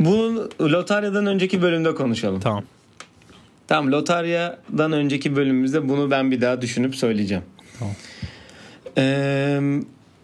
Bunu 0.00 0.48
lotaryadan 0.60 1.26
önceki 1.26 1.62
bölümde 1.62 1.94
konuşalım. 1.94 2.40
Tamam. 2.40 2.64
Tamam 3.68 3.92
lotaryadan 3.92 4.92
önceki 4.92 5.36
bölümümüzde 5.36 5.88
bunu 5.88 6.10
ben 6.10 6.30
bir 6.30 6.40
daha 6.40 6.62
düşünüp 6.62 6.96
söyleyeceğim. 6.96 7.42
Tamam. 7.78 7.94
Ee, 8.98 9.60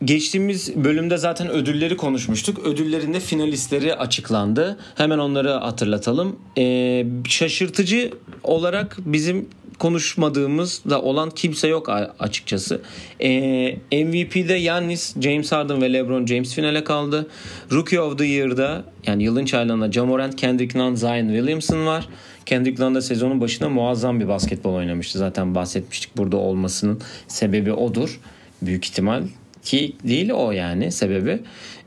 geçtiğimiz 0.04 0.76
bölümde 0.76 1.18
zaten 1.18 1.48
ödülleri 1.48 1.96
konuşmuştuk. 1.96 2.66
Ödüllerin 2.66 3.14
de 3.14 3.20
finalistleri 3.20 3.94
açıklandı. 3.94 4.78
Hemen 4.94 5.18
onları 5.18 5.50
hatırlatalım. 5.50 6.36
Ee, 6.58 7.06
şaşırtıcı 7.28 8.10
olarak 8.42 8.96
bizim 8.98 9.48
konuşmadığımız 9.80 10.82
da 10.90 11.02
olan 11.02 11.30
kimse 11.30 11.68
yok 11.68 11.88
açıkçası. 12.18 12.80
Ee, 13.20 13.76
MVP'de 13.92 14.54
Yannis, 14.54 15.14
James 15.20 15.52
Harden 15.52 15.82
ve 15.82 15.92
LeBron 15.92 16.26
James 16.26 16.54
finale 16.54 16.84
kaldı. 16.84 17.26
Rookie 17.72 18.00
of 18.00 18.18
the 18.18 18.26
Year'da 18.26 18.84
yani 19.06 19.22
yılın 19.22 19.44
çaylağında 19.44 19.92
Ja 19.92 20.04
Morant, 20.04 20.36
Kendrick 20.36 20.78
Nunn, 20.78 20.94
Zion 20.94 21.28
Williamson 21.28 21.86
var. 21.86 22.08
Kendrick 22.50 22.82
Nunn 22.82 22.94
da 22.94 23.02
sezonun 23.02 23.40
başında 23.40 23.68
muazzam 23.68 24.20
bir 24.20 24.28
basketbol 24.28 24.74
oynamıştı. 24.74 25.18
Zaten 25.18 25.54
bahsetmiştik 25.54 26.16
burada 26.16 26.36
olmasının 26.36 27.00
sebebi 27.28 27.72
odur. 27.72 28.20
Büyük 28.62 28.84
ihtimal 28.84 29.22
ki 29.62 29.96
değil 30.04 30.30
o 30.30 30.50
yani 30.50 30.92
sebebi. 30.92 31.38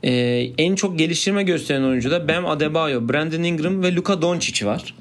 Ee, 0.04 0.12
en 0.58 0.74
çok 0.74 0.98
geliştirme 0.98 1.42
gösteren 1.42 1.82
oyuncu 1.82 2.10
da 2.10 2.28
Bam 2.28 2.46
Adebayo, 2.46 3.08
Brandon 3.08 3.42
Ingram 3.42 3.82
ve 3.82 3.94
Luka 3.94 4.22
Doncic 4.22 4.66
var. 4.66 4.94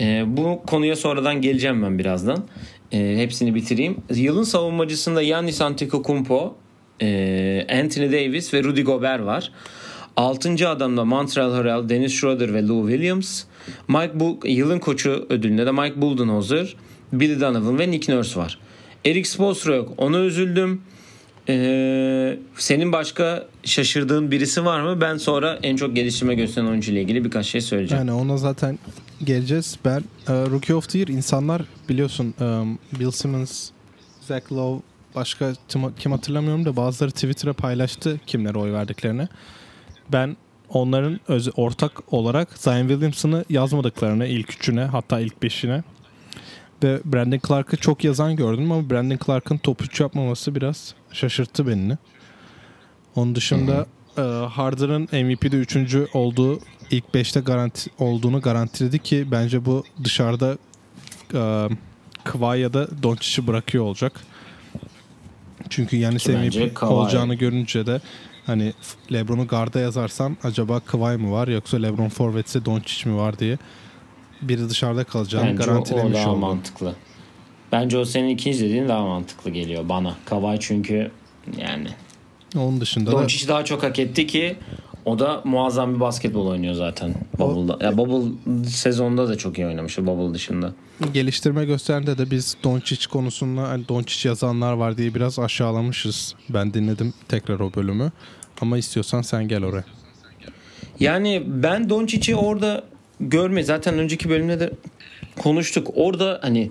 Ee, 0.00 0.24
bu 0.26 0.62
konuya 0.66 0.96
sonradan 0.96 1.40
geleceğim 1.40 1.82
ben 1.82 1.98
birazdan. 1.98 2.44
Ee, 2.92 3.14
hepsini 3.16 3.54
bitireyim. 3.54 3.96
Yılın 4.14 4.42
savunmacısında 4.42 5.22
Giannis 5.22 5.60
Antetokounmpo, 5.60 6.56
e, 7.02 7.66
Anthony 7.82 8.12
Davis 8.12 8.54
ve 8.54 8.64
Rudy 8.64 8.82
Gobert 8.82 9.24
var. 9.24 9.52
Altıncı 10.16 10.68
adamda 10.68 11.04
Montreal 11.04 11.52
Harrell, 11.52 11.88
Dennis 11.88 12.12
Schroeder 12.12 12.54
ve 12.54 12.66
Lou 12.66 12.88
Williams. 12.90 13.44
Mike 13.88 14.20
Bull, 14.20 14.36
yılın 14.44 14.78
koçu 14.78 15.26
ödülünde 15.28 15.66
de 15.66 15.70
Mike 15.70 16.02
Budenholzer, 16.02 16.76
Billy 17.12 17.40
Donovan 17.40 17.78
ve 17.78 17.90
Nick 17.90 18.14
Nurse 18.14 18.40
var. 18.40 18.58
Eric 19.04 19.28
Spoelstra 19.28 19.74
yok. 19.74 19.92
Ona 19.96 20.18
üzüldüm. 20.18 20.82
Ee, 21.48 22.38
senin 22.56 22.92
başka 22.92 23.46
şaşırdığın 23.64 24.30
birisi 24.30 24.64
var 24.64 24.80
mı? 24.80 25.00
Ben 25.00 25.16
sonra 25.16 25.58
en 25.62 25.76
çok 25.76 25.96
geliştirme 25.96 26.34
gösteren 26.34 26.66
oyuncu 26.66 26.92
ile 26.92 27.02
ilgili 27.02 27.24
birkaç 27.24 27.46
şey 27.46 27.60
söyleyeceğim. 27.60 28.06
Yani 28.06 28.20
ona 28.20 28.36
zaten 28.36 28.78
geleceğiz. 29.24 29.78
Ben 29.84 29.98
e, 30.28 30.32
Rookie 30.32 30.74
of 30.74 30.88
the 30.88 30.98
Year 30.98 31.08
insanlar 31.08 31.62
biliyorsun 31.88 32.34
e, 32.40 32.44
Bill 33.00 33.10
Simmons, 33.10 33.70
Zach 34.20 34.52
Lowe 34.52 34.82
başka 35.14 35.52
kim, 35.98 36.12
hatırlamıyorum 36.12 36.64
da 36.64 36.76
bazıları 36.76 37.10
Twitter'a 37.10 37.52
paylaştı 37.52 38.20
kimlere 38.26 38.58
oy 38.58 38.72
verdiklerini. 38.72 39.28
Ben 40.12 40.36
onların 40.68 41.20
öz, 41.28 41.48
ortak 41.56 42.12
olarak 42.12 42.58
Zion 42.58 42.88
Williamson'ı 42.88 43.44
yazmadıklarını 43.50 44.26
ilk 44.26 44.52
üçüne 44.52 44.84
hatta 44.84 45.20
ilk 45.20 45.42
beşine 45.42 45.82
ve 46.82 47.00
Brandon 47.04 47.40
Clark'ı 47.48 47.76
çok 47.76 48.04
yazan 48.04 48.36
gördüm 48.36 48.72
ama 48.72 48.90
Brandon 48.90 49.18
Clark'ın 49.26 49.58
top 49.58 49.82
3 49.82 50.00
yapmaması 50.00 50.54
biraz 50.54 50.94
şaşırttı 51.12 51.66
beni. 51.66 51.98
Onun 53.16 53.34
dışında 53.34 53.86
e, 54.18 54.20
Harden'ın 54.46 55.02
MVP'de 55.02 55.56
üçüncü 55.56 56.08
olduğu 56.14 56.58
ilk 56.90 57.04
5'te 57.14 57.40
garanti 57.40 57.90
olduğunu 57.98 58.40
garantiledi 58.40 58.98
ki 58.98 59.26
bence 59.30 59.64
bu 59.64 59.84
dışarıda 60.04 60.58
e, 61.34 61.68
Kawhi 62.24 62.60
ya 62.60 62.72
da 62.72 63.02
Doncic'i 63.02 63.46
bırakıyor 63.46 63.84
olacak. 63.84 64.20
Çünkü 65.70 65.96
yani 65.96 66.14
MVP 66.14 66.82
olacağını 66.82 67.34
görünce 67.34 67.86
de 67.86 68.00
hani 68.46 68.72
LeBron'u 69.12 69.46
garda 69.46 69.80
yazarsan 69.80 70.36
acaba 70.42 70.80
Kawhi 70.80 71.16
mı 71.16 71.32
var 71.32 71.48
yoksa 71.48 71.76
LeBron 71.76 72.08
forvetse 72.08 72.64
Doncic 72.64 73.10
mi 73.10 73.16
var 73.16 73.38
diye 73.38 73.58
biri 74.42 74.68
dışarıda 74.70 75.04
kalacağını 75.04 75.46
Bence 75.50 75.60
o, 75.62 75.64
o 75.64 75.66
garantilemiş 75.66 76.14
daha 76.18 76.30
oldu. 76.30 76.38
mantıklı. 76.38 76.94
Bence 77.72 77.98
o 77.98 78.04
senin 78.04 78.28
ikinci 78.28 78.60
dediğin 78.60 78.88
daha 78.88 79.02
mantıklı 79.06 79.50
geliyor 79.50 79.88
bana. 79.88 80.16
Kavay 80.24 80.56
çünkü 80.60 81.10
yani 81.58 81.88
Onun 82.56 82.80
dışında 82.80 83.10
da 83.12 83.12
Doncic 83.12 83.48
daha 83.48 83.64
çok 83.64 83.82
hak 83.82 83.98
etti 83.98 84.26
ki 84.26 84.56
o 85.04 85.18
da 85.18 85.40
muazzam 85.44 85.94
bir 85.94 86.00
basketbol 86.00 86.46
oynuyor 86.46 86.74
zaten 86.74 87.14
Bubble'da. 87.38 87.84
Ya 87.84 87.96
Bubble 87.96 88.32
sezonda 88.68 89.28
da 89.28 89.38
çok 89.38 89.58
iyi 89.58 89.66
oynamıştı 89.66 90.06
Bubble 90.06 90.34
dışında. 90.34 90.72
geliştirme 91.14 91.64
gösterinde 91.64 92.18
de 92.18 92.30
biz 92.30 92.56
Doncic 92.64 93.06
konusunda 93.06 93.62
hani 93.68 93.88
Doncic 93.88 94.28
yazanlar 94.28 94.72
var 94.72 94.96
diye 94.98 95.14
biraz 95.14 95.38
aşağılamışız. 95.38 96.34
Ben 96.48 96.74
dinledim 96.74 97.14
tekrar 97.28 97.60
o 97.60 97.74
bölümü. 97.74 98.12
Ama 98.60 98.78
istiyorsan 98.78 99.22
sen 99.22 99.48
gel 99.48 99.64
oraya. 99.64 99.84
Yani 101.00 101.42
ben 101.46 101.90
Doncic'i 101.90 102.36
orada 102.36 102.84
görme 103.20 103.62
zaten 103.62 103.98
önceki 103.98 104.28
bölümde 104.28 104.60
de 104.60 104.72
konuştuk. 105.38 105.88
Orada 105.94 106.38
hani 106.42 106.70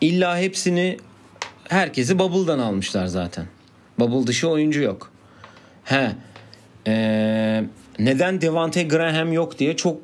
illa 0.00 0.38
hepsini 0.38 0.98
herkesi 1.68 2.18
Bubble'dan 2.18 2.58
almışlar 2.58 3.06
zaten. 3.06 3.46
Bubble 3.98 4.26
dışı 4.26 4.48
oyuncu 4.48 4.82
yok. 4.82 5.10
He. 5.84 6.12
Ee, 6.86 7.64
neden 7.98 8.40
Devante 8.40 8.82
Graham 8.82 9.32
yok 9.32 9.58
diye 9.58 9.76
çok 9.76 9.98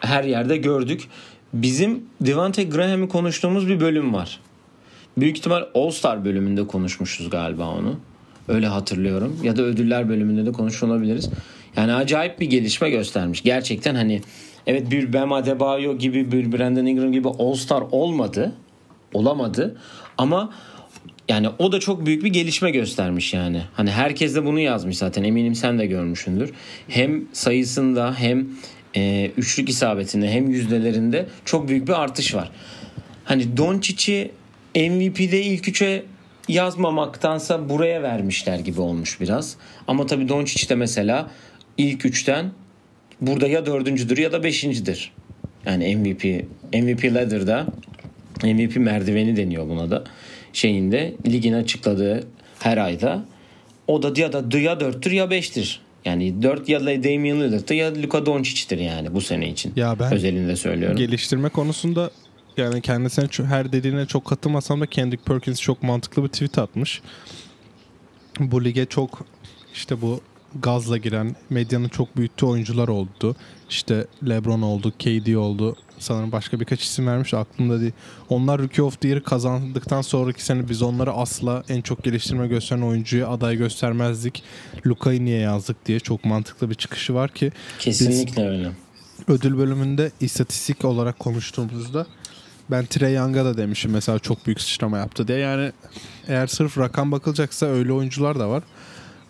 her 0.00 0.24
yerde 0.24 0.56
gördük. 0.56 1.08
Bizim 1.52 2.04
Devante 2.20 2.64
Graham'ı 2.64 3.08
konuştuğumuz 3.08 3.68
bir 3.68 3.80
bölüm 3.80 4.14
var. 4.14 4.40
Büyük 5.16 5.38
ihtimal 5.38 5.62
All 5.74 5.90
Star 5.90 6.24
bölümünde 6.24 6.66
konuşmuşuz 6.66 7.30
galiba 7.30 7.68
onu. 7.68 7.96
Öyle 8.48 8.66
hatırlıyorum. 8.66 9.40
Ya 9.42 9.56
da 9.56 9.62
ödüller 9.62 10.08
bölümünde 10.08 10.46
de 10.46 10.52
konuşmuş 10.52 10.82
olabiliriz. 10.90 11.30
Yani 11.76 11.94
acayip 11.94 12.40
bir 12.40 12.46
gelişme 12.46 12.90
göstermiş. 12.90 13.42
Gerçekten 13.42 13.94
hani 13.94 14.20
evet 14.66 14.90
bir 14.90 15.12
Bam 15.12 15.32
Adebayo 15.32 15.98
gibi 15.98 16.32
bir 16.32 16.52
Brandon 16.52 16.86
Ingram 16.86 17.12
gibi 17.12 17.28
All 17.28 17.54
Star 17.54 17.84
olmadı. 17.90 18.52
Olamadı. 19.14 19.76
Ama 20.18 20.52
yani 21.28 21.48
o 21.58 21.72
da 21.72 21.80
çok 21.80 22.06
büyük 22.06 22.24
bir 22.24 22.32
gelişme 22.32 22.70
göstermiş 22.70 23.34
yani. 23.34 23.62
Hani 23.74 23.90
herkes 23.90 24.34
de 24.34 24.44
bunu 24.44 24.60
yazmış 24.60 24.98
zaten. 24.98 25.24
Eminim 25.24 25.54
sen 25.54 25.78
de 25.78 25.86
görmüşsündür. 25.86 26.52
Hem 26.88 27.24
sayısında 27.32 28.14
hem 28.18 28.46
e, 28.96 29.30
üçlük 29.36 29.68
isabetinde 29.68 30.30
hem 30.30 30.50
yüzdelerinde 30.50 31.26
çok 31.44 31.68
büyük 31.68 31.88
bir 31.88 32.02
artış 32.02 32.34
var. 32.34 32.50
Hani 33.24 33.56
Doncic'i 33.56 34.30
MVP'de 34.76 35.42
ilk 35.42 35.68
üçe 35.68 36.04
yazmamaktansa 36.48 37.68
buraya 37.68 38.02
vermişler 38.02 38.58
gibi 38.58 38.80
olmuş 38.80 39.20
biraz. 39.20 39.56
Ama 39.88 40.06
tabii 40.06 40.28
Doncic 40.28 40.68
de 40.68 40.74
mesela 40.74 41.30
ilk 41.78 42.06
üçten 42.06 42.50
burada 43.20 43.48
ya 43.48 43.66
dördüncüdür 43.66 44.18
ya 44.18 44.32
da 44.32 44.42
beşincidir. 44.42 45.12
Yani 45.66 45.96
MVP 45.96 46.24
MVP 46.74 47.14
ladder'da 47.14 47.66
MVP 48.42 48.76
merdiveni 48.76 49.36
deniyor 49.36 49.68
buna 49.68 49.90
da. 49.90 50.04
Şeyinde 50.52 51.14
ligin 51.26 51.52
açıkladığı 51.52 52.26
her 52.58 52.76
ayda 52.78 53.24
o 53.86 54.02
da 54.02 54.20
ya 54.20 54.32
da 54.32 54.58
ya 54.58 54.72
4'tür 54.72 55.14
ya 55.14 55.24
5'tir. 55.24 55.78
Yani 56.04 56.42
4 56.42 56.68
ya 56.68 56.80
Damian 56.80 57.40
Lillard'tır 57.40 57.74
ya 57.74 58.02
Luka 58.02 58.26
Doncic'tir 58.26 58.78
yani 58.78 59.14
bu 59.14 59.20
sene 59.20 59.48
için. 59.48 59.72
Ya 59.76 59.98
ben 60.00 60.12
Özelinde 60.12 60.56
söylüyorum. 60.56 60.96
geliştirme 60.96 61.48
konusunda 61.48 62.10
yani 62.56 62.80
kendisine 62.80 63.46
her 63.46 63.72
dediğine 63.72 64.06
çok 64.06 64.24
katılmasam 64.24 64.80
da 64.80 64.86
Kendrick 64.86 65.24
Perkins 65.24 65.60
çok 65.60 65.82
mantıklı 65.82 66.22
bir 66.22 66.28
tweet 66.28 66.58
atmış. 66.58 67.02
Bu 68.40 68.64
lige 68.64 68.86
çok 68.86 69.26
işte 69.74 70.00
bu 70.00 70.20
gazla 70.62 70.96
giren 70.96 71.36
medyanın 71.50 71.88
çok 71.88 72.16
büyüttüğü 72.16 72.46
oyuncular 72.46 72.88
oldu. 72.88 73.36
İşte 73.70 74.06
LeBron 74.28 74.62
oldu, 74.62 74.92
KD 74.98 75.34
oldu. 75.34 75.76
Sanırım 76.02 76.32
başka 76.32 76.60
birkaç 76.60 76.82
isim 76.82 77.06
vermiş 77.06 77.34
aklımda 77.34 77.80
değil. 77.80 77.92
Onlar 78.28 78.62
Rookie 78.62 78.82
of 78.82 79.00
the 79.00 79.08
Year'ı 79.08 79.22
kazandıktan 79.22 80.02
sonraki 80.02 80.44
sene 80.44 80.68
biz 80.68 80.82
onları 80.82 81.12
asla 81.12 81.62
en 81.68 81.80
çok 81.80 82.04
geliştirme 82.04 82.46
gösteren 82.48 82.82
oyuncuya 82.82 83.28
aday 83.28 83.56
göstermezdik. 83.56 84.42
Luka'yı 84.86 85.24
niye 85.24 85.38
yazdık 85.40 85.86
diye 85.86 86.00
çok 86.00 86.24
mantıklı 86.24 86.70
bir 86.70 86.74
çıkışı 86.74 87.14
var 87.14 87.30
ki 87.30 87.52
Kesinlikle 87.78 88.48
öyle. 88.48 88.72
ödül 89.28 89.58
bölümünde 89.58 90.10
istatistik 90.20 90.84
olarak 90.84 91.18
konuştuğumuzda 91.18 92.06
ben 92.70 92.86
Trey 92.86 93.14
Young'a 93.14 93.44
da 93.44 93.56
demişim 93.56 93.90
mesela 93.90 94.18
çok 94.18 94.46
büyük 94.46 94.60
sıçrama 94.60 94.98
yaptı 94.98 95.28
diye. 95.28 95.38
Yani 95.38 95.72
eğer 96.28 96.46
sırf 96.46 96.78
rakam 96.78 97.12
bakılacaksa 97.12 97.66
öyle 97.66 97.92
oyuncular 97.92 98.38
da 98.38 98.48
var. 98.48 98.62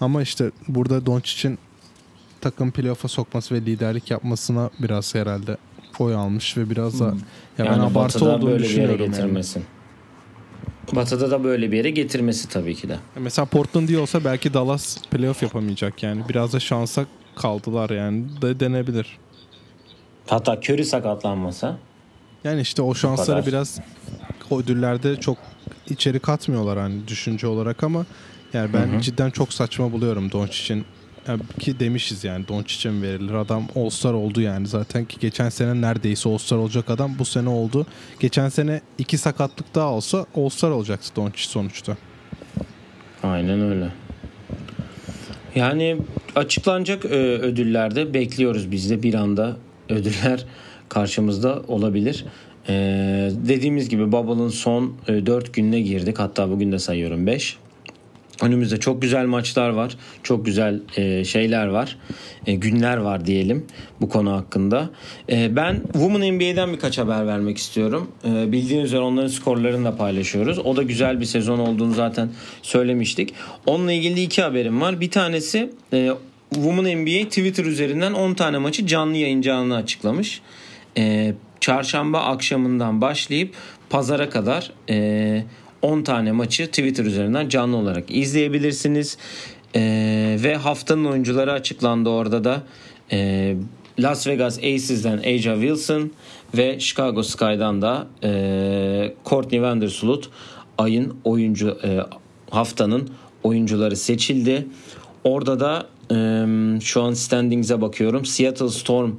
Ama 0.00 0.22
işte 0.22 0.50
burada 0.68 1.06
Doncic'in 1.06 1.58
takım 2.40 2.70
playoff'a 2.70 3.08
sokması 3.08 3.54
ve 3.54 3.60
liderlik 3.60 4.10
yapmasına 4.10 4.70
biraz 4.78 5.14
herhalde 5.14 5.56
oy 6.00 6.14
almış 6.14 6.56
ve 6.56 6.70
biraz 6.70 7.00
da 7.00 7.04
ya 7.04 7.14
ben 7.58 7.64
Yani 7.64 7.82
abartı 7.82 7.94
Batı'da 7.94 8.24
olduğunu 8.36 8.50
böyle 8.50 8.58
bir 8.58 8.62
yere 8.62 8.68
düşünüyorum. 8.68 9.00
Yani. 9.00 9.10
getirmesi. 9.10 9.60
Batı'da 10.92 11.30
da 11.30 11.44
böyle 11.44 11.72
bir 11.72 11.76
yere 11.76 11.90
getirmesi 11.90 12.48
tabii 12.48 12.74
ki 12.74 12.88
de. 12.88 12.96
Mesela 13.18 13.46
Portland 13.46 13.88
diye 13.88 13.98
olsa 13.98 14.24
belki 14.24 14.54
Dallas 14.54 14.98
playoff 15.10 15.42
yapamayacak 15.42 16.02
yani. 16.02 16.22
Biraz 16.28 16.52
da 16.52 16.60
şansa 16.60 17.04
kaldılar 17.36 17.90
yani 17.90 18.24
de 18.42 18.60
denebilir. 18.60 19.18
Hatta 20.26 20.56
Curry 20.56 20.84
sakatlanmasa 20.84 21.78
Yani 22.44 22.60
işte 22.60 22.82
o 22.82 22.94
şansları 22.94 23.40
kadar. 23.40 23.46
biraz 23.46 23.80
o 24.50 24.58
ödüllerde 24.60 25.16
çok 25.20 25.38
içeri 25.88 26.20
katmıyorlar 26.20 26.78
hani 26.78 27.08
düşünce 27.08 27.46
olarak 27.46 27.82
ama 27.84 28.06
yani 28.52 28.70
ben 28.72 29.00
cidden 29.00 29.30
çok 29.30 29.52
saçma 29.52 29.92
buluyorum 29.92 30.32
Doncic'in 30.32 30.84
Ya 31.28 31.36
ki 31.60 31.80
demişiz 31.80 32.24
yani 32.24 32.48
Doncic'e 32.48 32.90
mi 32.90 33.02
verilir 33.02 33.34
adam 33.34 33.68
All-Star 33.76 34.12
oldu 34.12 34.40
yani 34.40 34.66
zaten 34.66 35.04
ki 35.04 35.16
geçen 35.20 35.48
sene 35.48 35.80
neredeyse 35.80 36.28
All-Star 36.28 36.56
olacak 36.56 36.90
adam 36.90 37.18
bu 37.18 37.24
sene 37.24 37.48
oldu. 37.48 37.86
Geçen 38.20 38.48
sene 38.48 38.80
iki 38.98 39.18
sakatlık 39.18 39.74
daha 39.74 39.92
olsa 39.92 40.26
All-Star 40.36 40.70
olacaktı 40.70 41.10
Doncic 41.16 41.48
sonuçta. 41.48 41.96
Aynen 43.22 43.60
öyle. 43.60 43.88
Yani 45.54 45.96
açıklanacak 46.36 47.04
e, 47.04 47.08
ödüllerde 47.38 48.14
bekliyoruz 48.14 48.70
biz 48.70 48.90
de 48.90 49.02
bir 49.02 49.14
anda 49.14 49.56
ödüller 49.88 50.44
karşımızda 50.88 51.62
olabilir. 51.68 52.24
E, 52.68 52.74
dediğimiz 53.32 53.88
gibi 53.88 54.12
Bubble'ın 54.12 54.48
son 54.48 54.94
e, 55.08 55.26
4 55.26 55.54
gününe 55.54 55.80
girdik. 55.80 56.18
Hatta 56.18 56.50
bugün 56.50 56.72
de 56.72 56.78
sayıyorum 56.78 57.26
5. 57.26 57.56
Önümüzde 58.42 58.76
çok 58.76 59.02
güzel 59.02 59.26
maçlar 59.26 59.68
var. 59.68 59.96
Çok 60.22 60.46
güzel 60.46 60.80
e, 60.96 61.24
şeyler 61.24 61.66
var. 61.66 61.96
E, 62.46 62.54
günler 62.54 62.96
var 62.96 63.26
diyelim 63.26 63.66
bu 64.00 64.08
konu 64.08 64.32
hakkında. 64.32 64.90
E, 65.30 65.56
ben 65.56 65.82
Women 65.92 66.34
NBA'den 66.34 66.72
birkaç 66.72 66.98
haber 66.98 67.26
vermek 67.26 67.58
istiyorum. 67.58 68.10
E, 68.24 68.52
bildiğiniz 68.52 68.86
üzere 68.86 69.00
onların 69.00 69.28
skorlarını 69.28 69.84
da 69.84 69.96
paylaşıyoruz. 69.96 70.58
O 70.58 70.76
da 70.76 70.82
güzel 70.82 71.20
bir 71.20 71.24
sezon 71.24 71.58
olduğunu 71.58 71.94
zaten 71.94 72.30
söylemiştik. 72.62 73.34
Onunla 73.66 73.92
ilgili 73.92 74.22
iki 74.22 74.42
haberim 74.42 74.80
var. 74.80 75.00
Bir 75.00 75.10
tanesi 75.10 75.70
e, 75.92 76.10
Women 76.54 76.98
NBA 76.98 77.28
Twitter 77.28 77.64
üzerinden 77.64 78.12
10 78.12 78.34
tane 78.34 78.58
maçı 78.58 78.86
canlı 78.86 79.16
yayıncanını 79.16 79.76
açıklamış. 79.76 80.40
E, 80.98 81.34
çarşamba 81.60 82.20
akşamından 82.20 83.00
başlayıp 83.00 83.54
pazara 83.90 84.30
kadar 84.30 84.72
e, 84.90 85.44
10 85.82 86.02
tane 86.02 86.32
maçı 86.32 86.66
Twitter 86.66 87.04
üzerinden 87.04 87.48
canlı 87.48 87.76
olarak 87.76 88.04
izleyebilirsiniz. 88.10 89.18
Ee, 89.76 90.36
ve 90.44 90.56
haftanın 90.56 91.04
oyuncuları 91.04 91.52
açıklandı 91.52 92.08
orada 92.08 92.44
da. 92.44 92.62
Ee, 93.12 93.56
Las 93.98 94.26
Vegas 94.26 94.58
Aces'den 94.58 95.18
Aja 95.18 95.54
Wilson 95.54 96.10
ve 96.56 96.80
Chicago 96.80 97.22
Sky'dan 97.22 97.82
da 97.82 98.06
e, 98.22 99.14
Courtney 99.24 99.62
Vandersloot 99.62 100.30
ayın 100.78 101.16
oyuncu 101.24 101.78
e, 101.84 102.00
haftanın 102.50 103.10
oyuncuları 103.42 103.96
seçildi. 103.96 104.66
Orada 105.24 105.60
da 105.60 105.86
e, 106.10 106.80
şu 106.80 107.02
an 107.02 107.12
standings'e 107.12 107.80
bakıyorum. 107.80 108.24
Seattle 108.24 108.68
Storm 108.68 109.10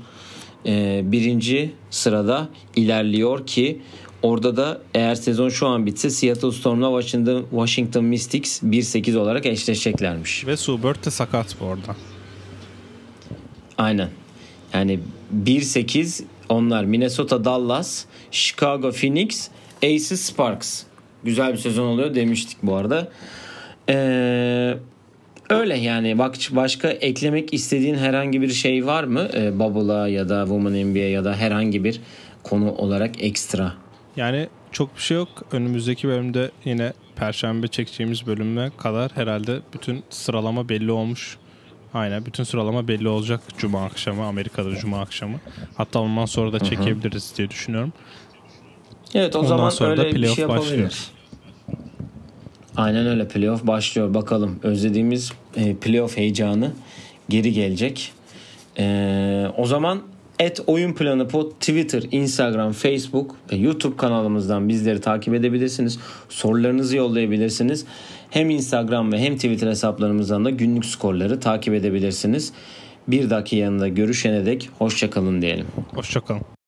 e, 0.66 1.02
birinci 1.06 1.72
sırada 1.90 2.50
ilerliyor 2.76 3.48
ki 3.48 3.82
orada 4.24 4.58
da 4.58 4.82
eğer 4.94 5.16
sezon 5.16 5.50
şu 5.50 5.68
an 5.68 5.86
bitse 5.86 6.10
Seattle 6.10 6.52
Storm'la 6.52 7.02
Washington, 7.02 7.46
Washington 7.50 8.06
Mystics 8.06 8.64
1-8 8.64 9.18
olarak 9.18 9.46
eşleşeceklermiş. 9.46 10.48
Ve 10.48 10.58
Subert 10.58 11.06
de 11.06 11.12
sakat 11.12 11.56
bu 11.60 11.66
arada. 11.66 11.96
Aynen. 13.78 14.10
Yani 14.74 15.00
1-8 15.46 16.24
onlar 16.50 16.84
Minnesota 16.84 17.46
Dallas, 17.46 18.06
Chicago 18.32 18.92
Phoenix, 18.92 19.50
Aces 19.84 20.22
Sparks. 20.22 20.84
Güzel 21.24 21.54
bir 21.54 21.58
sezon 21.58 21.88
oluyor 21.88 22.16
demiştik 22.16 22.58
bu 22.64 22.76
arada. 22.76 23.08
Ee, 23.90 24.74
öyle 25.50 25.78
yani 25.78 26.18
bak 26.18 26.36
başka 26.52 26.90
eklemek 26.90 27.54
istediğin 27.54 27.96
herhangi 27.96 28.42
bir 28.42 28.50
şey 28.50 28.86
var 28.86 29.04
mı? 29.04 29.28
Ee, 29.34 29.60
Bubble'a 29.60 30.08
ya 30.08 30.30
da 30.30 30.44
Women 30.44 30.88
NBA 30.88 31.00
ya 31.00 31.24
da 31.24 31.36
herhangi 31.36 31.84
bir 31.84 32.02
konu 32.44 32.72
olarak 32.72 33.24
ekstra. 33.24 33.83
Yani 34.16 34.48
çok 34.72 34.96
bir 34.96 35.02
şey 35.02 35.18
yok. 35.18 35.30
Önümüzdeki 35.52 36.08
bölümde 36.08 36.52
yine 36.66 36.94
Perşembe 37.16 37.68
çekeceğimiz 37.68 38.28
bölüme 38.28 38.72
kadar 38.78 39.12
herhalde 39.16 39.60
bütün 39.74 40.04
sıralama 40.10 40.70
belli 40.70 40.92
olmuş. 40.92 41.38
Aynen 41.94 42.26
bütün 42.26 42.44
sıralama 42.44 42.88
belli 42.88 43.08
olacak 43.08 43.42
Cuma 43.58 43.86
akşamı 43.86 44.26
Amerika'da 44.26 44.76
Cuma 44.76 45.02
akşamı. 45.02 45.40
Hatta 45.78 46.00
ondan 46.00 46.26
sonra 46.26 46.54
da 46.54 46.60
çekebiliriz 46.60 47.34
diye 47.38 47.50
düşünüyorum. 47.50 47.94
Evet 49.14 49.36
o 49.36 49.40
Ondan 49.40 49.50
zaman 49.50 49.70
sonra 49.70 49.98
da 49.98 50.02
öyle 50.02 50.16
bir 50.16 50.22
playoff 50.22 50.36
şey 50.36 50.48
başlıyor. 50.48 51.10
Aynen 52.76 53.08
öyle 53.08 53.28
playoff 53.28 53.68
başlıyor. 53.68 54.14
Bakalım 54.14 54.60
özlediğimiz 54.64 55.32
e, 55.56 55.76
playoff 55.76 56.18
heyecanı 56.18 56.72
geri 57.30 57.54
gelecek. 57.54 58.12
E, 58.80 59.48
o 59.58 59.66
zaman 59.66 60.02
et 60.40 60.60
oyun 60.68 60.94
planı 60.94 61.28
pod 61.28 61.52
Twitter, 61.52 62.04
Instagram, 62.12 62.72
Facebook 62.72 63.36
ve 63.52 63.56
YouTube 63.56 63.98
kanalımızdan 63.98 64.70
bizleri 64.70 65.02
takip 65.02 65.34
edebilirsiniz. 65.34 66.00
Sorularınızı 66.30 66.98
yollayabilirsiniz. 66.98 67.86
Hem 68.30 68.50
Instagram 68.50 69.12
ve 69.12 69.20
hem 69.20 69.36
Twitter 69.36 69.68
hesaplarımızdan 69.68 70.46
da 70.46 70.50
günlük 70.50 70.86
skorları 70.86 71.40
takip 71.40 71.74
edebilirsiniz. 71.74 72.54
Bir 73.08 73.30
dahaki 73.30 73.56
yanında 73.56 73.88
görüşene 73.88 74.46
dek 74.46 74.70
hoşçakalın 74.78 75.42
diyelim. 75.42 75.68
Hoşçakalın. 75.94 76.63